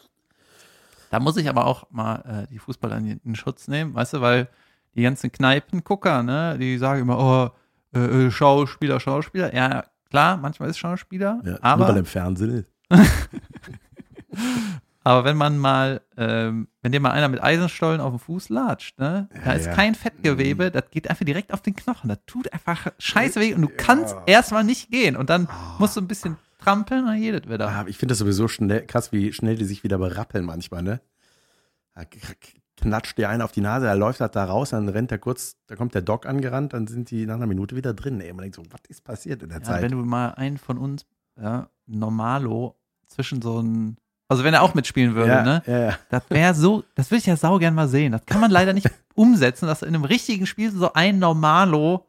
Da 1.11 1.19
muss 1.19 1.35
ich 1.37 1.49
aber 1.49 1.65
auch 1.65 1.85
mal 1.91 2.45
äh, 2.45 2.47
die 2.51 2.59
Fußballer 2.59 2.97
in 2.97 3.19
den 3.23 3.35
Schutz 3.35 3.67
nehmen, 3.67 3.93
weißt 3.93 4.13
du, 4.13 4.21
weil 4.21 4.47
die 4.95 5.01
ganzen 5.03 5.31
Kneipengucker, 5.31 6.23
ne, 6.23 6.57
die 6.57 6.77
sagen 6.77 7.01
immer, 7.01 7.19
oh, 7.19 7.97
äh, 7.97 8.27
äh, 8.27 8.31
Schauspieler, 8.31 8.99
Schauspieler. 8.99 9.53
Ja, 9.53 9.83
klar, 10.09 10.37
manchmal 10.37 10.69
ist 10.69 10.77
Schauspieler, 10.77 11.41
Ja, 11.43 11.51
nur 11.51 11.59
weil 11.61 11.89
aber, 11.89 11.97
im 11.97 12.05
Fernsehen 12.05 12.51
ist. 12.59 12.67
aber 15.05 15.23
wenn 15.23 15.37
man 15.37 15.57
mal, 15.57 16.01
ähm, 16.17 16.67
wenn 16.81 16.91
dir 16.91 16.99
mal 16.99 17.11
einer 17.11 17.29
mit 17.29 17.41
Eisenstollen 17.41 18.01
auf 18.01 18.11
den 18.11 18.19
Fuß 18.19 18.49
latscht, 18.49 18.99
ne, 18.99 19.29
da 19.31 19.51
Ja, 19.51 19.51
ist 19.53 19.65
ja. 19.67 19.71
Mhm. 19.71 19.75
kein 19.75 19.95
Fettgewebe, 19.95 20.71
das 20.71 20.89
geht 20.91 21.09
einfach 21.09 21.23
direkt 21.25 21.53
auf 21.53 21.61
den 21.61 21.75
Knochen. 21.75 22.09
Das 22.09 22.17
tut 22.25 22.51
einfach 22.51 22.91
scheiße 22.99 23.39
weh 23.39 23.53
und 23.53 23.61
du 23.61 23.69
kannst 23.69 24.15
erstmal 24.25 24.63
nicht 24.63 24.89
gehen 24.91 25.15
und 25.15 25.29
dann 25.29 25.47
musst 25.79 25.95
du 25.95 26.01
ein 26.01 26.07
bisschen 26.07 26.37
trampeln 26.59 27.01
und 27.01 27.07
dann 27.11 27.21
geht 27.21 27.45
es 27.45 27.49
wieder. 27.49 27.67
Ah, 27.69 27.85
ich 27.87 27.97
finde 27.97 28.13
das 28.13 28.19
sowieso 28.19 28.47
schnell, 28.47 28.85
krass, 28.85 29.11
wie 29.11 29.31
schnell 29.31 29.55
die 29.55 29.65
sich 29.65 29.83
wieder 29.83 29.97
berappeln 29.99 30.43
manchmal, 30.43 30.81
ne? 30.81 30.99
Da 31.93 32.03
knatscht 32.77 33.17
dir 33.17 33.29
einer 33.29 33.45
auf 33.45 33.51
die 33.51 33.61
Nase, 33.61 33.87
er 33.87 33.95
läuft 33.95 34.19
halt 34.21 34.35
da 34.35 34.43
raus, 34.45 34.71
dann 34.71 34.89
rennt 34.89 35.11
er 35.11 35.19
kurz, 35.19 35.55
da 35.67 35.75
kommt 35.75 35.93
der 35.93 36.01
Doc 36.01 36.25
angerannt, 36.25 36.73
dann 36.73 36.87
sind 36.87 37.09
die 37.11 37.25
nach 37.25 37.35
einer 37.35 37.47
Minute 37.47 37.75
wieder 37.75 37.93
drin. 37.93 38.19
Ey, 38.19 38.33
man 38.33 38.41
denkt 38.41 38.55
so, 38.55 38.63
was 38.71 38.81
ist 38.89 39.03
passiert 39.03 39.43
in 39.43 39.49
der 39.49 39.59
Ja, 39.59 39.63
Zeit? 39.63 39.83
wenn 39.83 39.91
du 39.91 39.97
mal 39.99 40.29
einen 40.31 40.57
von 40.57 40.77
uns, 40.77 41.05
ja, 41.39 41.69
Normalo, 41.85 42.75
zwischen 43.07 43.41
so 43.41 43.59
ein, 43.61 43.97
also 44.27 44.43
wenn 44.43 44.53
er 44.53 44.63
auch 44.63 44.73
mitspielen 44.73 45.15
würde, 45.15 45.29
ja, 45.29 45.43
ne? 45.43 45.63
ja, 45.67 45.79
ja. 45.79 45.97
Das 46.09 46.23
wäre 46.29 46.53
so, 46.55 46.83
das 46.95 47.11
würde 47.11 47.19
ich 47.19 47.25
ja 47.25 47.35
sau 47.37 47.57
gern 47.59 47.75
mal 47.75 47.87
sehen. 47.87 48.11
Das 48.11 48.25
kann 48.25 48.41
man 48.41 48.51
leider 48.51 48.73
nicht 48.73 48.89
umsetzen, 49.15 49.67
dass 49.67 49.81
in 49.81 49.89
einem 49.89 50.03
richtigen 50.03 50.45
Spiel 50.47 50.71
so 50.71 50.91
ein 50.93 51.19
Normalo 51.19 52.05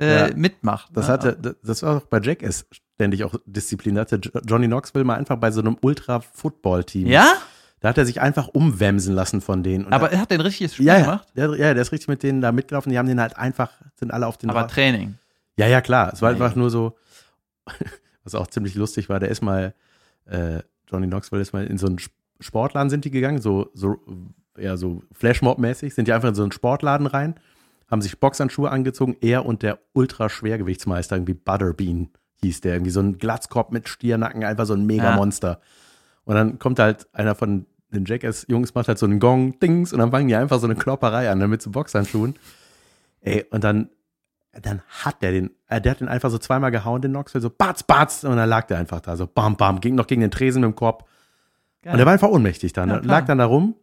äh, 0.00 0.28
Ja. 0.30 0.36
mitmacht. 0.36 0.90
Das 0.92 1.06
ne? 1.06 1.12
hatte, 1.12 1.36
das- 1.40 1.56
das 1.62 1.82
war 1.82 1.98
auch 1.98 2.06
bei 2.06 2.20
Jackass 2.20 2.66
ständig 2.96 3.22
auch 3.24 3.34
Disziplin. 3.46 3.94
Da 3.94 4.00
hatte 4.02 4.16
Jo- 4.16 4.40
Johnny 4.44 4.66
Knoxville 4.66 5.04
mal 5.04 5.14
einfach 5.16 5.36
bei 5.36 5.50
so 5.52 5.60
einem 5.60 5.76
Ultra-Football-Team. 5.80 7.06
Ja? 7.06 7.26
Da 7.80 7.90
hat 7.90 7.98
er 7.98 8.06
sich 8.06 8.20
einfach 8.20 8.48
umwämsen 8.48 9.14
lassen 9.14 9.40
von 9.40 9.62
denen. 9.62 9.84
Und 9.84 9.92
Aber 9.92 10.10
er 10.10 10.20
hat 10.20 10.32
ein 10.32 10.40
richtiges 10.40 10.74
Spiel 10.74 10.86
ja, 10.86 10.94
ja, 10.98 11.04
gemacht. 11.04 11.28
der, 11.36 11.50
ja, 11.50 11.74
der 11.74 11.82
ist 11.82 11.92
richtig 11.92 12.08
mit 12.08 12.22
denen 12.22 12.40
da 12.40 12.50
mitgelaufen. 12.50 12.90
Die 12.90 12.98
haben 12.98 13.06
den 13.06 13.20
halt 13.20 13.36
einfach, 13.36 13.70
sind 13.94 14.10
alle 14.10 14.26
auf 14.26 14.36
den 14.38 14.50
Aber 14.50 14.62
Ra- 14.62 14.66
Training. 14.68 15.14
Ja, 15.58 15.66
ja, 15.68 15.80
klar. 15.80 16.12
Es 16.12 16.22
war 16.22 16.32
Nein. 16.32 16.40
einfach 16.42 16.56
nur 16.56 16.70
so, 16.70 16.96
was 18.24 18.34
auch 18.34 18.46
ziemlich 18.48 18.74
lustig 18.74 19.08
war, 19.08 19.20
der 19.20 19.28
ist 19.28 19.42
mal, 19.42 19.74
äh, 20.26 20.60
Johnny 20.94 21.08
Knoxville 21.08 21.42
ist 21.42 21.52
mal 21.52 21.66
in 21.66 21.76
so 21.76 21.86
einen 21.86 21.98
Sp- 21.98 22.14
Sportladen 22.40 22.90
sind 22.90 23.04
die 23.04 23.10
gegangen, 23.10 23.40
so, 23.40 23.70
so, 23.74 23.96
ja, 24.58 24.76
so 24.76 25.02
Flashmob-mäßig, 25.12 25.94
sind 25.94 26.06
die 26.08 26.12
einfach 26.12 26.28
in 26.28 26.34
so 26.34 26.42
einen 26.42 26.52
Sportladen 26.52 27.06
rein, 27.06 27.34
haben 27.90 28.00
sich 28.02 28.18
Boxhandschuhe 28.20 28.70
angezogen, 28.70 29.16
er 29.20 29.44
und 29.46 29.62
der 29.62 29.78
Ultraschwergewichtsmeister, 29.92 31.16
irgendwie 31.16 31.34
Butterbean 31.34 32.10
hieß 32.42 32.60
der, 32.60 32.74
irgendwie 32.74 32.90
so 32.90 33.00
ein 33.00 33.18
Glatzkopf 33.18 33.70
mit 33.70 33.88
Stiernacken, 33.88 34.44
einfach 34.44 34.66
so 34.66 34.74
ein 34.74 34.84
Mega-Monster. 34.84 35.60
Und 36.24 36.34
dann 36.34 36.58
kommt 36.58 36.78
halt 36.78 37.06
einer 37.12 37.34
von 37.34 37.66
den 37.90 38.04
Jackass-Jungs, 38.04 38.74
macht 38.74 38.88
halt 38.88 38.98
so 38.98 39.06
einen 39.06 39.20
Gong, 39.20 39.58
Dings, 39.60 39.92
und 39.92 40.00
dann 40.00 40.10
fangen 40.10 40.28
die 40.28 40.34
einfach 40.36 40.58
so 40.58 40.66
eine 40.66 40.74
Klopperei 40.74 41.30
an, 41.30 41.38
ne, 41.38 41.48
mit 41.48 41.62
so 41.62 41.70
Boxhandschuhen. 41.70 42.34
Ey, 43.20 43.44
und 43.50 43.64
dann 43.64 43.90
dann 44.62 44.82
hat 44.88 45.22
der 45.22 45.32
den, 45.32 45.50
äh, 45.68 45.80
der 45.80 45.92
hat 45.92 46.00
den 46.00 46.08
einfach 46.08 46.30
so 46.30 46.38
zweimal 46.38 46.70
gehauen, 46.70 47.02
den 47.02 47.12
Knoxville, 47.12 47.42
so 47.42 47.50
batz, 47.50 47.82
batz, 47.82 48.24
und 48.24 48.36
dann 48.36 48.48
lag 48.48 48.66
der 48.66 48.78
einfach 48.78 49.00
da, 49.00 49.16
so 49.16 49.26
bam, 49.26 49.56
bam, 49.56 49.80
ging 49.80 49.94
noch 49.94 50.06
gegen 50.06 50.20
den 50.20 50.30
Tresen 50.30 50.60
mit 50.62 50.68
dem 50.70 50.74
Korb. 50.74 51.08
Geil. 51.82 51.92
Und 51.92 51.98
der 51.98 52.06
war 52.06 52.12
einfach 52.12 52.28
ohnmächtig 52.28 52.72
dann. 52.72 52.88
Ja, 52.88 52.96
ne? 52.96 53.02
klar. 53.02 53.20
lag 53.20 53.26
dann 53.26 53.38
da 53.38 53.44
rum 53.46 53.74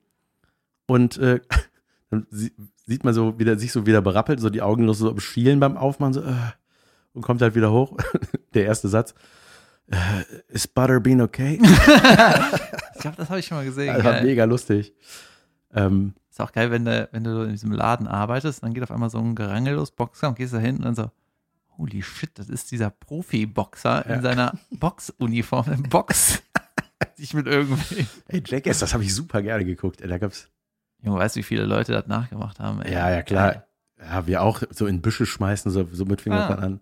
und 0.87 1.17
äh, 1.17 1.39
dann 2.09 2.27
sie- 2.29 2.53
sieht 2.85 3.03
man 3.03 3.13
so, 3.13 3.37
wie 3.39 3.45
der 3.45 3.57
sich 3.57 3.71
so 3.71 3.85
wieder 3.85 4.01
berappelt, 4.01 4.39
so 4.39 4.49
die 4.49 4.61
Augen 4.61 4.91
so 4.93 5.17
schielen 5.19 5.59
beim 5.59 5.77
Aufmachen, 5.77 6.13
so, 6.13 6.21
äh, 6.21 6.33
und 7.13 7.21
kommt 7.21 7.41
halt 7.41 7.55
wieder 7.55 7.71
hoch. 7.71 7.97
der 8.53 8.65
erste 8.65 8.87
Satz, 8.87 9.13
äh, 9.91 9.95
ist 10.49 10.73
Butterbean 10.73 11.21
okay? 11.21 11.59
ich 12.95 13.01
glaube, 13.01 13.17
das 13.17 13.29
habe 13.29 13.39
ich 13.39 13.45
schon 13.45 13.57
mal 13.57 13.65
gesehen. 13.65 13.93
Das 13.95 14.03
war 14.03 14.21
mega 14.21 14.45
lustig. 14.45 14.93
Ähm, 15.73 16.13
Ist 16.31 16.41
auch 16.41 16.51
geil, 16.53 16.71
wenn 16.71 16.85
du, 16.85 17.07
wenn 17.11 17.23
du 17.25 17.41
in 17.43 17.51
diesem 17.51 17.71
Laden 17.73 18.07
arbeitest, 18.07 18.63
dann 18.63 18.73
geht 18.73 18.81
auf 18.83 18.91
einmal 18.91 19.09
so 19.09 19.19
ein 19.19 19.35
Gerangel 19.35 19.75
los, 19.75 19.91
Boxer, 19.91 20.29
und 20.29 20.35
gehst 20.37 20.53
da 20.53 20.59
hin 20.59 20.77
und 20.77 20.85
dann 20.85 20.95
so, 20.95 21.11
holy 21.77 22.01
shit, 22.01 22.31
das 22.39 22.49
ist 22.49 22.71
dieser 22.71 22.89
Profi-Boxer 22.89 24.05
Ja. 24.07 24.15
in 24.15 24.21
seiner 24.21 24.53
Boxuniform, 24.71 25.71
im 25.73 25.83
Box. 25.83 26.41
sich 27.15 27.33
mit 27.33 27.47
irgendwie. 27.47 28.07
ey, 28.29 28.41
Jackass, 28.45 28.79
das 28.79 28.93
habe 28.93 29.03
ich 29.03 29.13
super 29.13 29.41
gerne 29.41 29.65
geguckt. 29.65 30.01
Da 30.03 30.17
gab's, 30.17 30.47
Junge, 31.03 31.17
weißt 31.19 31.35
du, 31.35 31.39
wie 31.39 31.43
viele 31.43 31.65
Leute 31.65 31.91
das 31.91 32.07
nachgemacht 32.07 32.59
haben? 32.59 32.81
ey? 32.81 32.93
Ja, 32.93 33.09
ja, 33.11 33.21
klar. 33.23 33.65
Ja, 33.99 34.25
wir 34.25 34.41
auch 34.41 34.63
so 34.71 34.87
in 34.87 35.01
Büsche 35.01 35.25
schmeißen, 35.25 35.69
so, 35.71 35.87
so 35.91 36.05
mit 36.05 36.21
Fingern 36.21 36.53
Ah. 36.53 36.55
an. 36.55 36.79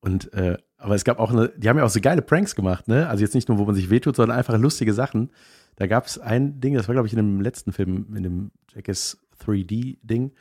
Und, 0.00 0.32
äh, 0.34 0.58
aber 0.76 0.96
es 0.96 1.04
gab 1.04 1.18
auch 1.20 1.30
eine, 1.30 1.50
die 1.56 1.68
haben 1.68 1.78
ja 1.78 1.84
auch 1.84 1.88
so 1.90 2.00
geile 2.00 2.20
Pranks 2.22 2.54
gemacht, 2.56 2.88
ne? 2.88 3.08
Also 3.08 3.22
jetzt 3.22 3.34
nicht 3.34 3.48
nur, 3.48 3.58
wo 3.58 3.64
man 3.64 3.74
sich 3.76 3.88
wehtut, 3.88 4.16
sondern 4.16 4.36
einfach 4.36 4.58
lustige 4.58 4.92
Sachen. 4.92 5.30
Da 5.76 5.86
gab 5.86 6.06
es 6.06 6.18
ein 6.18 6.60
Ding, 6.60 6.74
das 6.74 6.86
war, 6.88 6.94
glaube 6.94 7.06
ich, 7.08 7.12
in 7.14 7.16
dem 7.18 7.40
letzten 7.40 7.72
Film, 7.72 8.14
in 8.14 8.22
dem 8.22 8.50
Jackass 8.74 9.18
3D-Ding. 9.44 10.32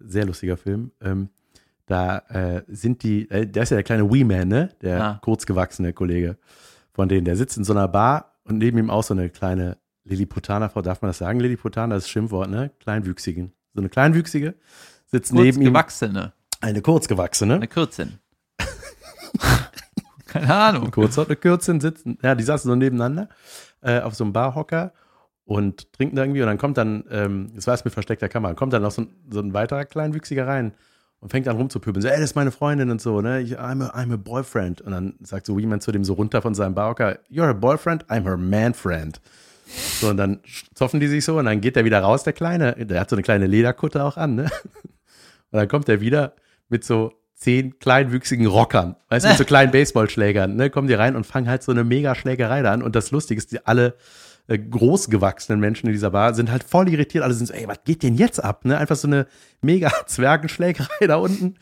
Sehr 0.00 0.24
lustiger 0.26 0.56
Film. 0.56 0.92
Ähm, 1.00 1.28
da 1.86 2.18
äh, 2.28 2.62
sind 2.68 3.02
die, 3.02 3.30
äh, 3.30 3.46
der 3.46 3.62
ist 3.62 3.70
ja 3.70 3.76
der 3.76 3.84
kleine 3.84 4.10
Wee-Man, 4.12 4.48
ne? 4.48 4.70
Der 4.82 5.02
Ah. 5.02 5.18
kurzgewachsene 5.22 5.92
Kollege 5.92 6.36
von 6.92 7.08
denen. 7.08 7.24
Der 7.24 7.36
sitzt 7.36 7.56
in 7.56 7.64
so 7.64 7.72
einer 7.72 7.88
Bar 7.88 8.34
und 8.44 8.58
neben 8.58 8.78
ihm 8.78 8.90
auch 8.90 9.02
so 9.04 9.14
eine 9.14 9.30
kleine 9.30 9.78
Lilliputaner-Frau. 10.04 10.82
Darf 10.82 11.02
man 11.02 11.10
das 11.10 11.18
sagen? 11.18 11.38
Lilliputaner, 11.40 11.94
das 11.94 12.04
ist 12.04 12.10
Schimpfwort, 12.10 12.50
ne? 12.50 12.70
Kleinwüchsigen. 12.80 13.52
So 13.74 13.80
eine 13.80 13.88
Kleinwüchsige 13.90 14.54
sitzt 15.06 15.32
neben 15.32 15.60
ihm 15.62 15.68
gewachsene, 15.68 16.32
eine 16.60 16.82
kurzgewachsene. 16.82 17.54
eine 17.54 17.68
Kürzin. 17.68 18.18
Keine 20.28 20.54
Ahnung. 20.54 20.90
Kurz 20.90 21.18
und 21.18 21.40
Kürzin 21.40 21.80
sitzen, 21.80 22.18
ja, 22.22 22.34
die 22.34 22.44
saßen 22.44 22.68
so 22.70 22.76
nebeneinander 22.76 23.28
äh, 23.82 24.00
auf 24.00 24.14
so 24.14 24.24
einem 24.24 24.32
Barhocker 24.32 24.92
und 25.44 25.92
trinken 25.94 26.14
da 26.14 26.22
irgendwie 26.22 26.42
und 26.42 26.46
dann 26.46 26.58
kommt 26.58 26.76
dann, 26.76 27.04
ähm, 27.10 27.50
das 27.54 27.66
war 27.66 27.74
es 27.74 27.84
mit 27.84 27.94
versteckter 27.94 28.28
Kamera, 28.28 28.54
kommt 28.54 28.72
dann 28.72 28.82
noch 28.82 28.90
so 28.90 29.02
ein, 29.02 29.08
so 29.30 29.40
ein 29.40 29.54
weiterer 29.54 29.86
Kleinwüchsiger 29.86 30.46
rein 30.46 30.74
und 31.20 31.30
fängt 31.30 31.48
an 31.48 31.56
rumzupöbeln, 31.56 32.02
so, 32.02 32.08
ey, 32.08 32.14
das 32.14 32.30
ist 32.30 32.36
meine 32.36 32.50
Freundin 32.50 32.90
und 32.90 33.00
so, 33.00 33.20
ne, 33.20 33.40
ich, 33.40 33.58
I'm, 33.58 33.82
a, 33.82 33.98
I'm 33.98 34.12
a 34.12 34.16
boyfriend. 34.16 34.80
Und 34.82 34.92
dann 34.92 35.14
sagt 35.20 35.46
so 35.46 35.58
jemand 35.58 35.82
zu 35.82 35.90
dem 35.90 36.04
so 36.04 36.12
runter 36.12 36.42
von 36.42 36.54
seinem 36.54 36.74
Barhocker, 36.74 37.18
you're 37.30 37.48
a 37.48 37.54
boyfriend, 37.54 38.04
I'm 38.10 38.24
her 38.24 38.36
man 38.36 38.74
friend. 38.74 39.20
So, 40.00 40.10
und 40.10 40.16
dann 40.16 40.40
zoffen 40.74 41.00
die 41.00 41.08
sich 41.08 41.24
so 41.24 41.38
und 41.38 41.46
dann 41.46 41.60
geht 41.60 41.76
der 41.76 41.84
wieder 41.84 42.00
raus, 42.00 42.22
der 42.22 42.32
Kleine, 42.32 42.86
der 42.86 43.00
hat 43.00 43.10
so 43.10 43.16
eine 43.16 43.22
kleine 43.22 43.46
Lederkutte 43.46 44.04
auch 44.04 44.16
an, 44.16 44.36
ne, 44.36 44.42
und 45.50 45.58
dann 45.58 45.68
kommt 45.68 45.88
er 45.88 46.00
wieder 46.00 46.34
mit 46.68 46.84
so 46.84 47.12
zehn 47.38 47.78
kleinwüchsigen 47.78 48.46
Rockern, 48.46 48.96
weißt 49.08 49.24
du, 49.24 49.28
mit 49.30 49.38
so 49.38 49.44
kleinen 49.46 49.70
Baseballschlägern, 49.70 50.56
ne, 50.56 50.70
kommen 50.70 50.88
die 50.88 50.94
rein 50.94 51.16
und 51.16 51.24
fangen 51.24 51.48
halt 51.48 51.62
so 51.62 51.72
eine 51.72 51.84
mega 51.84 52.14
Schlägerei 52.14 52.62
da 52.62 52.72
an. 52.72 52.82
Und 52.82 52.96
das 52.96 53.12
Lustige 53.12 53.38
ist, 53.38 53.52
die 53.52 53.64
alle 53.64 53.94
äh, 54.48 54.58
großgewachsenen 54.58 55.60
Menschen 55.60 55.86
in 55.86 55.92
dieser 55.92 56.10
Bar 56.10 56.34
sind 56.34 56.50
halt 56.50 56.64
voll 56.64 56.88
irritiert. 56.88 57.22
Alle 57.22 57.34
sind 57.34 57.46
so, 57.46 57.54
ey, 57.54 57.68
was 57.68 57.84
geht 57.84 58.02
denn 58.02 58.14
jetzt 58.14 58.42
ab? 58.42 58.64
Ne? 58.64 58.76
Einfach 58.76 58.96
so 58.96 59.06
eine 59.06 59.26
mega 59.62 59.90
Zwergenschlägerei 60.06 61.06
da 61.06 61.16
unten. 61.16 61.54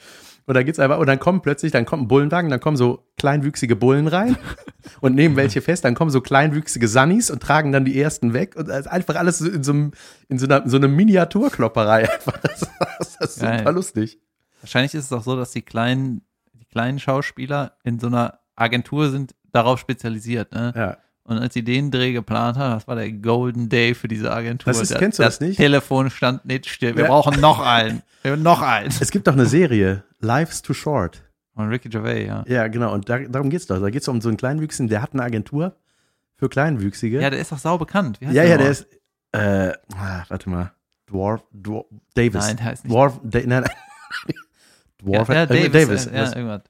Und 0.47 0.55
dann 0.55 0.65
geht's 0.65 0.79
einfach, 0.79 0.99
und 0.99 1.09
dann 1.09 1.19
kommen 1.19 1.43
plötzlich, 1.43 1.73
dann 1.73 1.85
kommt 1.85 2.05
ein 2.05 2.09
Bullenwagen, 2.09 2.49
dann 2.51 2.61
kommen 2.61 2.77
so 2.77 3.05
kleinwüchsige 3.19 3.75
Bullen 3.75 4.07
rein 4.07 4.37
und 5.01 5.17
nehmen 5.17 5.35
welche 5.35 5.61
fest, 5.61 5.85
dann 5.85 5.97
kommen 5.97 6.13
so 6.13 6.21
kleinwüchsige 6.21 6.87
Sunnis 6.87 7.33
und 7.33 7.43
tragen 7.43 7.73
dann 7.73 7.85
die 7.85 8.01
ersten 8.01 8.33
weg 8.33 8.55
und 8.55 8.69
das 8.69 8.83
ist 8.83 8.87
einfach 8.87 9.17
alles 9.17 9.41
in 9.41 9.65
so, 9.65 9.73
in 9.73 10.39
so 10.39 10.47
einer, 10.47 10.63
so 10.69 10.77
einer 10.77 10.87
Miniaturklopperei 10.87 12.09
einfach. 12.13 12.39
Das, 12.39 12.61
das 13.19 13.31
ist 13.33 13.41
Geil. 13.41 13.59
super 13.59 13.73
lustig. 13.73 14.21
Wahrscheinlich 14.67 14.95
ist 14.95 15.05
es 15.05 15.13
auch 15.13 15.23
so, 15.23 15.37
dass 15.37 15.53
die 15.53 15.63
kleinen, 15.63 16.23
die 16.55 16.65
kleinen 16.65 16.99
Schauspieler 16.99 17.77
in 17.85 17.99
so 18.01 18.09
einer 18.09 18.41
Agentur 18.57 19.11
sind 19.11 19.35
darauf 19.53 19.79
spezialisiert, 19.79 20.53
ne? 20.53 20.73
Ja. 20.75 20.97
Und 21.23 21.39
als 21.39 21.55
sie 21.55 21.63
den 21.65 21.91
Dreh 21.91 22.13
geplant 22.13 22.57
haben, 22.57 22.75
das 22.75 22.87
war 22.87 22.95
der 22.97 23.11
Golden 23.13 23.69
Day 23.69 23.95
für 23.95 24.07
diese 24.09 24.33
Agentur. 24.33 24.73
Das 24.73 24.81
ist- 24.81 24.91
Der- 24.93 24.99
kennst 24.99 25.19
du 25.19 25.23
das 25.25 25.41
nicht? 25.41 25.57
Telefon 25.57 26.11
stand 26.11 26.45
nicht 26.45 26.67
still. 26.67 26.95
Wir 26.97 27.05
Ja. 27.05 27.09
brauchen 27.09 27.41
noch 27.41 27.59
einen. 27.61 28.03
Wir 28.23 28.33
haben 28.33 28.43
noch 28.43 28.61
einen. 28.63 28.89
Es 29.01 29.11
gibt 29.11 29.27
doch 29.29 29.33
eine 29.33 29.47
Serie, 29.47 30.03
Life's 30.21 30.63
Too 30.63 30.75
Short. 30.75 31.23
Von 31.55 31.69
Ricky 31.69 31.89
Gervais, 31.89 32.27
ja. 32.27 32.45
Ja, 32.47 32.67
genau. 32.69 32.93
Und 32.93 33.09
da, 33.09 33.19
darum 33.19 33.51
geht's 33.51 33.67
doch. 33.67 33.81
Da 33.81 33.89
geht's 33.91 34.07
um 34.09 34.21
so 34.21 34.29
einen 34.29 34.37
Kleinwüchsigen, 34.37 34.89
der 34.89 35.01
hat 35.03 35.15
eine 35.15 35.23
Agentur 35.23 35.77
für 36.37 36.49
Kleinwüchsige. 36.49 37.21
Ja, 37.21 37.31
der 37.31 37.39
ist 37.41 37.51
doch 37.53 37.59
sau 37.59 37.79
bekannt. 37.79 38.21
Wie 38.21 38.27
heißt 38.27 38.37
ja, 38.37 38.43
ja, 38.45 38.59
der 38.59 38.71
ist, 38.71 38.87
äh, 39.33 39.73
ah, 39.97 40.25
warte 40.29 40.51
mal, 40.51 40.73
Dwarf, 41.09 41.43
Dwarf 41.53 41.87
Davis. 42.15 42.45
Nein, 42.47 42.57
der 42.57 42.65
heißt 42.67 42.85
nicht. 42.85 42.93
Dwarf, 42.93 43.21
da, 43.25 43.39
nein, 43.41 43.49
nein. 43.49 43.65
Dwarf, 45.13 45.29
ja, 45.29 45.35
ja, 45.35 45.43
äh, 45.45 45.47
Davis. 45.47 45.73
Davis. 45.73 46.05
Ja, 46.13 46.37
irgendwas. 46.37 46.63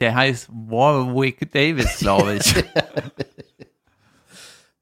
Der 0.00 0.14
heißt 0.14 0.48
Warwick 0.52 1.50
Davis, 1.50 1.98
glaube 1.98 2.34
ich. 2.36 2.54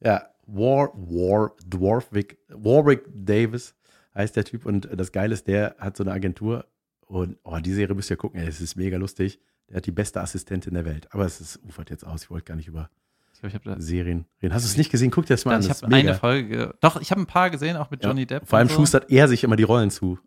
Ja, 0.00 0.26
War, 0.46 0.92
War, 0.94 1.52
Dwarfwick, 1.66 2.38
Warwick 2.48 3.04
Davis 3.12 3.74
heißt 4.14 4.36
der 4.36 4.44
Typ 4.44 4.66
und 4.66 4.88
das 4.92 5.12
Geile 5.12 5.34
ist, 5.34 5.46
der 5.48 5.74
hat 5.78 5.96
so 5.96 6.04
eine 6.04 6.12
Agentur 6.12 6.66
und 7.06 7.38
oh, 7.44 7.58
die 7.58 7.72
Serie 7.72 7.94
müsst 7.94 8.10
ihr 8.10 8.16
gucken, 8.16 8.40
es 8.40 8.60
ist 8.60 8.76
mega 8.76 8.96
lustig. 8.98 9.40
Der 9.68 9.78
hat 9.78 9.86
die 9.86 9.92
beste 9.92 10.20
Assistentin 10.20 10.74
der 10.74 10.84
Welt. 10.84 11.08
Aber 11.12 11.24
es 11.24 11.40
ist, 11.40 11.60
ufert 11.64 11.90
jetzt 11.90 12.06
aus, 12.06 12.22
ich 12.22 12.30
wollte 12.30 12.44
gar 12.44 12.54
nicht 12.56 12.68
über 12.68 12.88
ich 13.32 13.40
glaube, 13.40 13.56
ich 13.56 13.62
da. 13.74 13.80
Serien 13.80 14.24
reden. 14.42 14.54
Hast 14.54 14.64
du 14.64 14.68
es 14.70 14.76
nicht 14.76 14.90
gesehen? 14.90 15.10
Guck 15.10 15.26
dir 15.26 15.34
das 15.34 15.44
mal 15.44 15.54
an. 15.56 15.60
Ich 15.60 15.66
das 15.68 15.78
ist 15.78 15.82
habe 15.82 15.94
mega. 15.94 16.10
eine 16.10 16.18
Folge. 16.18 16.48
ge- 16.48 16.72
Doch, 16.80 17.00
ich 17.00 17.10
habe 17.10 17.20
ein 17.20 17.26
paar 17.26 17.50
gesehen, 17.50 17.76
auch 17.76 17.90
mit 17.90 18.02
Ja, 18.02 18.08
Johnny 18.10 18.26
Depp. 18.26 18.46
Vor 18.48 18.58
allem 18.58 18.68
so. 18.68 18.76
schustert 18.76 19.10
er 19.10 19.28
sich 19.28 19.44
immer 19.44 19.56
die 19.56 19.64
Rollen 19.64 19.90
zu. 19.90 20.18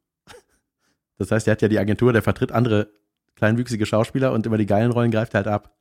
Das 1.20 1.32
heißt, 1.32 1.48
er 1.48 1.52
hat 1.52 1.62
ja 1.62 1.68
die 1.68 1.78
Agentur, 1.78 2.14
der 2.14 2.24
vertritt 2.24 2.52
andere 2.52 2.90
kleinwüchsige 3.36 3.86
Schauspieler 3.86 4.32
und 4.32 4.46
immer 4.46 4.58
die 4.58 4.66
geilen 4.66 4.92
Rollen 4.92 5.12
greift 5.12 5.34
er 5.34 5.40
halt 5.40 5.48
ab 5.48 5.76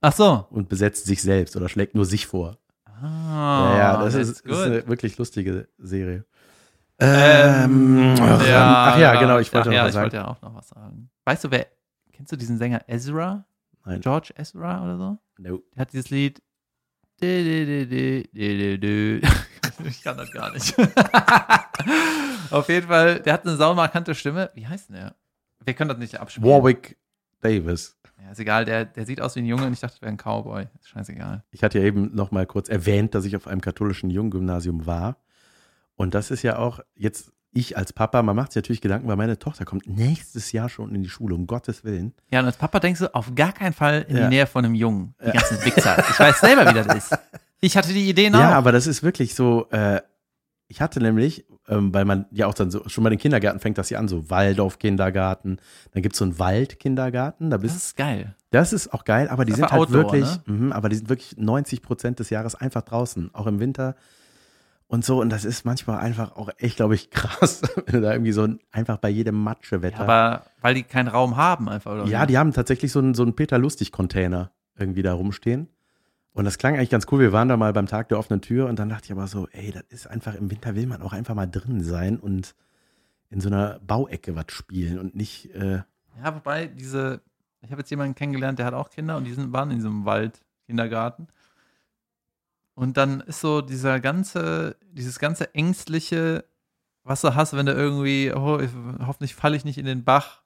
Ach 0.00 0.12
so. 0.12 0.46
und 0.50 0.68
besetzt 0.68 1.06
sich 1.06 1.22
selbst 1.22 1.56
oder 1.56 1.68
schlägt 1.68 1.94
nur 1.94 2.04
sich 2.04 2.26
vor. 2.26 2.58
Ah, 2.84 3.72
ja, 3.72 3.78
ja, 3.78 4.04
das 4.04 4.14
ist, 4.14 4.40
ist 4.40 4.62
eine 4.62 4.86
wirklich 4.86 5.16
lustige 5.16 5.68
Serie. 5.78 6.24
Ähm, 6.98 8.14
ach, 8.20 8.46
ja, 8.46 8.92
ach 8.92 8.98
ja, 8.98 9.18
genau, 9.18 9.38
ich 9.38 9.50
wollte 9.54 9.70
ach, 9.70 9.72
noch 9.72 9.72
ja, 9.72 9.82
was 9.82 9.88
ich 9.88 9.94
sagen. 9.94 10.04
wollte 10.04 10.16
ja 10.16 10.28
auch 10.28 10.42
noch 10.42 10.54
was 10.54 10.68
sagen. 10.68 11.08
Weißt 11.24 11.44
du, 11.44 11.50
wer, 11.50 11.66
kennst 12.12 12.30
du 12.30 12.36
diesen 12.36 12.58
Sänger 12.58 12.82
Ezra? 12.88 13.46
Nein. 13.86 14.02
George 14.02 14.34
Ezra 14.36 14.84
oder 14.84 14.98
so? 14.98 15.18
No. 15.38 15.62
Der 15.74 15.80
hat 15.80 15.92
dieses 15.92 16.10
Lied. 16.10 16.42
Ich 19.84 20.02
kann 20.02 20.18
das 20.18 20.30
gar 20.30 20.52
nicht. 20.52 20.74
Auf 22.50 22.68
jeden 22.68 22.86
Fall, 22.86 23.20
der 23.20 23.32
hat 23.32 23.46
eine 23.46 23.56
saumarkante 23.56 24.14
Stimme. 24.14 24.50
Wie 24.54 24.66
heißt 24.66 24.90
denn 24.90 24.96
der? 24.96 25.14
Wir 25.64 25.72
können 25.72 25.88
das 25.88 25.98
nicht 25.98 26.20
abspielen. 26.20 26.48
Warwick 26.48 26.98
Davis. 27.40 27.96
Ja, 28.22 28.30
ist 28.30 28.40
egal, 28.40 28.66
der, 28.66 28.84
der 28.84 29.06
sieht 29.06 29.20
aus 29.20 29.36
wie 29.36 29.40
ein 29.40 29.46
Junge 29.46 29.66
und 29.66 29.72
ich 29.72 29.80
dachte, 29.80 29.94
das 29.94 30.02
wäre 30.02 30.12
ein 30.12 30.18
Cowboy. 30.18 30.66
Ist 30.78 30.90
scheißegal. 30.90 31.44
Ich 31.50 31.62
hatte 31.62 31.78
ja 31.78 31.84
eben 31.84 32.14
noch 32.14 32.30
mal 32.30 32.46
kurz 32.46 32.68
erwähnt, 32.68 33.14
dass 33.14 33.24
ich 33.24 33.36
auf 33.36 33.46
einem 33.46 33.62
katholischen 33.62 34.10
Junggymnasium 34.10 34.84
war. 34.84 35.16
Und 35.94 36.14
das 36.14 36.30
ist 36.30 36.42
ja 36.42 36.58
auch 36.58 36.80
jetzt, 36.94 37.32
ich 37.52 37.76
als 37.76 37.92
Papa, 37.92 38.22
man 38.22 38.36
macht 38.36 38.52
sich 38.52 38.62
natürlich 38.62 38.80
Gedanken, 38.80 39.08
weil 39.08 39.16
meine 39.16 39.38
Tochter 39.38 39.64
kommt 39.64 39.86
nächstes 39.88 40.52
Jahr 40.52 40.68
schon 40.68 40.94
in 40.94 41.02
die 41.02 41.08
Schule, 41.08 41.34
um 41.34 41.46
Gottes 41.46 41.82
Willen. 41.84 42.14
Ja, 42.30 42.40
und 42.40 42.46
als 42.46 42.56
Papa 42.56 42.78
denkst 42.80 43.00
du 43.00 43.12
auf 43.14 43.34
gar 43.34 43.52
keinen 43.52 43.72
Fall 43.72 44.06
in 44.08 44.16
Ja. 44.16 44.22
die 44.24 44.28
Nähe 44.36 44.46
von 44.46 44.64
einem 44.64 44.74
Jungen. 44.74 45.14
Die 45.24 45.30
ganzen 45.32 45.64
Wichser. 45.64 45.98
Ich 46.10 46.18
weiß 46.20 46.40
selber, 46.40 46.70
wie 46.70 46.74
das 46.74 46.94
ist. 46.94 47.18
Ich 47.60 47.76
hatte 47.76 47.92
die 47.92 48.08
Ideen 48.08 48.32
Ja, 48.34 48.50
auch. 48.50 48.54
aber 48.54 48.72
das 48.72 48.86
ist 48.86 49.02
wirklich 49.02 49.34
so, 49.34 49.68
äh, 49.70 50.00
ich 50.68 50.80
hatte 50.80 51.00
nämlich, 51.00 51.44
ähm, 51.68 51.92
weil 51.92 52.04
man 52.04 52.26
ja 52.30 52.46
auch 52.46 52.54
dann 52.54 52.70
so, 52.70 52.88
schon 52.88 53.02
bei 53.02 53.10
den 53.10 53.18
Kindergärten 53.18 53.58
fängt 53.60 53.76
das 53.78 53.90
ja 53.90 53.98
an, 53.98 54.06
so 54.06 54.30
Waldorf-Kindergarten, 54.30 55.58
dann 55.92 56.02
gibt 56.02 56.14
es 56.14 56.18
so 56.20 56.24
einen 56.24 56.38
Waldkindergarten, 56.38 57.50
da 57.50 57.56
das 57.58 57.62
bist 57.62 57.76
ist 57.76 57.96
geil. 57.96 58.34
Das 58.50 58.72
ist 58.72 58.92
auch 58.92 59.04
geil, 59.04 59.28
aber 59.28 59.44
die 59.44 59.50
Das 59.52 59.58
sind 59.60 59.70
halt 59.70 59.80
Outdoor, 59.80 60.04
wirklich, 60.12 60.24
ne? 60.24 60.42
mhm, 60.46 60.72
aber 60.72 60.88
die 60.88 60.96
sind 60.96 61.08
wirklich 61.08 61.36
90 61.36 61.82
Prozent 61.82 62.18
des 62.20 62.30
Jahres 62.30 62.54
einfach 62.54 62.82
draußen, 62.82 63.30
auch 63.34 63.46
im 63.46 63.58
Winter 63.60 63.96
und 64.90 65.04
so. 65.04 65.20
Und 65.20 65.30
das 65.30 65.44
ist 65.44 65.64
manchmal 65.64 65.98
einfach 65.98 66.36
auch 66.36 66.50
echt, 66.58 66.76
glaube 66.76 66.96
ich, 66.96 67.10
krass, 67.10 67.62
wenn 67.86 67.94
du 67.94 68.00
da 68.00 68.12
irgendwie 68.12 68.32
so 68.32 68.42
ein, 68.42 68.58
einfach 68.72 68.98
bei 68.98 69.08
jedem 69.08 69.42
Matschewetter. 69.42 70.00
Aber 70.00 70.42
weil 70.60 70.74
die 70.74 70.82
keinen 70.82 71.08
Raum 71.08 71.36
haben 71.36 71.68
einfach, 71.68 71.92
oder? 71.92 72.04
ja, 72.06 72.26
die 72.26 72.36
haben 72.36 72.52
tatsächlich 72.52 72.92
so 72.92 72.98
einen, 72.98 73.14
so 73.14 73.22
einen 73.22 73.34
Peter 73.34 73.56
Lustig-Container 73.56 74.50
irgendwie 74.76 75.02
da 75.02 75.14
rumstehen. 75.14 75.68
Und 76.32 76.44
das 76.44 76.58
klang 76.58 76.74
eigentlich 76.74 76.90
ganz 76.90 77.06
cool. 77.10 77.20
Wir 77.20 77.32
waren 77.32 77.48
da 77.48 77.56
mal 77.56 77.72
beim 77.72 77.86
Tag 77.86 78.08
der 78.08 78.18
offenen 78.18 78.40
Tür 78.40 78.68
und 78.68 78.78
dann 78.78 78.88
dachte 78.88 79.06
ich 79.06 79.12
aber 79.12 79.26
so, 79.26 79.48
ey, 79.52 79.72
das 79.72 79.84
ist 79.88 80.06
einfach, 80.06 80.34
im 80.34 80.50
Winter 80.50 80.74
will 80.74 80.86
man 80.86 81.02
auch 81.02 81.12
einfach 81.12 81.34
mal 81.34 81.46
drin 81.46 81.82
sein 81.82 82.18
und 82.18 82.54
in 83.30 83.40
so 83.40 83.48
einer 83.48 83.78
Bauecke 83.80 84.34
was 84.34 84.46
spielen 84.48 84.98
und 84.98 85.14
nicht, 85.14 85.54
äh, 85.54 85.82
Ja, 86.22 86.34
wobei 86.34 86.66
diese, 86.66 87.20
ich 87.62 87.70
habe 87.70 87.80
jetzt 87.80 87.90
jemanden 87.90 88.14
kennengelernt, 88.14 88.58
der 88.58 88.66
hat 88.66 88.74
auch 88.74 88.90
Kinder 88.90 89.16
und 89.16 89.24
die 89.24 89.32
sind, 89.32 89.52
waren 89.52 89.70
in 89.70 89.76
diesem 89.76 90.04
Wald-Kindergarten. 90.04 91.28
Und 92.74 92.96
dann 92.96 93.20
ist 93.20 93.40
so 93.40 93.60
dieser 93.60 94.00
ganze, 94.00 94.76
dieses 94.92 95.18
ganze 95.18 95.54
ängstliche, 95.54 96.44
was 97.04 97.20
du 97.20 97.34
hast, 97.34 97.56
wenn 97.56 97.66
du 97.66 97.72
irgendwie, 97.72 98.32
oh, 98.32 98.58
ich, 98.58 98.70
hoffentlich 99.06 99.34
falle 99.34 99.56
ich 99.56 99.64
nicht 99.64 99.78
in 99.78 99.86
den 99.86 100.04
Bach 100.04 100.42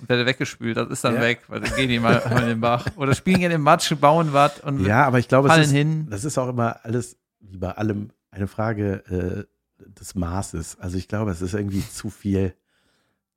und 0.00 0.08
werde 0.08 0.26
weggespült, 0.26 0.76
das 0.76 0.88
ist 0.88 1.04
dann 1.04 1.14
Ja. 1.14 1.20
weg, 1.20 1.42
weil 1.48 1.60
dann 1.60 1.74
gehen 1.74 1.88
die 1.88 1.98
mal, 1.98 2.22
mal 2.30 2.42
in 2.42 2.48
den 2.48 2.60
Bach. 2.60 2.86
Oder 2.96 3.14
spielen 3.14 3.40
in 3.42 3.50
den 3.50 3.60
Matsch, 3.60 3.94
bauen 3.96 4.32
was 4.32 4.60
und 4.60 4.84
ja, 4.84 5.04
aber 5.04 5.18
ich 5.18 5.28
glaube, 5.28 5.48
fallen 5.48 5.62
ist, 5.62 5.70
hin. 5.70 6.08
Das 6.10 6.24
ist 6.24 6.38
auch 6.38 6.48
immer 6.48 6.80
alles, 6.84 7.16
wie 7.40 7.58
bei 7.58 7.72
allem, 7.72 8.10
eine 8.30 8.46
Frage 8.46 9.46
äh, 9.78 9.84
des 9.98 10.14
Maßes. 10.14 10.78
Also 10.80 10.96
ich 10.98 11.08
glaube, 11.08 11.30
es 11.30 11.42
ist 11.42 11.54
irgendwie 11.54 11.86
zu 11.88 12.10
viel. 12.10 12.54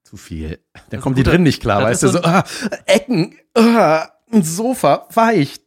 Zu 0.03 0.17
viel. 0.17 0.59
Da 0.89 0.97
ist 0.97 1.17
die 1.17 1.23
drin 1.23 1.43
nicht 1.43 1.61
klar, 1.61 1.81
weißt 1.81 2.03
du? 2.03 2.09
so 2.09 2.21
ah, 2.23 2.43
Ecken, 2.85 3.35
ah, 3.55 4.09
ein 4.31 4.43
Sofa, 4.43 5.07
weicht. 5.13 5.63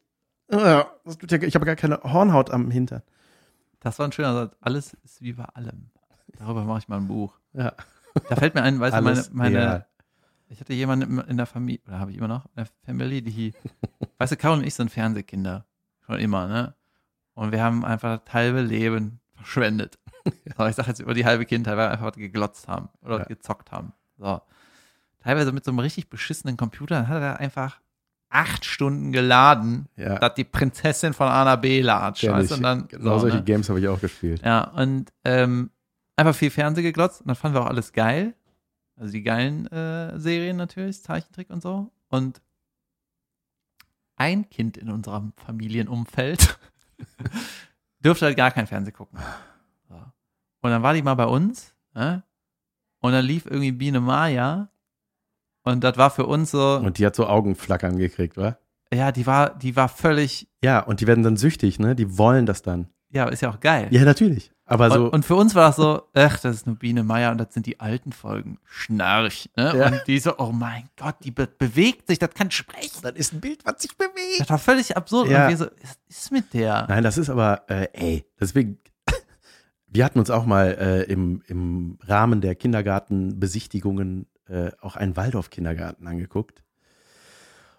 Ah, 0.52 0.86
das 1.06 1.18
tut 1.18 1.32
ja, 1.32 1.42
ich 1.42 1.54
habe 1.54 1.64
gar 1.66 1.76
keine 1.76 2.02
Hornhaut 2.02 2.50
am 2.50 2.70
Hintern. 2.70 3.02
Das 3.80 3.98
war 3.98 4.06
ein 4.06 4.12
schöner 4.12 4.34
Satz. 4.34 4.56
Alles 4.60 4.94
ist 5.04 5.22
wie 5.22 5.32
bei 5.32 5.44
allem. 5.44 5.90
Darüber 6.38 6.64
mache 6.64 6.80
ich 6.80 6.88
mal 6.88 6.96
ein 6.98 7.06
Buch. 7.08 7.38
Ja. 7.52 7.72
Da 8.28 8.36
fällt 8.36 8.54
mir 8.54 8.62
ein, 8.62 8.80
weißt 8.80 8.96
du, 8.96 9.02
meine, 9.02 9.24
meine. 9.32 9.86
Ich 10.48 10.60
hatte 10.60 10.72
jemanden 10.74 11.18
in 11.20 11.36
der 11.36 11.46
Familie, 11.46 11.80
oder 11.86 11.98
habe 11.98 12.10
ich 12.12 12.16
immer 12.18 12.28
noch, 12.28 12.44
in 12.46 12.52
der 12.56 12.66
Family, 12.84 13.20
die, 13.22 13.52
weißt 14.18 14.32
du, 14.32 14.36
Carol 14.36 14.58
und 14.58 14.64
ich 14.64 14.74
sind 14.74 14.90
Fernsehkinder. 14.90 15.64
Schon 16.06 16.18
immer, 16.20 16.46
ne? 16.46 16.74
Und 17.34 17.52
wir 17.52 17.62
haben 17.62 17.84
einfach 17.84 18.20
das 18.24 18.32
halbe 18.34 18.60
Leben 18.60 19.20
verschwendet. 19.34 19.98
So, 20.58 20.66
ich 20.66 20.74
sage 20.74 20.88
jetzt 20.88 20.98
über 20.98 21.14
die 21.14 21.24
halbe 21.24 21.46
Kindheit, 21.46 21.76
weil 21.76 21.86
wir 21.86 21.90
einfach 21.92 22.06
was 22.06 22.16
geglotzt 22.16 22.66
haben 22.66 22.88
oder 23.02 23.18
Ja. 23.20 23.24
gezockt 23.26 23.70
haben. 23.70 23.92
So. 24.18 24.40
Teilweise 25.22 25.52
mit 25.52 25.64
so 25.64 25.70
einem 25.70 25.78
richtig 25.78 26.08
beschissenen 26.10 26.56
Computer, 26.56 26.96
dann 26.96 27.08
hat 27.08 27.22
er 27.22 27.38
einfach 27.38 27.80
acht 28.28 28.64
Stunden 28.64 29.12
geladen, 29.12 29.88
Ja. 29.96 30.18
dass 30.18 30.34
die 30.34 30.44
Prinzessin 30.44 31.12
von 31.12 31.28
A 31.28 31.44
nach 31.44 31.56
B 31.60 31.80
latscht. 31.80 32.24
Ich. 32.24 32.48
du, 32.48 32.54
und 32.54 32.62
dann, 32.62 32.88
genau 32.88 33.14
so, 33.14 33.20
solche 33.20 33.38
ne? 33.38 33.44
Games 33.44 33.68
habe 33.68 33.80
ich 33.80 33.88
auch 33.88 34.00
gespielt. 34.00 34.42
Ja, 34.44 34.64
und 34.70 35.12
ähm, 35.24 35.70
einfach 36.16 36.34
viel 36.34 36.50
Fernseh 36.50 36.82
geglotzt 36.82 37.20
und 37.20 37.28
dann 37.28 37.36
fanden 37.36 37.56
wir 37.56 37.62
auch 37.62 37.68
alles 37.68 37.92
geil. 37.92 38.34
Also 38.96 39.12
die 39.12 39.22
geilen 39.22 39.66
äh, 39.68 40.18
Serien 40.18 40.56
natürlich, 40.56 41.02
Zeichentrick 41.02 41.50
und 41.50 41.62
so. 41.62 41.92
Und 42.08 42.40
ein 44.16 44.48
Kind 44.48 44.76
in 44.76 44.90
unserem 44.90 45.32
Familienumfeld 45.36 46.58
dürfte 48.00 48.26
halt 48.26 48.36
gar 48.36 48.50
kein 48.50 48.66
Fernsehen 48.66 48.94
gucken. 48.94 49.18
So. 49.88 49.94
Und 50.62 50.70
dann 50.70 50.82
war 50.82 50.94
die 50.94 51.02
mal 51.02 51.14
bei 51.14 51.26
uns 51.26 51.74
ne? 51.94 52.22
und 53.00 53.12
dann 53.12 53.24
lief 53.24 53.44
irgendwie 53.46 53.72
Biene 53.72 54.00
Maya 54.00 54.70
und 55.66 55.84
das 55.84 55.96
war 55.98 56.10
für 56.10 56.24
uns 56.26 56.50
so, 56.52 56.76
Und 56.76 56.98
die 56.98 57.04
hat 57.06 57.14
so 57.16 57.26
Augenflackern 57.26 57.98
gekriegt, 57.98 58.36
wa? 58.36 58.56
ja, 58.92 59.12
die 59.12 59.26
war, 59.26 59.56
die 59.58 59.76
war 59.76 59.88
völlig, 59.88 60.48
Ja, 60.62 60.80
und 60.80 61.00
die 61.00 61.06
werden 61.06 61.22
dann 61.24 61.36
süchtig, 61.36 61.78
ne? 61.78 61.94
Die 61.94 62.16
wollen 62.18 62.46
das 62.46 62.62
dann. 62.62 62.88
ja, 63.10 63.28
ist 63.28 63.42
ja 63.42 63.50
auch 63.50 63.60
geil. 63.60 63.88
Ja, 63.90 64.04
natürlich. 64.04 64.50
Aber 64.68 64.90
so, 64.90 65.04
und, 65.04 65.10
und 65.10 65.24
für 65.24 65.36
uns 65.36 65.54
war 65.54 65.68
das 65.68 65.76
so, 65.76 66.02
ach, 66.12 66.40
das 66.40 66.56
ist 66.56 66.66
nur 66.66 66.74
Biene 66.74 67.04
Meier 67.04 67.30
und 67.30 67.38
das 67.38 67.54
sind 67.54 67.66
die 67.66 67.78
alten 67.78 68.10
Folgen. 68.10 68.58
Schnarch. 68.64 69.48
Ne? 69.56 69.72
Ja. 69.76 69.86
Und 69.86 70.02
die 70.08 70.18
so, 70.18 70.38
oh 70.38 70.50
mein 70.52 70.88
Gott, 70.96 71.14
die 71.22 71.30
be 71.30 71.46
bewegt 71.46 72.08
sich, 72.08 72.18
das 72.18 72.30
kann 72.34 72.50
sprechen. 72.50 72.98
das 73.02 73.12
ist 73.12 73.32
ein 73.32 73.40
Bild, 73.40 73.64
was 73.64 73.80
sich 73.82 73.96
bewegt. 73.96 74.40
Das 74.40 74.50
war 74.50 74.58
völlig 74.58 74.96
absurd. 74.96 75.28
Ja. 75.28 75.44
Und 75.44 75.50
wir 75.50 75.56
so, 75.56 75.66
was 75.66 75.98
ist 76.08 76.32
mit 76.32 76.52
der? 76.52 76.84
Nein, 76.88 77.04
das 77.04 77.16
ist 77.16 77.30
aber, 77.30 77.62
äh, 77.68 77.86
ey, 77.92 78.24
deswegen, 78.40 78.78
wir 79.86 80.04
hatten 80.04 80.18
uns 80.18 80.30
auch 80.30 80.44
mal 80.46 80.76
äh, 80.78 81.02
im, 81.04 81.42
im 81.46 81.98
Rahmen 82.02 82.40
der 82.40 82.56
Kindergartenbesichtigungen 82.56 84.26
äh, 84.48 84.70
auch 84.80 84.96
einen 84.96 85.16
Waldorf-Kindergarten 85.16 86.06
angeguckt. 86.06 86.62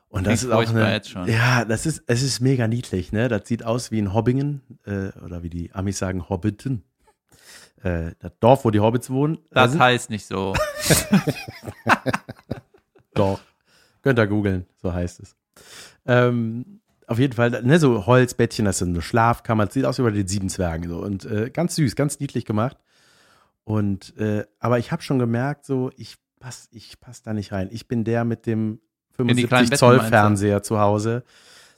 Und 0.10 0.26
das 0.26 0.40
Klingt 0.40 0.54
ist 0.54 0.70
auch 0.70 0.74
eine, 0.76 0.92
jetzt 0.94 1.10
schon. 1.10 1.28
ja, 1.28 1.66
das 1.66 1.86
ist, 1.86 2.04
es 2.08 2.24
ist 2.24 2.40
mega 2.40 2.68
niedlich, 2.68 3.12
ne? 3.12 3.28
Das 3.28 3.48
sieht 3.48 3.64
aus 3.64 3.92
wie 3.92 4.02
ein 4.02 4.14
Hobbingen, 4.14 4.62
äh, 4.86 5.10
oder 5.24 5.44
wie 5.44 5.50
die 5.50 5.74
Amis 5.74 5.98
sagen, 5.98 6.30
Hobbiten. 6.30 6.84
Äh, 7.84 8.12
das 8.20 8.32
Dorf, 8.40 8.66
wo 8.66 8.72
die 8.72 8.80
Hobbits 8.80 9.10
wohnen. 9.10 9.38
Da 9.52 9.64
Das 9.64 9.72
sind- 9.74 9.82
heißt 9.82 10.10
nicht 10.10 10.26
so. 10.26 10.56
Doch. 13.14 13.40
Könnt 14.02 14.20
ihr 14.20 14.28
googeln, 14.28 14.66
so 14.82 14.94
heißt 14.94 15.20
es. 15.20 15.36
Ähm, 16.06 16.80
auf 17.08 17.20
jeden 17.20 17.34
Fall, 17.34 17.62
ne, 17.64 17.80
so 17.80 18.06
Holzbettchen, 18.06 18.66
das 18.66 18.82
ist 18.82 18.88
eine 18.88 19.02
Schlafkammer, 19.02 19.66
das 19.66 19.74
sieht 19.74 19.86
aus 19.86 19.98
wie 20.00 20.04
bei 20.04 20.12
den 20.12 20.28
sieben 20.28 20.50
Zwergen 20.50 20.90
so. 20.90 21.00
Und 21.00 21.26
äh, 21.26 21.50
ganz 21.50 21.76
süß, 21.76 21.96
ganz 21.96 22.20
niedlich 22.20 22.46
gemacht. 22.46 22.78
Und 23.64 24.16
äh, 24.18 24.46
aber 24.60 24.80
ich 24.80 24.92
habe 24.92 25.02
schon 25.02 25.20
gemerkt, 25.20 25.66
so, 25.66 25.92
ich 25.98 26.18
pass, 26.40 26.70
ich 26.72 27.00
pass 27.00 27.22
da 27.22 27.34
nicht 27.34 27.52
rein. 27.52 27.70
Ich 27.72 27.88
bin 27.88 28.04
der 28.04 28.26
mit 28.26 28.46
dem 28.46 28.80
die 29.12 29.16
75 29.18 29.48
kleinen 29.48 29.70
Betten, 29.70 29.78
Zoll 29.78 29.98
meinst 29.98 30.08
du? 30.08 30.12
Fernseher 30.12 30.64
zu 30.64 30.80
Hause. 30.80 31.24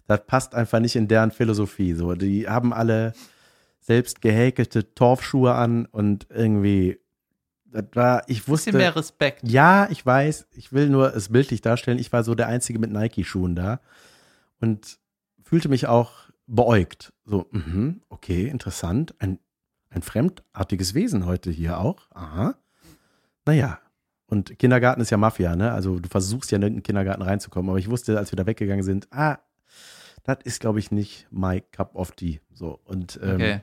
Das 0.07 0.25
passt 0.25 0.55
einfach 0.55 0.79
nicht 0.79 0.95
in 0.95 1.07
deren 1.07 1.31
Philosophie. 1.31 1.93
So, 1.93 2.15
die 2.15 2.47
haben 2.49 2.73
alle 2.73 3.13
selbst 3.79 4.21
gehäkelte 4.21 4.93
Torfschuhe 4.93 5.53
an 5.53 5.85
und 5.85 6.27
irgendwie, 6.29 6.99
das 7.65 7.85
war, 7.93 8.23
ich 8.27 8.47
wusste. 8.47 8.71
Bisschen 8.71 8.79
mehr 8.79 8.95
Respekt. 8.95 9.41
Ja, 9.43 9.87
ich 9.89 10.05
weiß. 10.05 10.47
Ich 10.51 10.73
will 10.73 10.89
nur 10.89 11.15
es 11.15 11.29
bildlich 11.29 11.61
darstellen. 11.61 11.99
Ich 11.99 12.11
war 12.11 12.23
so 12.23 12.35
der 12.35 12.47
Einzige 12.47 12.79
mit 12.79 12.91
Nike-Schuhen 12.91 13.55
da 13.55 13.79
und 14.59 14.99
fühlte 15.43 15.69
mich 15.69 15.87
auch 15.87 16.11
beäugt. 16.47 17.13
So, 17.25 17.47
mhm, 17.51 18.01
okay, 18.09 18.47
interessant. 18.47 19.13
Ein, 19.19 19.39
ein 19.89 20.01
fremdartiges 20.01 20.93
Wesen 20.93 21.25
heute 21.25 21.51
hier 21.51 21.79
auch. 21.79 22.09
Aha. 22.11 22.55
Naja. 23.45 23.79
Und 24.29 24.59
Kindergarten 24.59 25.01
ist 25.01 25.09
ja 25.09 25.17
Mafia, 25.17 25.55
ne? 25.55 25.71
Also 25.71 25.99
du 25.99 26.07
versuchst 26.07 26.51
ja 26.51 26.57
in 26.57 26.61
den 26.61 26.83
Kindergarten 26.83 27.23
reinzukommen. 27.23 27.69
Aber 27.69 27.79
ich 27.79 27.89
wusste, 27.89 28.17
als 28.17 28.31
wir 28.31 28.37
da 28.37 28.45
weggegangen 28.45 28.83
sind, 28.83 29.07
ah, 29.11 29.39
das 30.23 30.37
ist, 30.43 30.59
glaube 30.59 30.77
ich, 30.79 30.91
nicht 30.91 31.27
my 31.31 31.61
cup 31.71 31.95
of 31.95 32.11
tea. 32.11 32.39
So. 32.53 32.79
Und, 32.83 33.19
ähm, 33.23 33.35
Okay. 33.35 33.61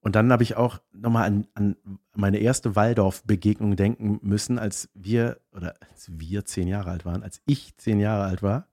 und 0.00 0.16
dann 0.16 0.32
habe 0.32 0.42
ich 0.42 0.56
auch 0.56 0.80
nochmal 0.92 1.26
an, 1.26 1.46
an 1.52 1.76
meine 2.14 2.38
erste 2.38 2.76
Waldorf-Begegnung 2.76 3.76
denken 3.76 4.20
müssen, 4.22 4.58
als 4.58 4.88
wir, 4.94 5.38
oder 5.52 5.74
als 5.90 6.10
wir 6.10 6.46
zehn 6.46 6.66
Jahre 6.66 6.90
alt 6.90 7.04
waren, 7.04 7.22
als 7.22 7.42
ich 7.44 7.76
zehn 7.76 8.00
Jahre 8.00 8.24
alt 8.24 8.42
war, 8.42 8.68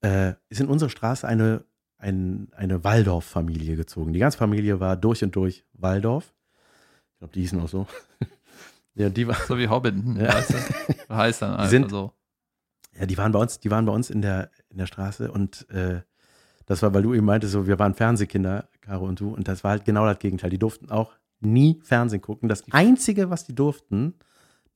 äh, 0.00 0.32
ist 0.48 0.60
in 0.62 0.68
unsere 0.68 0.88
Straße 0.88 1.28
eine, 1.28 1.64
ein, 1.98 2.48
eine 2.56 2.82
Waldorf-Familie 2.84 3.76
gezogen. 3.76 4.14
Die 4.14 4.18
ganze 4.18 4.38
Familie 4.38 4.80
war 4.80 4.96
durch 4.96 5.22
und 5.22 5.36
durch 5.36 5.64
Waldorf. 5.74 6.32
Ich 7.12 7.18
glaube, 7.18 7.34
die 7.34 7.40
hießen 7.42 7.60
auch 7.60 7.68
so. 7.68 7.86
ja, 8.94 9.08
die 9.08 9.26
war, 9.26 9.36
So 9.46 9.56
wie 9.58 9.68
Hobbiton, 9.68 10.16
Ja. 10.16 10.34
weißt 10.34 10.50
du? 10.50 11.14
Heißt 11.14 11.42
dann 11.42 11.52
einfach 11.54 11.68
sind- 11.70 11.90
so. 11.90 12.12
Ja, 12.98 13.06
die 13.06 13.16
waren 13.16 13.32
bei 13.32 13.38
uns, 13.38 13.58
die 13.58 13.70
waren 13.70 13.86
bei 13.86 13.92
uns 13.92 14.10
in 14.10 14.20
der, 14.20 14.50
in 14.68 14.76
der 14.78 14.86
Straße 14.86 15.32
und 15.32 15.66
äh, 15.70 16.02
das 16.66 16.82
war, 16.82 16.92
weil 16.94 17.02
du 17.02 17.14
eben 17.14 17.24
meintest, 17.26 17.52
so, 17.54 17.66
wir 17.66 17.78
waren 17.78 17.94
Fernsehkinder, 17.94 18.68
Caro 18.82 19.06
und 19.06 19.18
du, 19.18 19.32
und 19.34 19.48
das 19.48 19.64
war 19.64 19.70
halt 19.72 19.84
genau 19.86 20.04
das 20.06 20.18
Gegenteil. 20.18 20.50
Die 20.50 20.58
durften 20.58 20.90
auch 20.90 21.12
nie 21.40 21.80
Fernsehen 21.82 22.20
gucken. 22.20 22.48
Das 22.50 22.62
Einzige, 22.70 23.30
was 23.30 23.44
die 23.44 23.54
durften, 23.54 24.14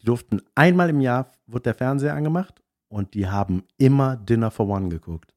die 0.01 0.07
durften 0.07 0.41
einmal 0.55 0.89
im 0.91 1.01
Jahr, 1.01 1.31
wurde 1.47 1.65
der 1.65 1.75
Fernseher 1.75 2.15
angemacht 2.15 2.63
und 2.89 3.13
die 3.15 3.29
haben 3.29 3.65
immer 3.77 4.17
Dinner 4.17 4.51
for 4.51 4.67
One 4.69 4.89
geguckt. 4.89 5.33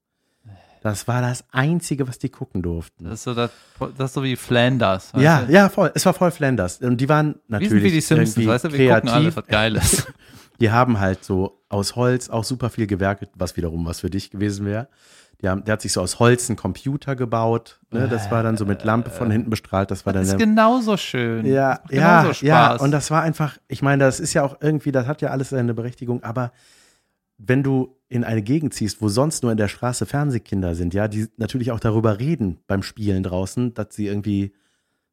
Das 0.82 1.08
war 1.08 1.22
das 1.22 1.44
Einzige, 1.52 2.08
was 2.08 2.20
die 2.20 2.30
gucken 2.30 2.62
durften. 2.62 3.06
Das 3.06 3.16
ist 3.16 3.24
so, 3.24 3.34
das, 3.34 3.52
das 3.98 4.10
ist 4.10 4.14
so 4.14 4.24
wie 4.24 4.36
Flanders. 4.36 5.12
ja, 5.18 5.42
du? 5.42 5.52
ja, 5.54 5.70
voll. 5.70 5.92
Es 5.94 6.06
war 6.06 6.14
voll 6.14 6.32
Flanders. 6.32 6.80
Und 6.80 6.98
die 7.02 7.10
waren 7.10 7.36
Wir 7.48 7.60
natürlich 7.60 7.72
sind 7.72 7.84
wie 7.84 7.92
die 7.92 8.02
Simpsons, 8.02 8.30
irgendwie 8.38 8.48
weißt 8.50 8.64
du? 8.66 8.72
Wir 8.74 8.94
gucken 8.96 9.10
alles, 9.10 9.34
kreativ. 9.34 9.36
was 9.36 9.48
geil 9.48 9.76
ist. 9.76 10.08
Die 10.60 10.72
haben 10.72 11.00
halt 11.00 11.24
so 11.24 11.62
aus 11.70 11.96
Holz 11.96 12.30
auch 12.30 12.44
super 12.44 12.70
viel 12.70 12.86
gewerkelt, 12.86 13.32
was 13.36 13.56
wiederum 13.56 13.86
was 13.86 14.02
für 14.02 14.10
dich 14.10 14.30
gewesen 14.30 14.66
wäre. 14.66 14.90
Haben, 15.46 15.64
der 15.64 15.74
hat 15.74 15.82
sich 15.82 15.94
so 15.94 16.02
aus 16.02 16.20
Holz 16.20 16.50
einen 16.50 16.58
Computer 16.58 17.16
gebaut. 17.16 17.80
Ne? 17.92 18.10
Das 18.10 18.30
war 18.30 18.44
dann 18.44 18.58
so 18.58 18.66
mit 18.66 18.84
Lampe 18.84 19.10
von 19.10 19.32
hinten 19.32 19.50
bestrahlt. 19.50 19.90
Das 19.90 20.06
war 20.06 20.12
dann 20.12 20.24
Das 20.24 20.32
ist 20.34 20.38
der, 20.38 20.46
genauso 20.46 20.98
schön. 20.98 21.46
ja, 21.46 21.80
ja, 21.90 22.24
genauso 22.24 22.46
ja. 22.46 22.66
Spaß. 22.66 22.82
Und 22.82 22.92
das 22.92 23.10
war 23.10 23.22
einfach, 23.22 23.58
ich 23.70 23.82
meine, 23.82 24.04
das 24.04 24.20
ist 24.20 24.34
ja 24.34 24.44
auch 24.44 24.58
irgendwie, 24.60 24.92
das 24.92 25.08
hat 25.08 25.22
ja 25.22 25.30
alles 25.30 25.50
seine 25.50 25.74
Berechtigung, 25.74 26.24
aber 26.24 26.52
wenn 27.40 27.64
du 27.64 27.96
in 28.10 28.24
eine 28.24 28.42
Gegend 28.42 28.74
ziehst, 28.74 29.02
wo 29.02 29.08
sonst 29.08 29.44
nur 29.44 29.52
in 29.52 29.58
der 29.58 29.68
Straße 29.68 30.06
Fernsehkinder 30.06 30.76
sind, 30.76 30.94
ja, 30.94 31.08
die 31.08 31.28
natürlich 31.38 31.72
auch 31.72 31.80
darüber 31.80 32.20
reden 32.20 32.60
beim 32.68 32.84
Spielen 32.84 33.24
draußen, 33.24 33.74
dass 33.74 33.96
sie 33.96 34.08
irgendwie 34.08 34.54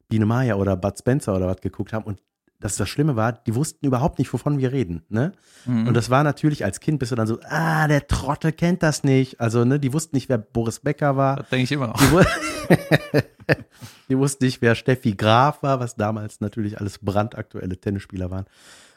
Biene 0.09 0.27
Maya 0.27 0.57
oder 0.57 0.77
Bud 0.77 0.99
Spencer 0.99 1.35
oder 1.35 1.47
was 1.47 1.61
geguckt 1.61 1.93
haben 1.93 2.05
und 2.05 2.21
dass 2.59 2.77
das 2.77 2.89
Schlimme 2.89 3.17
war, 3.17 3.33
die 3.33 3.55
wussten 3.55 3.85
überhaupt 3.85 4.19
nicht, 4.19 4.33
wovon 4.33 4.59
wir 4.59 4.73
reden, 4.73 5.03
ne? 5.11 5.33
Mhm. 5.67 5.89
Und 5.89 5.95
das 5.95 6.09
war 6.09 6.25
natürlich 6.25 6.65
als 6.65 6.81
Kind 6.81 6.99
bist 6.99 7.13
du 7.13 7.17
dann 7.17 7.27
so, 7.27 7.39
ah, 7.49 7.87
der 7.87 8.07
Trottel 8.07 8.51
kennt 8.51 8.83
das 8.83 9.05
nicht. 9.05 9.41
Also, 9.41 9.65
ne, 9.65 9.79
die 9.79 9.93
wussten 9.93 10.17
nicht, 10.17 10.31
wer 10.31 10.39
Boris 10.39 10.81
Becker 10.81 11.17
war. 11.17 11.37
das 11.37 11.51
denke 11.51 11.65
ich 11.65 11.73
immer 11.73 11.89
noch. 11.89 11.99
Die, 11.99 12.11
wu 12.11 12.23
die 14.09 14.19
wussten 14.19 14.45
nicht, 14.47 14.63
wer 14.63 14.75
Steffi 14.75 15.15
Graf 15.15 15.63
war, 15.63 15.81
was 15.81 15.97
damals 15.97 16.41
natürlich 16.41 16.81
alles 16.81 16.99
brandaktuelle 16.99 17.77
Tennisspieler 17.77 18.31
waren. 18.31 18.47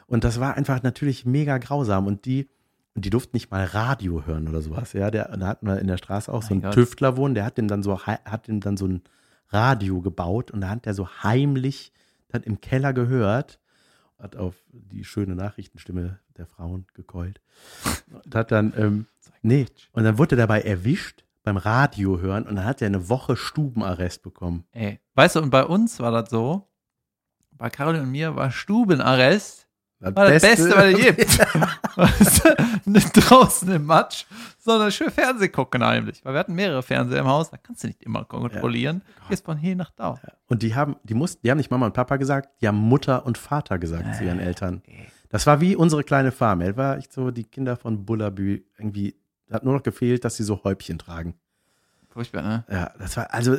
Und 0.06 0.24
das 0.24 0.40
war 0.40 0.56
einfach 0.56 0.82
natürlich 0.82 1.26
mega 1.26 1.58
grausam. 1.58 2.06
Und 2.06 2.24
die, 2.24 2.48
und 3.00 3.06
die 3.06 3.10
durften 3.10 3.34
nicht 3.34 3.50
mal 3.50 3.64
Radio 3.64 4.26
hören 4.26 4.46
oder 4.46 4.60
sowas. 4.60 4.92
Ja, 4.92 5.10
der, 5.10 5.34
da 5.34 5.46
hatten 5.46 5.66
wir 5.66 5.78
in 5.78 5.86
der 5.86 5.96
Straße 5.96 6.30
auch 6.30 6.42
so 6.42 6.52
einen. 6.52 6.70
Tüftler 6.70 7.16
wohnen, 7.16 7.34
der 7.34 7.46
hat 7.46 7.56
dem 7.56 7.66
dann 7.66 7.82
so, 7.82 7.98
hat 8.04 8.46
dem 8.46 8.60
dann 8.60 8.76
so 8.76 8.86
ein 8.86 9.00
Radio 9.48 10.02
gebaut 10.02 10.50
und 10.50 10.60
da 10.60 10.68
hat 10.68 10.84
der 10.84 10.92
so 10.92 11.08
heimlich 11.22 11.94
dann 12.28 12.42
im 12.42 12.60
Keller 12.60 12.92
gehört, 12.92 13.58
hat 14.18 14.36
auf 14.36 14.54
die 14.68 15.04
schöne 15.04 15.34
Nachrichtenstimme 15.34 16.18
der 16.36 16.44
Frauen 16.44 16.86
gekeult. 16.92 17.40
Und 18.12 18.34
hat 18.34 18.52
dann, 18.52 18.74
ähm, 18.76 19.06
nee, 19.40 19.64
und 19.92 20.04
dann 20.04 20.18
wurde 20.18 20.34
er 20.34 20.40
dabei 20.40 20.60
erwischt 20.60 21.24
beim 21.42 21.56
Radio 21.56 22.20
hören 22.20 22.46
und 22.46 22.56
dann 22.56 22.66
hat 22.66 22.82
er 22.82 22.86
eine 22.86 23.08
Woche 23.08 23.34
Stubenarrest 23.34 24.22
bekommen. 24.22 24.64
Ey, 24.72 25.00
weißt 25.14 25.36
du, 25.36 25.40
und 25.40 25.48
bei 25.48 25.64
uns 25.64 26.00
war 26.00 26.12
das 26.12 26.28
so, 26.28 26.68
bei 27.52 27.70
Caroline 27.70 28.02
und 28.02 28.10
mir 28.10 28.36
war 28.36 28.50
Stubenarrest 28.50 29.69
war 30.00 30.12
das 30.12 30.42
Beste, 30.42 30.70
was 30.70 30.94
es 30.94 32.42
gibt. 32.44 32.86
Nicht 32.86 33.12
draußen 33.12 33.70
im 33.70 33.84
Matsch, 33.84 34.24
sondern 34.58 34.90
schön 34.90 35.10
Fernseh 35.10 35.48
gucken 35.48 35.84
heimlich. 35.84 36.24
Weil 36.24 36.34
wir 36.34 36.40
hatten 36.40 36.54
mehrere 36.54 36.82
Fernseher 36.82 37.20
im 37.20 37.26
Haus, 37.26 37.50
da 37.50 37.58
kannst 37.58 37.84
du 37.84 37.88
nicht 37.88 38.02
immer 38.02 38.24
kontrollieren. 38.24 39.02
Gehst 39.28 39.44
von 39.44 39.58
hier 39.58 39.76
nach 39.76 39.90
da. 39.90 40.18
Und 40.48 40.62
die 40.62 40.74
haben, 40.74 40.96
die 41.04 41.14
mussten, 41.14 41.40
die 41.44 41.50
haben 41.50 41.58
nicht 41.58 41.70
Mama 41.70 41.86
und 41.86 41.92
Papa 41.92 42.16
gesagt, 42.16 42.48
die 42.60 42.68
haben 42.68 42.78
Mutter 42.78 43.26
und 43.26 43.38
Vater 43.38 43.78
gesagt 43.78 44.16
zu 44.16 44.24
ihren 44.24 44.40
Eltern. 44.40 44.82
Das 45.28 45.46
war 45.46 45.60
wie 45.60 45.76
unsere 45.76 46.02
kleine 46.02 46.32
Farm. 46.32 46.60
Er 46.60 46.76
war 46.76 46.96
echt 46.96 47.12
so 47.12 47.30
die 47.30 47.44
Kinder 47.44 47.76
von 47.76 48.04
Bullabü 48.04 48.62
irgendwie, 48.78 49.14
hat 49.50 49.64
nur 49.64 49.74
noch 49.74 49.82
gefehlt, 49.82 50.24
dass 50.24 50.36
sie 50.36 50.44
so 50.44 50.64
Häubchen 50.64 50.98
tragen. 50.98 51.34
Furchtbar, 52.08 52.42
ne? 52.42 52.64
Ja, 52.68 52.92
das 52.98 53.16
war, 53.16 53.32
also, 53.32 53.56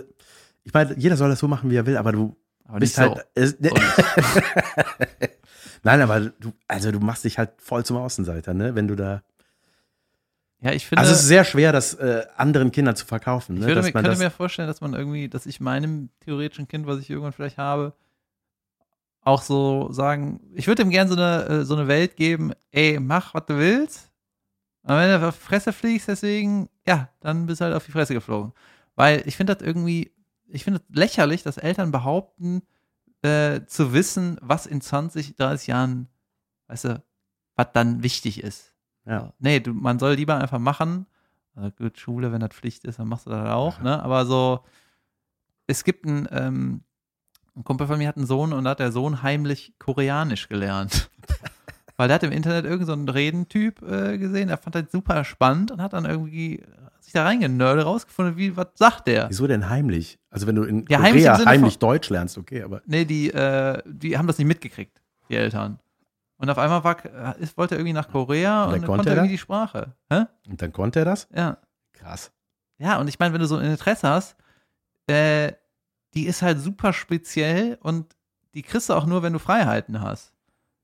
ich 0.64 0.74
meine, 0.74 0.98
jeder 0.98 1.16
soll 1.16 1.30
das 1.30 1.40
so 1.40 1.48
machen, 1.48 1.70
wie 1.70 1.78
er 1.78 1.86
will, 1.86 1.98
aber 1.98 2.12
du 2.12 2.36
Aber 2.66 2.80
bist 2.80 2.98
nicht 2.98 3.08
so. 3.08 3.20
Nein, 5.84 6.02
aber 6.02 6.20
du, 6.22 6.54
also 6.68 6.92
du 6.92 7.00
machst 7.00 7.24
dich 7.24 7.38
halt 7.38 7.52
voll 7.58 7.86
zum 7.86 7.98
Außenseiter, 7.98 8.54
ne? 8.54 8.76
Wenn 8.76 8.88
du 8.88 8.96
da. 8.96 9.24
Ja, 10.62 10.72
ich 10.72 10.86
finde, 10.86 11.02
Also 11.02 11.14
es 11.14 11.22
ist 11.22 11.28
sehr 11.28 11.44
schwer, 11.44 11.72
das 11.72 11.96
äh, 11.96 12.26
anderen 12.36 12.72
Kindern 12.72 12.96
zu 12.96 13.06
verkaufen. 13.06 13.56
Ne? 13.56 13.62
ich 13.62 13.68
würde 13.68 13.82
mir, 13.82 13.92
könnte 13.92 14.16
mir 14.18 14.30
vorstellen, 14.30 14.68
dass 14.68 14.80
man 14.80 14.94
irgendwie, 14.94 15.28
dass 15.28 15.48
ich 15.48 15.60
meinem 15.60 16.10
theoretischen 16.20 16.68
Kind, 16.68 16.86
was 16.86 17.00
ich 17.00 17.10
irgendwann 17.10 17.34
vielleicht 17.34 17.58
habe, 17.58 17.94
auch 19.24 19.42
so 19.42 19.92
sagen, 19.92 20.40
ich 20.54 20.68
würde 20.68 20.84
ihm 20.84 20.90
gerne 20.90 21.10
so 21.10 21.16
eine, 21.16 21.46
äh, 21.46 21.66
so 21.66 21.76
eine 21.76 21.88
Welt 21.88 22.16
geben, 22.16 22.54
ey, 22.72 23.00
mach, 23.00 23.34
was 23.34 23.46
du 23.46 23.58
willst. 23.58 24.12
Und 24.84 24.96
wenn 24.96 25.10
du 25.10 25.28
auf 25.28 25.38
die 25.38 25.46
Fresse 25.46 25.74
fliegst, 25.74 26.08
deswegen, 26.08 26.70
ja, 26.88 27.10
dann 27.20 27.46
bist 27.46 27.62
du 27.62 27.66
halt 27.66 27.76
auf 27.76 27.86
die 27.86 27.92
Fresse 27.92 28.14
geflogen. 28.14 28.54
Weil 28.96 29.24
ich 29.26 29.38
finde 29.38 29.56
das 29.56 29.66
irgendwie, 29.66 30.12
ich 30.48 30.64
finde 30.64 30.80
das 30.80 30.96
lächerlich, 30.96 31.44
dass 31.44 31.58
Eltern 31.58 31.92
behaupten, 31.92 32.64
äh, 33.24 33.66
zu 33.66 33.94
wissen, 33.94 34.38
was 34.42 34.66
in 34.66 34.82
20, 34.82 35.36
30 35.36 35.68
Jahren, 35.68 36.08
weißt 36.68 36.86
du, 36.86 37.04
was 37.56 37.68
dann 37.74 38.04
wichtig 38.04 38.44
ist. 38.44 38.74
Ja. 39.06 39.34
Nee, 39.40 39.60
du, 39.60 39.74
man 39.74 40.00
soll 40.00 40.14
lieber 40.14 40.38
einfach 40.38 40.60
machen. 40.60 41.06
Also 41.56 41.72
gut, 41.72 42.00
Schule, 42.00 42.32
wenn 42.32 42.40
das 42.40 42.52
Pflicht 42.52 42.86
ist, 42.86 43.00
dann 43.00 43.08
machst 43.08 43.26
du 43.26 43.30
das 43.32 43.50
auch, 43.50 43.82
ne? 43.82 44.02
Aber 44.02 44.26
so, 44.26 44.64
es 45.68 45.84
gibt 45.84 46.06
einen, 46.06 46.28
ähm, 46.32 46.84
ein 47.56 47.64
Kumpel 47.64 47.88
von 47.88 47.98
mir 47.98 48.08
hat 48.08 48.18
einen 48.18 48.26
Sohn 48.26 48.54
und 48.54 48.64
da 48.64 48.72
hat 48.72 48.80
der 48.80 48.92
Sohn 48.92 49.22
heimlich 49.22 49.74
Koreanisch 49.78 50.48
gelernt. 50.48 51.10
Weil 51.98 52.08
der 52.08 52.16
hat 52.16 52.24
im 52.24 52.32
Internet 52.32 52.64
irgendeinen 52.64 52.88
so 52.88 52.94
einen 52.94 53.10
Redentyp 53.10 53.82
äh, 53.82 54.18
gesehen, 54.18 54.48
der 54.48 54.58
fand 54.58 54.76
das 54.76 54.92
super 54.92 55.24
spannend 55.24 55.72
und 55.72 55.82
hat 55.82 55.94
dann 55.94 56.06
irgendwie 56.06 56.64
sich 57.02 57.14
da 57.14 57.24
reingenördet, 57.24 57.86
rausgefunden, 57.86 58.38
wie, 58.38 58.56
was 58.56 58.68
sagt 58.76 59.08
der? 59.08 59.30
Wieso 59.30 59.48
denn 59.48 59.70
heimlich? 59.70 60.20
Also 60.30 60.48
wenn 60.48 60.56
du 60.56 60.64
in 60.64 60.86
Ja, 60.90 61.00
heimlich 61.02 61.26
im 61.26 61.32
Korea 61.34 61.46
heimlich, 61.46 61.74
von- 61.74 61.80
Deutsch 61.80 62.10
lernst, 62.10 62.38
okay, 62.38 62.64
aber 62.64 62.82
Nee, 62.86 63.06
die, 63.06 63.32
äh, 63.34 63.82
die 63.86 64.18
haben 64.18 64.28
das 64.28 64.38
nicht 64.38 64.48
mitgekriegt, 64.48 65.02
die 65.30 65.36
Eltern. 65.36 65.80
Und 66.38 66.50
auf 66.50 66.58
einmal 66.58 66.84
war, 66.84 67.36
ist, 67.38 67.58
wollte 67.58 67.76
er 67.76 67.80
irgendwie 67.80 67.94
nach 67.94 68.10
Korea 68.10 68.64
Und 68.66 68.74
und, 68.74 68.82
dann 68.82 68.88
konnte 68.88 69.10
er 69.10 69.16
irgendwie 69.16 69.34
die 69.34 69.38
Sprache. 69.38 69.94
Hä? 70.12 70.24
und 70.50 70.62
dann 70.62 70.72
konnte 70.74 71.00
er 71.00 71.06
das? 71.06 71.28
Ja. 71.36 71.58
Krass. 71.94 72.32
Ja, 72.80 72.98
und 73.00 73.08
ich 73.08 73.20
meine, 73.20 73.34
wenn 73.34 73.42
du 73.42 73.48
so 73.48 73.58
ein 73.58 73.66
Interesse 73.66 74.10
hast, 74.10 74.36
äh, 75.08 75.52
die 76.16 76.26
ist 76.26 76.42
halt 76.42 76.60
super 76.60 76.94
speziell 76.94 77.78
und 77.82 78.16
die 78.54 78.64
kriegst 78.64 78.90
du 78.90 78.94
auch 78.94 79.06
nur, 79.06 79.22
wenn 79.24 79.34
du 79.34 79.40
Freiheiten 79.40 80.02
hast. 80.02 80.34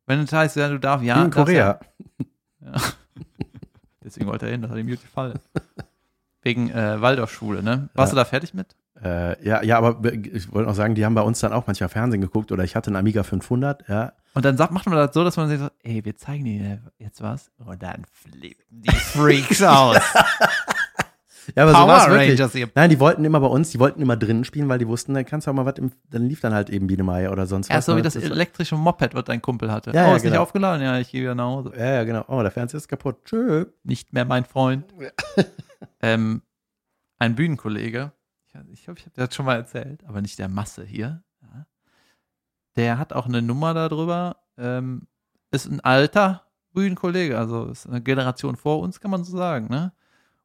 Wenn 0.05 0.20
es 0.22 0.32
heißt, 0.32 0.55
ja, 0.55 0.70
du 0.70 0.80
darfst, 0.80 1.05
ja. 1.05 1.24
In 1.24 1.32
Korea. 1.32 1.80
Ja, 2.61 2.72
ja. 2.72 2.82
Deswegen 4.03 4.28
wollte 4.28 4.45
er 4.45 4.51
hin, 4.53 4.61
das 4.61 4.72
hat 4.72 4.78
ihm 4.78 4.88
gut 4.88 5.01
gefallen. 5.01 5.38
Wegen 6.47 6.69
äh, 6.71 7.01
Waldorfschule, 7.01 7.61
ne? 7.61 7.89
Warst 7.93 8.13
Ja. 8.13 8.15
du 8.15 8.21
da 8.21 8.25
fertig 8.25 8.53
mit? 8.53 8.67
Äh, 9.03 9.45
ja, 9.45 9.61
ja, 9.63 9.77
aber 9.77 9.99
ich 10.13 10.51
wollte 10.53 10.69
noch 10.69 10.75
sagen, 10.75 10.95
die 10.95 11.05
haben 11.05 11.13
bei 11.13 11.21
uns 11.21 11.39
dann 11.41 11.51
auch 11.53 11.67
manchmal 11.67 11.89
Fernsehen 11.89 12.21
geguckt 12.21 12.51
oder 12.53 12.63
ich 12.63 12.75
hatte 12.75 12.87
einen 12.87 12.95
Amiga 12.95 13.23
500, 13.23 13.87
ja. 13.89 14.13
Und 14.33 14.45
dann 14.45 14.55
sagt, 14.55 14.71
macht 14.71 14.85
man 14.87 14.95
das 14.95 15.13
so, 15.13 15.23
dass 15.23 15.35
man 15.35 15.49
sich 15.49 15.59
so, 15.59 15.67
ey, 15.83 16.05
wir 16.05 16.15
zeigen 16.15 16.45
dir 16.45 16.79
jetzt 16.99 17.21
was. 17.21 17.51
Und 17.57 17.83
dann 17.83 18.05
flippen 18.13 18.81
die 18.81 18.91
Freaks 18.95 19.61
aus. 19.61 19.97
Ja, 21.55 21.63
aber 21.63 21.71
so 21.71 21.77
war's 21.87 22.03
Power 22.05 22.11
wirklich. 22.15 22.31
Rangers, 22.39 22.55
ihr 22.55 22.69
Nein, 22.75 22.89
die 22.89 22.99
wollten 22.99 23.23
immer 23.23 23.39
bei 23.39 23.47
uns, 23.47 23.69
die 23.69 23.79
wollten 23.79 24.01
immer 24.01 24.17
drinnen 24.17 24.43
spielen, 24.43 24.67
weil 24.67 24.79
die 24.79 24.87
wussten, 24.87 25.13
dann 25.13 25.25
kannst 25.25 25.47
du 25.47 25.51
auch 25.51 25.55
mal 25.55 25.65
was 25.65 25.75
im, 25.77 25.93
dann 26.09 26.25
lief 26.27 26.41
dann 26.41 26.53
halt 26.53 26.69
eben 26.69 26.87
Biene 26.87 27.03
Meier 27.03 27.31
oder 27.31 27.47
sonst 27.47 27.69
Ja, 27.69 27.77
was. 27.77 27.85
so 27.85 27.93
wie 27.93 27.97
ne? 27.97 28.01
das 28.01 28.17
elektrische 28.17 28.75
Moped, 28.75 29.13
was 29.15 29.23
dein 29.23 29.41
Kumpel 29.41 29.71
hatte. 29.71 29.91
Ja, 29.91 30.03
oh, 30.03 30.09
ja, 30.09 30.15
ist 30.17 30.23
nicht 30.23 30.31
genau. 30.33 30.43
aufgeladen? 30.43 30.83
Ja, 30.83 30.99
ich 30.99 31.09
gehe 31.09 31.21
wieder 31.21 31.35
nach 31.35 31.45
Hause. 31.45 31.71
Ja, 31.77 31.85
ja, 31.93 32.03
genau. 32.03 32.25
Oh, 32.27 32.41
der 32.41 32.51
Fernseher 32.51 32.79
ist 32.79 32.89
kaputt. 32.89 33.23
Tschö. 33.23 33.63
Nicht 33.85 34.11
mehr 34.11 34.25
mein 34.25 34.43
Freund. 34.43 34.83
ähm, 36.01 36.41
ein 37.19 37.35
Bühnenkollege, 37.35 38.11
ich, 38.71 38.83
glaube, 38.83 38.99
ich 38.99 39.05
habe 39.05 39.15
das 39.15 39.35
schon 39.35 39.45
mal 39.45 39.55
erzählt, 39.55 40.03
aber 40.05 40.21
nicht 40.21 40.39
der 40.39 40.49
Masse 40.49 40.83
hier. 40.83 41.23
Ja. 41.41 41.65
Der 42.75 42.97
hat 42.97 43.13
auch 43.13 43.27
eine 43.27 43.41
Nummer 43.41 43.73
darüber. 43.73 44.37
Ähm, 44.57 45.07
ist 45.51 45.67
ein 45.67 45.79
alter 45.81 46.43
Bühnenkollege, 46.73 47.37
also 47.37 47.65
ist 47.65 47.87
eine 47.87 48.01
Generation 48.01 48.55
vor 48.55 48.79
uns, 48.79 48.99
kann 48.99 49.11
man 49.11 49.23
so 49.23 49.37
sagen. 49.37 49.67
Ne? 49.69 49.93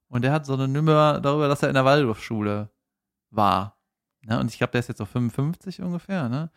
Und 0.09 0.23
der 0.23 0.33
hat 0.33 0.47
so 0.47 0.55
eine 0.55 0.69
Nummer 0.69 1.21
darüber, 1.21 1.49
dass 1.49 1.63
er 1.63 1.69
in 1.69 1.75
der 1.75 1.85
Waldorfschule 1.85 2.71
war. 3.31 3.79
Ne? 4.23 4.39
Und 4.39 4.51
ich 4.51 4.59
glaube, 4.59 4.73
der 4.73 4.81
ist 4.81 4.89
jetzt 4.89 4.99
so 4.99 5.07
55 5.07 5.83
ungefähr, 5.83 6.29
ne? 6.29 6.51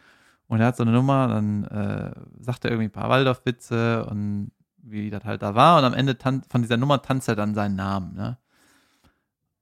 Und 0.48 0.60
er 0.60 0.68
hat 0.68 0.78
so 0.78 0.84
eine 0.84 0.92
Nummer, 0.92 1.28
dann 1.28 1.64
äh, 1.64 2.14
sagt 2.40 2.66
er 2.66 2.72
irgendwie 2.72 2.90
ein 2.90 2.92
paar 2.92 3.10
Waldorf-Witze 3.10 4.06
und 4.06 4.52
wie 4.78 5.10
das 5.10 5.24
halt 5.24 5.42
da 5.42 5.56
war. 5.56 5.80
Und 5.80 5.86
am 5.86 5.96
Ende 5.96 6.16
von 6.22 6.62
dieser 6.62 6.78
Nummer 6.78 7.02
tanzt 7.02 7.28
er 7.28 7.36
dann 7.36 7.56
seinen 7.56 7.76
Namen, 7.76 8.14
ne? 8.14 8.38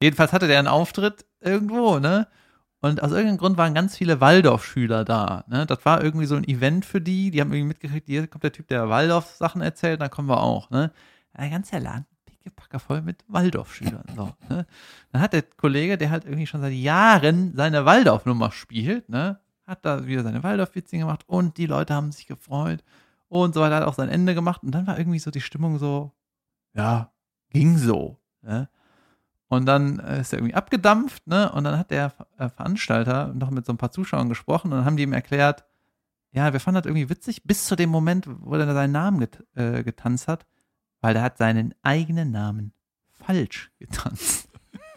Jedenfalls 0.03 0.33
hatte 0.33 0.47
der 0.47 0.59
einen 0.59 0.67
Auftritt 0.67 1.25
irgendwo, 1.39 1.97
ne? 1.97 2.27
Und 2.81 3.01
aus 3.01 3.11
irgendeinem 3.11 3.37
Grund 3.37 3.57
waren 3.57 3.73
ganz 3.73 3.95
viele 3.95 4.19
Waldorf-Schüler 4.19 5.05
da. 5.05 5.45
Ne? 5.47 5.65
Das 5.65 5.85
war 5.85 6.03
irgendwie 6.03 6.25
so 6.25 6.35
ein 6.35 6.43
Event 6.43 6.83
für 6.83 6.99
die. 6.99 7.31
Die 7.31 7.39
haben 7.39 7.53
irgendwie 7.53 7.69
mitgekriegt, 7.69 8.07
hier 8.07 8.27
kommt 8.27 8.43
der 8.43 8.51
Typ, 8.51 8.67
der 8.67 8.89
Waldorf-Sachen 8.89 9.61
erzählt, 9.61 10.01
dann 10.01 10.09
kommen 10.09 10.27
wir 10.27 10.43
auch. 10.43 10.69
Ne? 10.69 10.91
Der 11.37 11.49
ganze 11.49 11.79
Laden 11.79 12.05
pickepacke 12.25 12.79
voll 12.79 13.01
mit 13.01 13.23
Waldorf-Schülern. 13.29 14.03
So, 14.13 14.33
ne? 14.49 14.65
Dann 15.13 15.21
hat 15.21 15.31
der 15.31 15.43
Kollege, 15.43 15.97
der 15.97 16.11
halt 16.11 16.25
irgendwie 16.25 16.47
schon 16.47 16.59
seit 16.59 16.73
Jahren 16.73 17.53
seine 17.55 17.85
Waldorf-Nummer 17.85 18.51
spielt, 18.51 19.07
ne? 19.07 19.39
hat 19.65 19.85
da 19.85 20.05
wieder 20.05 20.23
seine 20.23 20.43
Waldorf-Witzchen 20.43 20.99
gemacht 20.99 21.23
und 21.27 21.57
die 21.57 21.65
Leute 21.65 21.93
haben 21.93 22.11
sich 22.11 22.27
gefreut 22.27 22.83
und 23.29 23.53
so 23.53 23.61
weiter, 23.61 23.77
hat 23.77 23.83
auch 23.85 23.93
sein 23.93 24.09
Ende 24.09 24.35
gemacht. 24.35 24.63
Und 24.63 24.71
dann 24.71 24.85
war 24.85 24.99
irgendwie 24.99 25.19
so 25.19 25.31
die 25.31 25.39
Stimmung 25.39 25.79
so, 25.79 26.11
ja, 26.73 27.13
ging 27.51 27.77
so. 27.77 28.19
Ne? 28.41 28.67
Und 29.53 29.65
dann 29.65 29.99
äh, 29.99 30.21
ist 30.21 30.33
er 30.33 30.39
irgendwie 30.39 30.55
abgedampft, 30.55 31.27
ne? 31.27 31.51
Und 31.51 31.63
dann 31.63 31.77
hat 31.77 31.91
der 31.91 32.13
äh, 32.37 32.49
Veranstalter 32.49 33.33
noch 33.33 33.51
mit 33.51 33.65
so 33.65 33.73
ein 33.73 33.77
paar 33.77 33.91
Zuschauern 33.91 34.29
gesprochen 34.29 34.71
und 34.71 34.77
dann 34.79 34.85
haben 34.85 34.97
die 34.97 35.03
ihm 35.03 35.13
erklärt, 35.13 35.63
ja, 36.31 36.51
wir 36.51 36.59
fanden 36.59 36.81
das 36.81 36.89
irgendwie 36.89 37.09
witzig, 37.09 37.43
bis 37.43 37.65
zu 37.65 37.75
dem 37.75 37.89
Moment, 37.89 38.27
wo 38.27 38.55
er 38.55 38.73
seinen 38.73 38.91
Namen 38.91 39.19
get 39.19 39.43
äh, 39.55 39.83
getanzt 39.83 40.27
hat, 40.27 40.45
weil 41.01 41.13
der 41.13 41.21
hat 41.21 41.37
seinen 41.37 41.75
eigenen 41.83 42.31
Namen 42.31 42.73
falsch 43.11 43.71
getanzt. 43.79 44.49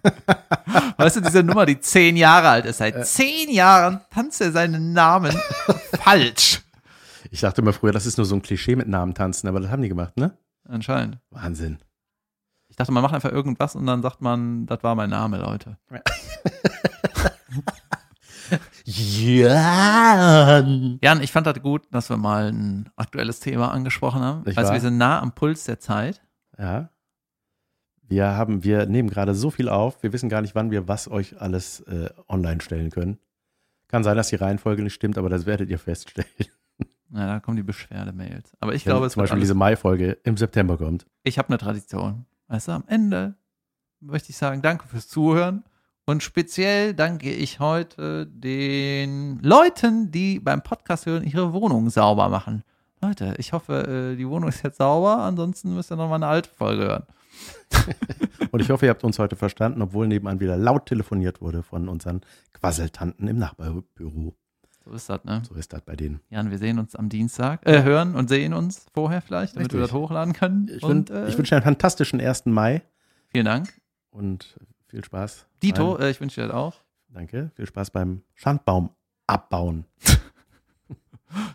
weißt 0.97 1.17
du, 1.17 1.21
diese 1.21 1.43
Nummer, 1.43 1.67
die 1.67 1.79
zehn 1.79 2.17
Jahre 2.17 2.49
alt 2.49 2.65
ist, 2.65 2.79
seit 2.79 3.07
zehn 3.07 3.51
Jahren 3.51 4.01
tanzt 4.11 4.41
er 4.41 4.53
seinen 4.53 4.93
Namen 4.93 5.33
falsch. 6.01 6.63
Ich 7.31 7.41
dachte 7.41 7.61
immer 7.61 7.73
früher, 7.73 7.93
das 7.93 8.07
ist 8.07 8.17
nur 8.17 8.25
so 8.25 8.35
ein 8.35 8.43
Klischee 8.43 8.77
mit 8.77 8.89
Namen 8.89 9.15
tanzen, 9.15 9.49
aber 9.49 9.61
das 9.61 9.71
haben 9.71 9.83
die 9.83 9.89
gemacht, 9.89 10.17
ne? 10.17 10.39
Anscheinend. 10.65 11.19
Wahnsinn. 11.31 11.79
Ich 12.69 12.77
dachte, 12.77 12.93
man 12.93 13.03
macht 13.03 13.15
einfach 13.15 13.33
irgendwas 13.33 13.75
und 13.77 13.87
dann 13.87 14.03
sagt 14.03 14.21
man, 14.21 14.67
das 14.67 14.83
war 14.83 14.95
mein 14.95 15.11
Name, 15.11 15.39
Leute. 15.39 15.79
Jan. 18.85 20.99
Jan, 21.03 21.23
ich 21.23 21.33
fand 21.33 21.47
das 21.47 21.61
gut, 21.61 21.83
dass 21.91 22.09
wir 22.11 22.17
mal 22.17 22.53
ein 22.53 22.89
aktuelles 22.97 23.41
Thema 23.41 23.73
angesprochen 23.73 24.21
haben. 24.23 24.47
Weißt 24.47 24.57
du, 24.59 24.63
wahr? 24.63 24.73
wir 24.73 24.81
sind 24.81 24.99
nah 24.99 25.21
am 25.21 25.33
Puls 25.33 25.65
der 25.65 25.81
Zeit. 25.81 26.23
Ja. 26.59 26.91
Wir 28.09 28.37
haben, 28.37 28.63
wir 28.63 28.87
nehmen 28.87 29.11
gerade 29.11 29.35
so 29.35 29.51
viel 29.51 29.69
auf, 29.69 30.03
wir 30.03 30.13
wissen 30.13 30.29
gar 30.29 30.41
nicht, 30.41 30.55
wann 30.55 30.71
wir 30.71 30.87
was 30.87 31.11
euch 31.11 31.41
alles 31.41 31.81
äh, 31.81 32.09
online 32.29 32.61
stellen 32.61 32.91
können. 32.91 33.19
Kann 33.89 34.05
sein, 34.05 34.17
dass 34.17 34.29
die 34.29 34.37
Reihenfolge 34.37 34.83
nicht 34.83 34.95
stimmt, 34.95 35.19
aber 35.19 35.29
das 35.29 35.47
werdet 35.47 35.71
ihr 35.71 35.79
feststellen. 35.79 36.29
Na, 37.09 37.27
da 37.27 37.41
kommen 37.41 37.57
die 37.57 37.63
Beschwerdemails. 37.65 38.53
Aber 38.61 38.75
ich 38.75 38.87
Wenn 38.87 38.93
glaube, 38.93 39.07
es 39.07 39.15
zum 39.15 39.21
wird 39.21 39.25
Beispiel 39.25 39.37
alles, 39.39 39.43
diese 39.45 39.55
Mai-Folge 39.55 40.19
im 40.25 40.37
September 40.37 40.77
kommt. 40.77 41.07
ich 41.25 41.39
habe 41.39 41.49
eine 41.49 41.59
Tradition. 41.59 42.27
Du, 42.49 42.73
am 42.73 42.85
Ende 42.87 43.37
möchte 44.01 44.31
ich 44.31 44.37
sagen, 44.37 44.63
danke 44.63 44.87
fürs 44.89 45.09
Zuhören. 45.09 45.65
Und 46.05 46.23
speziell 46.23 46.95
danke 46.95 47.33
ich 47.33 47.59
heute 47.59 48.27
den 48.27 49.41
Leuten, 49.43 50.13
die 50.13 50.39
beim 50.39 50.63
Podcast 50.63 51.07
hören, 51.07 51.25
ihre 51.25 51.53
Wohnung 51.53 51.91
sauber 51.91 52.29
machen. 52.29 52.63
Leute, 53.03 53.35
ich 53.39 53.53
hoffe, 53.53 54.13
äh, 54.13 54.17
die 54.17 54.29
Wohnung 54.29 54.49
ist 54.49 54.63
jetzt 54.63 54.79
sauber. 54.79 55.19
Ansonsten 55.19 55.75
müsst 55.75 55.91
ihr 55.91 55.97
noch 55.97 56.09
mal 56.09 56.15
eine 56.15 56.29
alte 56.29 56.51
Folge 56.51 56.85
hören. 56.85 57.07
Und 58.53 58.61
ich 58.61 58.71
hoffe, 58.71 58.87
ihr 58.87 58.91
habt 58.91 59.03
uns 59.03 59.19
heute 59.19 59.37
verstanden, 59.37 59.83
obwohl 59.83 60.07
nebenan 60.07 60.41
wieder 60.41 60.57
laut 60.57 60.87
telefoniert 60.87 61.41
wurde 61.41 61.63
von 61.65 61.89
unseren 61.89 62.21
Quasseltanten 62.53 63.27
im 63.27 63.39
Nachbarbüro. 63.39 64.37
So 64.87 64.93
ist 64.93 65.11
das, 65.11 65.25
ne? 65.25 65.43
So 65.49 65.57
ist 65.57 65.73
das 65.73 65.83
bei 65.83 65.97
denen. 65.97 66.21
Jan, 66.31 66.53
wir 66.53 66.59
sehen 66.59 66.79
uns 66.79 66.95
am 66.95 67.09
Dienstag, 67.09 67.67
äh, 67.67 67.83
hören 67.83 68.15
und 68.15 68.29
sehen 68.29 68.55
uns 68.55 68.87
vorher 68.95 69.21
vielleicht, 69.21 69.57
damit 69.57 69.73
wir 69.73 69.81
Richtig. 69.81 69.93
das 69.93 70.01
hochladen 70.01 70.33
können. 70.33 70.69
Ich, 70.69 70.83
und, 70.85 71.11
äh, 71.11 71.27
ich 71.29 71.37
wünsche 71.37 71.51
dir 71.51 71.57
einen 71.57 71.65
fantastischen 71.65 72.21
1. 72.21 72.47
Mai 72.47 72.83
vielen 73.27 73.47
Dank. 73.47 73.81
und 74.11 74.57
viel 74.87 75.05
Spaß. 75.05 75.47
Dito, 75.61 75.99
äh, 75.99 76.11
ich 76.11 76.21
wünsche 76.21 76.41
dir 76.41 76.47
das 76.47 76.57
auch. 76.57 76.77
danke. 77.09 77.51
Viel 77.57 77.67
Spaß 77.67 77.91
beim 77.91 78.23
Schandbaum 78.35 78.91
abbauen. 79.27 79.85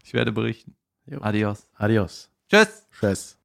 Ich 0.03 0.13
werde 0.13 0.33
berichten. 0.33 0.75
Jo. 1.05 1.21
Adios. 1.21 1.65
Adios. 1.75 2.29
Tschüss. 2.49 2.85
Tschüss. 2.99 3.40